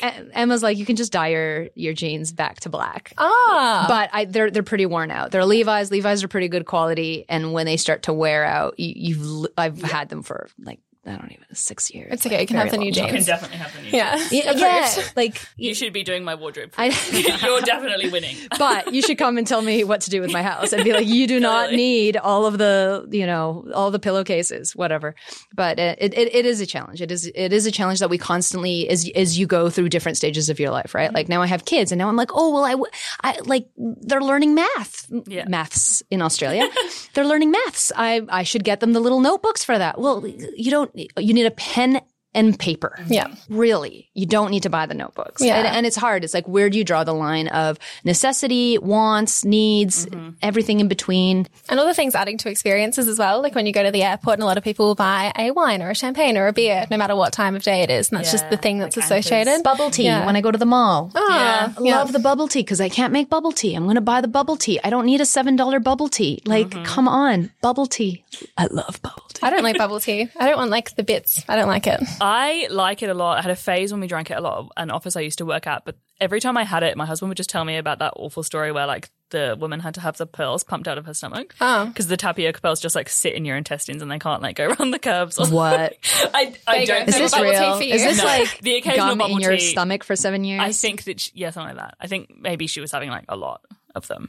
And 0.00 0.30
Emma's 0.34 0.62
like, 0.62 0.78
you 0.78 0.86
can 0.86 0.94
just 0.94 1.10
dye 1.10 1.28
your, 1.28 1.68
your 1.74 1.92
jeans 1.92 2.30
back 2.32 2.60
to 2.60 2.68
black. 2.68 3.12
Ah. 3.18 3.86
But 3.88 4.10
I, 4.12 4.24
they're 4.26 4.50
they're 4.50 4.62
pretty 4.62 4.86
worn 4.86 5.10
out. 5.10 5.32
They're 5.32 5.44
Levi's. 5.44 5.90
Levi's 5.90 6.22
are 6.22 6.28
pretty 6.28 6.46
good 6.48 6.64
quality, 6.64 7.24
and 7.28 7.52
when 7.52 7.66
they 7.66 7.76
start 7.76 8.04
to 8.04 8.12
wear 8.12 8.44
out, 8.44 8.78
you, 8.78 8.92
you've 8.96 9.46
I've 9.58 9.82
had 9.82 10.08
them 10.10 10.22
for 10.22 10.48
like 10.60 10.78
I 11.08 11.16
don't 11.16 11.32
even 11.32 11.44
six 11.54 11.92
years. 11.92 12.12
It's 12.12 12.26
okay. 12.26 12.40
You 12.40 12.46
can 12.46 12.56
have 12.56 12.70
the 12.70 12.78
new 12.78 12.92
long 12.92 13.06
you 13.08 13.12
can 13.14 13.24
definitely 13.24 13.56
have 13.58 13.74
the 13.74 13.82
new 13.82 13.88
Yeah. 13.90 14.28
Yeah, 14.30 14.52
yeah, 14.52 15.02
like 15.16 15.40
You 15.56 15.74
should 15.74 15.92
be 15.92 16.02
doing 16.04 16.24
my 16.24 16.34
wardrobe. 16.34 16.72
I- 16.78 16.86
You're 17.44 17.60
definitely 17.62 18.10
winning. 18.10 18.36
but 18.58 18.92
you 18.92 19.02
should 19.02 19.18
come 19.18 19.38
and 19.38 19.46
tell 19.46 19.62
me 19.62 19.84
what 19.84 20.02
to 20.02 20.10
do 20.10 20.20
with 20.20 20.32
my 20.32 20.42
house 20.42 20.72
and 20.72 20.84
be 20.84 20.92
like, 20.92 21.06
you 21.06 21.26
do 21.26 21.40
not 21.40 21.72
need 21.72 22.16
all 22.16 22.46
of 22.46 22.58
the, 22.58 23.06
you 23.10 23.26
know, 23.26 23.66
all 23.74 23.90
the 23.90 23.98
pillowcases, 23.98 24.74
whatever. 24.76 25.14
But 25.54 25.78
it, 25.78 25.98
it, 26.00 26.34
it 26.34 26.46
is 26.46 26.60
a 26.60 26.66
challenge. 26.66 27.00
It 27.02 27.10
is, 27.10 27.30
it 27.34 27.52
is 27.52 27.66
a 27.66 27.70
challenge 27.72 28.00
that 28.00 28.10
we 28.10 28.18
constantly, 28.18 28.88
as, 28.88 29.08
as 29.14 29.38
you 29.38 29.46
go 29.46 29.70
through 29.70 29.88
different 29.88 30.16
stages 30.16 30.48
of 30.48 30.60
your 30.60 30.70
life, 30.70 30.94
right? 30.94 31.06
Mm-hmm. 31.08 31.14
Like 31.16 31.28
now 31.28 31.42
I 31.42 31.46
have 31.46 31.64
kids 31.64 31.92
and 31.92 31.98
now 31.98 32.08
I'm 32.08 32.16
like, 32.16 32.30
oh, 32.32 32.52
well, 32.52 32.64
I, 32.64 32.74
I 33.22 33.38
like, 33.44 33.68
they're 33.76 34.20
learning 34.20 34.54
math, 34.54 35.06
Yeah. 35.26 35.46
maths 35.48 36.02
in 36.10 36.22
Australia. 36.22 36.68
they're 37.14 37.24
learning 37.26 37.50
maths. 37.50 37.92
I, 37.96 38.22
I 38.28 38.42
should 38.42 38.64
get 38.64 38.80
them 38.80 38.92
the 38.92 39.00
little 39.00 39.20
notebooks 39.20 39.64
for 39.64 39.76
that. 39.78 39.98
Well, 40.00 40.26
you 40.26 40.70
don't, 40.70 40.90
you 41.18 41.34
need 41.34 41.46
a 41.46 41.50
pen 41.52 42.00
and 42.38 42.58
paper. 42.58 42.98
Yeah. 43.08 43.26
Really, 43.48 44.08
you 44.14 44.26
don't 44.26 44.50
need 44.50 44.62
to 44.62 44.70
buy 44.70 44.86
the 44.86 44.94
notebooks. 44.94 45.42
Yeah. 45.42 45.56
And, 45.58 45.66
and 45.66 45.86
it's 45.86 45.96
hard. 45.96 46.24
It's 46.24 46.34
like, 46.34 46.46
where 46.46 46.70
do 46.70 46.78
you 46.78 46.84
draw 46.84 47.04
the 47.04 47.12
line 47.14 47.48
of 47.48 47.78
necessity, 48.04 48.78
wants, 48.78 49.44
needs, 49.44 50.06
everything 50.42 50.80
in 50.80 50.88
between? 50.88 51.46
And 51.68 51.78
all 51.80 51.86
the 51.86 51.94
things 51.94 52.14
adding 52.14 52.38
to 52.38 52.48
experiences 52.50 53.08
as 53.08 53.18
well. 53.18 53.42
Like 53.42 53.54
when 53.54 53.66
you 53.66 53.72
go 53.72 53.82
to 53.82 53.90
the 53.90 54.02
airport 54.02 54.34
and 54.34 54.42
a 54.42 54.46
lot 54.46 54.56
of 54.58 54.64
people 54.64 54.86
will 54.86 54.94
buy 54.94 55.32
a 55.36 55.50
wine 55.50 55.82
or 55.82 55.90
a 55.90 55.94
champagne 55.94 56.36
or 56.38 56.46
a 56.46 56.52
beer, 56.52 56.86
no 56.90 56.96
matter 56.96 57.16
what 57.16 57.32
time 57.32 57.56
of 57.56 57.62
day 57.62 57.82
it 57.82 57.90
is. 57.90 58.10
And 58.10 58.18
that's 58.18 58.30
just 58.32 58.48
the 58.50 58.56
thing 58.56 58.78
that's 58.78 58.96
associated. 58.96 59.62
Bubble 59.62 59.90
tea 59.90 60.04
Yeah. 60.04 60.24
when 60.26 60.36
I 60.36 60.40
go 60.40 60.50
to 60.50 60.58
the 60.58 60.66
mall. 60.66 61.10
Ah, 61.14 61.74
I 61.76 61.80
love 61.80 62.12
the 62.12 62.18
bubble 62.18 62.48
tea 62.48 62.60
because 62.60 62.80
I 62.80 62.88
can't 62.88 63.12
make 63.12 63.28
bubble 63.28 63.52
tea. 63.52 63.74
I'm 63.74 63.84
going 63.84 63.96
to 63.96 64.00
buy 64.00 64.20
the 64.20 64.28
bubble 64.28 64.56
tea. 64.56 64.80
I 64.82 64.90
don't 64.90 65.06
need 65.06 65.20
a 65.20 65.24
$7 65.24 65.82
bubble 65.82 66.08
tea. 66.08 66.42
Like, 66.44 66.70
come 66.84 67.08
on, 67.08 67.50
bubble 67.60 67.86
tea. 67.86 68.24
I 68.56 68.66
love 68.70 69.00
bubble 69.02 69.24
tea. 69.32 69.40
I 69.46 69.50
don't 69.50 69.62
like 69.62 69.76
bubble 69.78 70.00
tea. 70.00 70.28
I 70.38 70.46
don't 70.48 70.56
want 70.56 70.70
like 70.70 70.94
the 70.96 71.02
bits. 71.02 71.44
I 71.48 71.56
don't 71.56 71.68
like 71.68 71.86
it. 71.86 72.00
I 72.30 72.66
like 72.70 73.02
it 73.02 73.08
a 73.08 73.14
lot. 73.14 73.38
I 73.38 73.42
had 73.42 73.50
a 73.50 73.56
phase 73.56 73.90
when 73.92 74.00
we 74.00 74.06
drank 74.06 74.30
it 74.30 74.34
a 74.36 74.40
lot. 74.40 74.70
An 74.76 74.90
office 74.90 75.16
I 75.16 75.20
used 75.20 75.38
to 75.38 75.46
work 75.46 75.66
at, 75.66 75.84
but 75.84 75.96
every 76.20 76.40
time 76.40 76.56
I 76.56 76.64
had 76.64 76.82
it, 76.82 76.96
my 76.96 77.06
husband 77.06 77.28
would 77.30 77.36
just 77.36 77.48
tell 77.50 77.64
me 77.64 77.76
about 77.76 78.00
that 78.00 78.12
awful 78.16 78.42
story 78.42 78.70
where 78.72 78.86
like 78.86 79.08
the 79.30 79.56
woman 79.58 79.80
had 79.80 79.94
to 79.94 80.00
have 80.00 80.16
the 80.16 80.26
pearls 80.26 80.64
pumped 80.64 80.88
out 80.88 80.98
of 80.98 81.06
her 81.06 81.14
stomach. 81.14 81.54
Oh. 81.60 81.86
because 81.86 82.08
the 82.08 82.16
tapioca 82.16 82.60
pearls 82.60 82.80
just 82.80 82.94
like 82.94 83.08
sit 83.08 83.34
in 83.34 83.44
your 83.44 83.56
intestines 83.56 84.02
and 84.02 84.10
they 84.10 84.18
can't 84.18 84.42
like 84.42 84.56
go 84.56 84.68
around 84.78 84.90
the 84.90 84.98
curves. 84.98 85.38
Or 85.38 85.46
What? 85.50 85.94
I, 86.34 86.54
I 86.66 86.84
don't. 86.84 87.08
Is 87.08 87.14
think 87.16 87.30
this 87.30 87.38
real? 87.40 87.78
Is 87.80 88.02
this 88.02 88.18
No. 88.18 88.24
like 88.24 88.60
The 88.60 88.76
occasional 88.76 89.06
gum 89.08 89.12
in 89.12 89.18
bubble 89.18 89.40
your 89.40 89.56
tea. 89.56 89.60
stomach 89.70 90.04
for 90.04 90.14
seven 90.16 90.44
years? 90.44 90.60
I 90.62 90.72
think 90.72 91.04
that 91.04 91.20
she, 91.20 91.30
yeah, 91.34 91.50
something 91.50 91.76
like 91.76 91.84
that. 91.84 91.96
I 92.00 92.06
think 92.08 92.36
maybe 92.38 92.66
she 92.66 92.80
was 92.80 92.92
having 92.92 93.10
like 93.10 93.24
a 93.28 93.36
lot 93.36 93.62
of 93.94 94.06
them, 94.08 94.28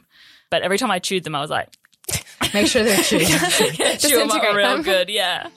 but 0.50 0.62
every 0.62 0.78
time 0.78 0.90
I 0.90 0.98
chewed 1.00 1.24
them, 1.24 1.34
I 1.34 1.40
was 1.40 1.50
like, 1.50 1.68
Make 2.54 2.66
sure 2.66 2.82
they're 2.82 2.96
true. 3.02 3.18
chew 3.20 4.18
them 4.18 4.30
up 4.30 4.42
real 4.54 4.68
them. 4.68 4.82
good, 4.82 5.08
yeah. 5.08 5.48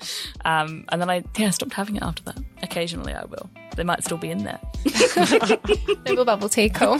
Um, 0.45 0.85
and 0.89 1.01
then 1.01 1.09
I 1.09 1.23
yeah 1.37 1.49
stopped 1.49 1.73
having 1.73 1.95
it 1.95 2.03
after 2.03 2.23
that. 2.23 2.37
Occasionally, 2.61 3.13
I 3.13 3.25
will. 3.25 3.49
They 3.75 3.83
might 3.83 4.03
still 4.03 4.17
be 4.17 4.29
in 4.29 4.43
there. 4.43 4.59
Noble 6.05 6.25
bubble 6.25 6.49
tea, 6.49 6.69
cool. 6.69 6.99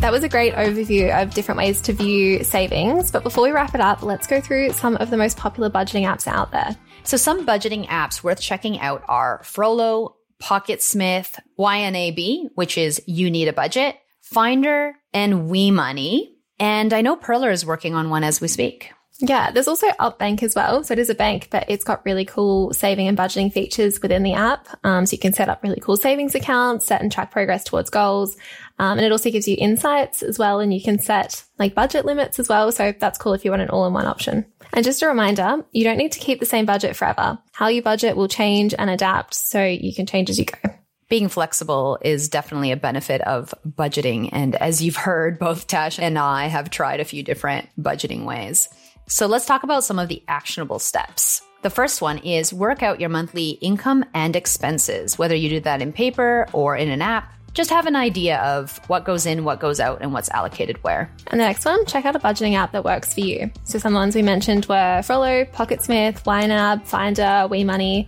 That 0.00 0.12
was 0.12 0.22
a 0.22 0.28
great 0.28 0.54
overview 0.54 1.10
of 1.20 1.34
different 1.34 1.58
ways 1.58 1.80
to 1.82 1.92
view 1.92 2.44
savings. 2.44 3.10
But 3.10 3.24
before 3.24 3.42
we 3.42 3.50
wrap 3.50 3.74
it 3.74 3.80
up, 3.80 4.02
let's 4.04 4.28
go 4.28 4.40
through 4.40 4.72
some 4.74 4.94
of 4.96 5.10
the 5.10 5.16
most 5.16 5.36
popular 5.36 5.68
budgeting 5.68 6.02
apps 6.02 6.28
out 6.28 6.52
there. 6.52 6.76
So 7.02 7.16
some 7.16 7.44
budgeting 7.44 7.84
apps 7.88 8.22
worth 8.22 8.40
checking 8.40 8.78
out 8.78 9.02
are 9.08 9.40
Frollo, 9.42 10.14
Pocketsmith, 10.40 11.40
YNAB, 11.58 12.50
which 12.54 12.78
is 12.78 13.02
You 13.06 13.28
Need 13.28 13.48
a 13.48 13.52
Budget, 13.52 13.96
Finder, 14.22 14.94
and 15.12 15.50
WeMoney. 15.50 16.28
And 16.60 16.92
I 16.92 17.00
know 17.00 17.16
Pearler 17.16 17.50
is 17.50 17.64
working 17.64 17.94
on 17.94 18.10
one 18.10 18.24
as 18.24 18.40
we 18.40 18.48
speak. 18.48 18.92
Yeah, 19.20 19.50
there's 19.50 19.66
also 19.66 19.88
UpBank 19.88 20.44
as 20.44 20.54
well. 20.54 20.84
So 20.84 20.92
it 20.92 21.00
is 21.00 21.10
a 21.10 21.14
bank, 21.14 21.48
but 21.50 21.64
it's 21.68 21.82
got 21.82 22.04
really 22.04 22.24
cool 22.24 22.72
saving 22.72 23.08
and 23.08 23.18
budgeting 23.18 23.52
features 23.52 24.00
within 24.00 24.22
the 24.22 24.34
app. 24.34 24.68
Um, 24.84 25.06
so 25.06 25.14
you 25.14 25.18
can 25.18 25.32
set 25.32 25.48
up 25.48 25.62
really 25.64 25.80
cool 25.80 25.96
savings 25.96 26.36
accounts, 26.36 26.86
set 26.86 27.02
and 27.02 27.10
track 27.10 27.32
progress 27.32 27.64
towards 27.64 27.90
goals. 27.90 28.36
Um, 28.78 28.96
and 28.98 29.04
it 29.04 29.10
also 29.10 29.30
gives 29.32 29.48
you 29.48 29.56
insights 29.58 30.22
as 30.22 30.38
well. 30.38 30.60
And 30.60 30.72
you 30.72 30.80
can 30.80 31.00
set 31.00 31.42
like 31.58 31.74
budget 31.74 32.04
limits 32.04 32.38
as 32.38 32.48
well. 32.48 32.70
So 32.70 32.92
that's 32.92 33.18
cool 33.18 33.34
if 33.34 33.44
you 33.44 33.50
want 33.50 33.62
an 33.62 33.70
all 33.70 33.86
in 33.86 33.92
one 33.92 34.06
option. 34.06 34.46
And 34.72 34.84
just 34.84 35.02
a 35.02 35.08
reminder, 35.08 35.64
you 35.72 35.82
don't 35.82 35.98
need 35.98 36.12
to 36.12 36.20
keep 36.20 36.38
the 36.38 36.46
same 36.46 36.66
budget 36.66 36.94
forever. 36.94 37.38
How 37.52 37.66
you 37.68 37.82
budget 37.82 38.16
will 38.16 38.28
change 38.28 38.72
and 38.78 38.88
adapt. 38.88 39.34
So 39.34 39.64
you 39.64 39.92
can 39.92 40.06
change 40.06 40.30
as 40.30 40.38
you 40.38 40.44
go. 40.44 40.77
Being 41.08 41.30
flexible 41.30 41.98
is 42.02 42.28
definitely 42.28 42.70
a 42.70 42.76
benefit 42.76 43.22
of 43.22 43.54
budgeting. 43.66 44.28
And 44.30 44.54
as 44.56 44.82
you've 44.82 44.96
heard, 44.96 45.38
both 45.38 45.66
Tash 45.66 45.98
and 45.98 46.18
I 46.18 46.48
have 46.48 46.68
tried 46.68 47.00
a 47.00 47.04
few 47.04 47.22
different 47.22 47.66
budgeting 47.80 48.26
ways. 48.26 48.68
So 49.06 49.26
let's 49.26 49.46
talk 49.46 49.62
about 49.62 49.84
some 49.84 49.98
of 49.98 50.08
the 50.08 50.22
actionable 50.28 50.78
steps. 50.78 51.40
The 51.62 51.70
first 51.70 52.02
one 52.02 52.18
is 52.18 52.52
work 52.52 52.82
out 52.82 53.00
your 53.00 53.08
monthly 53.08 53.52
income 53.52 54.04
and 54.12 54.36
expenses, 54.36 55.18
whether 55.18 55.34
you 55.34 55.48
do 55.48 55.60
that 55.60 55.80
in 55.80 55.94
paper 55.94 56.46
or 56.52 56.76
in 56.76 56.90
an 56.90 57.00
app. 57.00 57.32
Just 57.54 57.70
have 57.70 57.86
an 57.86 57.96
idea 57.96 58.38
of 58.40 58.78
what 58.88 59.06
goes 59.06 59.24
in, 59.24 59.44
what 59.44 59.60
goes 59.60 59.80
out, 59.80 60.02
and 60.02 60.12
what's 60.12 60.28
allocated 60.28 60.76
where. 60.84 61.10
And 61.28 61.40
the 61.40 61.44
next 61.44 61.64
one, 61.64 61.86
check 61.86 62.04
out 62.04 62.16
a 62.16 62.18
budgeting 62.18 62.54
app 62.54 62.72
that 62.72 62.84
works 62.84 63.14
for 63.14 63.20
you. 63.20 63.50
So 63.64 63.78
some 63.78 63.94
ones 63.94 64.14
we 64.14 64.20
mentioned 64.20 64.66
were 64.66 65.00
Frollo, 65.02 65.46
Pocketsmith, 65.46 66.22
YNAB, 66.24 66.86
Finder, 66.86 67.48
WeMoney. 67.50 68.06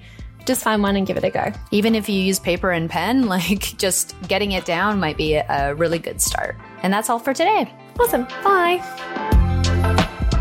Just 0.51 0.65
find 0.65 0.83
one 0.83 0.97
and 0.97 1.07
give 1.07 1.17
it 1.17 1.23
a 1.23 1.31
go. 1.31 1.53
Even 1.71 1.95
if 1.95 2.09
you 2.09 2.21
use 2.21 2.41
paper 2.41 2.73
and 2.73 2.91
pen, 2.91 3.27
like 3.35 3.61
just 3.79 4.21
getting 4.27 4.51
it 4.51 4.65
down 4.65 4.99
might 4.99 5.17
be 5.17 5.35
a 5.35 5.77
really 5.77 6.01
good 6.01 6.21
start. 6.21 6.57
And 6.83 6.93
that's 6.93 7.09
all 7.09 7.21
for 7.21 7.33
today. 7.33 7.73
Awesome. 8.01 8.25
Bye. 8.43 8.81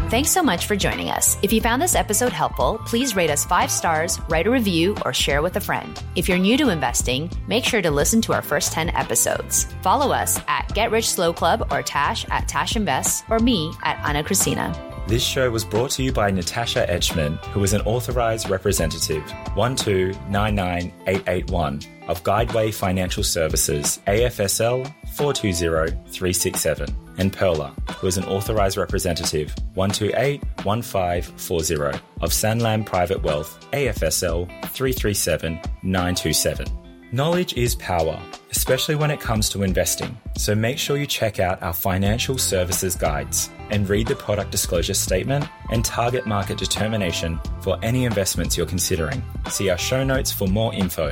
Thanks 0.09 0.31
so 0.31 0.41
much 0.41 0.65
for 0.65 0.75
joining 0.75 1.11
us. 1.11 1.37
If 1.43 1.53
you 1.53 1.61
found 1.61 1.79
this 1.79 1.93
episode 1.93 2.31
helpful, 2.31 2.81
please 2.87 3.15
rate 3.15 3.29
us 3.29 3.45
five 3.45 3.69
stars, 3.69 4.19
write 4.29 4.47
a 4.47 4.49
review, 4.49 4.97
or 5.05 5.13
share 5.13 5.43
with 5.43 5.57
a 5.57 5.61
friend. 5.61 6.01
If 6.15 6.27
you're 6.27 6.39
new 6.39 6.57
to 6.57 6.69
investing, 6.69 7.29
make 7.47 7.63
sure 7.63 7.83
to 7.83 7.91
listen 7.91 8.19
to 8.21 8.33
our 8.33 8.41
first 8.41 8.71
10 8.71 8.89
episodes. 8.89 9.65
Follow 9.83 10.11
us 10.11 10.41
at 10.47 10.73
Get 10.73 10.89
Rich 10.89 11.07
Slow 11.07 11.33
Club 11.33 11.67
or 11.69 11.83
Tash 11.83 12.27
at 12.31 12.47
Tash 12.47 12.75
Invests 12.75 13.21
or 13.29 13.37
me 13.37 13.71
at 13.83 14.03
Ana 14.03 14.23
Kresina. 14.23 14.88
This 15.09 15.25
show 15.25 15.49
was 15.49 15.65
brought 15.65 15.89
to 15.91 16.03
you 16.03 16.11
by 16.11 16.29
Natasha 16.29 16.85
Etschmann, 16.87 17.37
who 17.47 17.63
is 17.63 17.73
an 17.73 17.81
authorized 17.81 18.47
representative 18.47 19.23
1299881 19.55 21.87
of 22.07 22.21
Guideway 22.21 22.71
Financial 22.71 23.23
Services, 23.23 23.99
AFSL 24.05 24.93
420367, 25.15 26.95
and 27.17 27.33
Pearler, 27.33 27.71
who 27.97 28.05
is 28.05 28.17
an 28.17 28.25
authorized 28.25 28.77
representative 28.77 29.55
1281540 29.75 31.99
of 32.21 32.29
Sanlam 32.29 32.85
Private 32.85 33.23
Wealth, 33.23 33.65
AFSL 33.71 34.47
337927. 34.67 36.67
Knowledge 37.11 37.55
is 37.55 37.73
power, 37.73 38.21
especially 38.51 38.93
when 38.93 39.09
it 39.09 39.19
comes 39.19 39.49
to 39.49 39.63
investing. 39.63 40.15
So 40.37 40.53
make 40.53 40.77
sure 40.77 40.95
you 40.95 41.07
check 41.07 41.39
out 41.39 41.59
our 41.63 41.73
financial 41.73 42.37
services 42.37 42.95
guides 42.95 43.49
and 43.71 43.89
read 43.89 44.05
the 44.05 44.15
product 44.15 44.51
disclosure 44.51 44.93
statement 44.93 45.43
and 45.71 45.83
target 45.83 46.27
market 46.27 46.59
determination 46.59 47.39
for 47.61 47.79
any 47.81 48.05
investments 48.05 48.55
you're 48.55 48.67
considering. 48.67 49.23
See 49.49 49.71
our 49.71 49.77
show 49.79 50.03
notes 50.03 50.31
for 50.31 50.47
more 50.47 50.71
info. 50.71 51.11